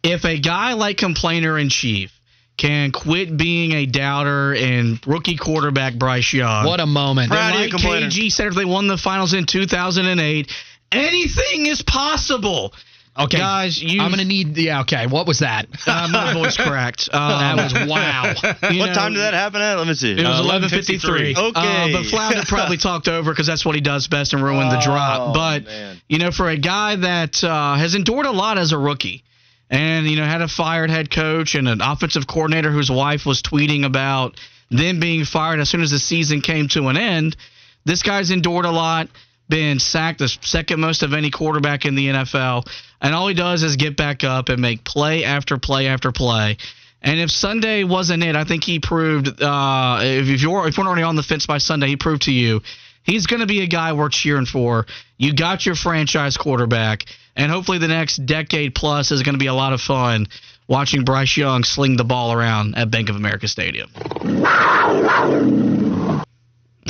If 0.02 0.24
a 0.24 0.38
guy 0.38 0.74
like 0.74 0.98
complainer 0.98 1.58
in 1.58 1.70
chief 1.70 2.12
can 2.58 2.92
quit 2.92 3.36
being 3.36 3.72
a 3.72 3.86
doubter 3.86 4.54
and 4.54 5.00
rookie 5.06 5.36
quarterback 5.36 5.94
Bryce 5.94 6.32
Young, 6.32 6.66
What 6.66 6.80
a 6.80 6.86
moment. 6.86 7.30
Proud 7.30 7.50
of 7.50 7.56
you, 7.56 7.60
like 7.62 7.70
complainer. 7.70 8.06
KG 8.06 8.30
said, 8.30 8.48
if 8.48 8.54
they 8.54 8.66
won 8.66 8.86
the 8.86 8.98
finals 8.98 9.32
in 9.32 9.46
2008, 9.46 10.52
anything 10.92 11.66
is 11.66 11.82
possible. 11.82 12.74
Okay, 13.16 13.38
guys, 13.38 13.80
you. 13.80 14.00
I'm 14.00 14.08
going 14.08 14.18
to 14.18 14.24
need. 14.24 14.56
Yeah, 14.56 14.80
okay. 14.80 15.06
What 15.06 15.26
was 15.28 15.38
that? 15.38 15.66
Uh, 15.86 16.08
my 16.10 16.32
voice 16.34 16.56
cracked. 16.56 17.08
Um, 17.12 17.20
that 17.56 17.56
was 17.56 17.88
wow. 17.88 18.32
you 18.72 18.80
what 18.80 18.86
know, 18.86 18.94
time 18.94 19.12
did 19.12 19.20
that 19.20 19.34
happen 19.34 19.60
at? 19.62 19.76
Let 19.78 19.86
me 19.86 19.94
see. 19.94 20.12
It 20.12 20.24
was 20.24 20.40
Uh, 20.40 20.42
11:53. 20.42 21.34
11:53. 21.34 21.50
Okay. 21.50 21.50
Uh, 21.54 21.88
but 21.92 22.06
Flounder 22.06 22.42
probably 22.48 22.76
talked 22.76 23.06
over 23.06 23.30
because 23.30 23.46
that's 23.46 23.64
what 23.64 23.74
he 23.76 23.80
does 23.80 24.08
best 24.08 24.32
and 24.32 24.42
ruined 24.42 24.72
the 24.72 24.78
Oh, 24.78 24.84
drop. 24.84 25.34
But 25.34 25.64
man. 25.66 26.00
you 26.08 26.18
know, 26.18 26.32
for 26.32 26.48
a 26.48 26.56
guy 26.56 26.96
that 26.96 27.44
uh, 27.44 27.76
has 27.76 27.94
endured 27.94 28.26
a 28.26 28.32
lot 28.32 28.58
as 28.58 28.72
a 28.72 28.78
rookie, 28.78 29.22
and 29.70 30.06
you 30.06 30.16
know 30.16 30.24
had 30.24 30.42
a 30.42 30.48
fired 30.48 30.90
head 30.90 31.10
coach 31.10 31.54
and 31.54 31.68
an 31.68 31.80
offensive 31.80 32.26
coordinator 32.26 32.70
whose 32.72 32.90
wife 32.90 33.24
was 33.26 33.42
tweeting 33.42 33.84
about 33.84 34.40
them 34.70 34.98
being 34.98 35.24
fired 35.24 35.60
as 35.60 35.70
soon 35.70 35.82
as 35.82 35.90
the 35.92 35.98
season 36.00 36.40
came 36.40 36.66
to 36.68 36.88
an 36.88 36.96
end, 36.96 37.36
this 37.84 38.02
guy's 38.02 38.30
endured 38.32 38.64
a 38.64 38.70
lot. 38.72 39.08
Been 39.48 39.78
sacked 39.78 40.20
the 40.20 40.28
second 40.28 40.80
most 40.80 41.02
of 41.02 41.12
any 41.12 41.30
quarterback 41.30 41.84
in 41.84 41.94
the 41.94 42.08
NFL, 42.08 42.66
and 43.00 43.14
all 43.14 43.28
he 43.28 43.34
does 43.34 43.62
is 43.62 43.76
get 43.76 43.96
back 43.96 44.24
up 44.24 44.48
and 44.48 44.60
make 44.60 44.84
play 44.84 45.24
after 45.24 45.58
play 45.58 45.86
after 45.86 46.12
play. 46.12 46.56
And 47.02 47.20
if 47.20 47.30
Sunday 47.30 47.84
wasn't 47.84 48.22
it, 48.22 48.36
I 48.36 48.44
think 48.44 48.64
he 48.64 48.80
proved. 48.80 49.42
Uh, 49.42 49.98
if, 50.00 50.28
if 50.28 50.40
you're 50.40 50.66
if 50.66 50.78
we're 50.78 50.86
already 50.86 51.02
on 51.02 51.16
the 51.16 51.22
fence 51.22 51.46
by 51.46 51.58
Sunday, 51.58 51.88
he 51.88 51.96
proved 51.96 52.22
to 52.22 52.32
you 52.32 52.62
he's 53.04 53.26
going 53.26 53.40
to 53.40 53.46
be 53.46 53.62
a 53.62 53.66
guy 53.66 53.92
we're 53.92 54.08
cheering 54.08 54.46
for. 54.46 54.86
You 55.16 55.34
got 55.34 55.64
your 55.64 55.76
franchise 55.76 56.36
quarterback, 56.36 57.04
and 57.36 57.52
hopefully 57.52 57.78
the 57.78 57.88
next 57.88 58.26
decade 58.26 58.74
plus 58.74 59.12
is 59.12 59.22
going 59.22 59.34
to 59.34 59.38
be 59.38 59.46
a 59.46 59.54
lot 59.54 59.72
of 59.72 59.80
fun 59.80 60.26
watching 60.66 61.04
Bryce 61.04 61.36
Young 61.36 61.62
sling 61.62 61.96
the 61.96 62.04
ball 62.04 62.32
around 62.32 62.76
at 62.76 62.90
Bank 62.90 63.10
of 63.10 63.16
America 63.16 63.46
Stadium. 63.46 63.90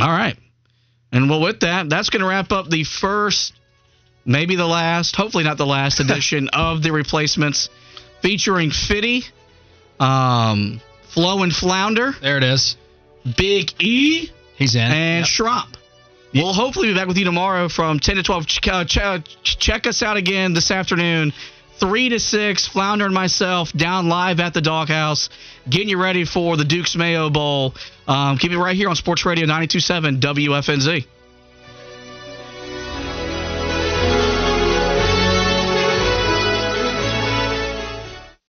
All 0.00 0.10
right. 0.10 0.36
And 1.14 1.30
well, 1.30 1.40
with 1.40 1.60
that, 1.60 1.88
that's 1.88 2.10
going 2.10 2.20
to 2.22 2.28
wrap 2.28 2.50
up 2.52 2.68
the 2.68 2.84
first, 2.84 3.54
maybe 4.26 4.56
the 4.56 4.66
last, 4.66 5.14
hopefully 5.16 5.44
not 5.44 5.56
the 5.56 5.64
last 5.66 6.00
edition 6.04 6.48
of 6.48 6.82
the 6.82 6.92
replacements 6.92 7.70
featuring 8.20 8.70
Fitty, 8.70 9.22
um, 10.00 10.80
Flow 11.04 11.42
and 11.44 11.54
Flounder, 11.54 12.12
there 12.20 12.36
it 12.36 12.44
is. 12.44 12.76
Big 13.36 13.70
E, 13.80 14.30
He's 14.56 14.74
in. 14.74 14.82
and 14.82 15.24
Yep. 15.24 16.42
We'll 16.42 16.52
hopefully 16.52 16.88
be 16.88 16.94
back 16.94 17.06
with 17.06 17.16
you 17.16 17.24
tomorrow 17.24 17.68
from 17.68 18.00
10 18.00 18.16
to 18.16 18.22
12. 18.24 18.46
Ch- 18.46 18.68
uh, 18.68 18.84
ch- 18.84 18.98
ch- 19.44 19.58
check 19.58 19.86
us 19.86 20.02
out 20.02 20.16
again 20.16 20.52
this 20.52 20.72
afternoon, 20.72 21.32
3 21.78 22.10
to 22.10 22.20
6. 22.20 22.66
Flounder 22.66 23.04
and 23.06 23.14
myself 23.14 23.72
down 23.72 24.08
live 24.08 24.40
at 24.40 24.54
the 24.54 24.60
doghouse, 24.60 25.28
getting 25.68 25.88
you 25.88 26.00
ready 26.00 26.24
for 26.24 26.56
the 26.56 26.64
Dukes 26.64 26.96
Mayo 26.96 27.30
Bowl. 27.30 27.74
Um, 28.06 28.38
keep 28.38 28.52
it 28.52 28.58
right 28.58 28.76
here 28.76 28.88
on 28.88 28.96
Sports 28.96 29.24
Radio 29.24 29.46
927 29.46 30.20
WFNZ. 30.20 31.06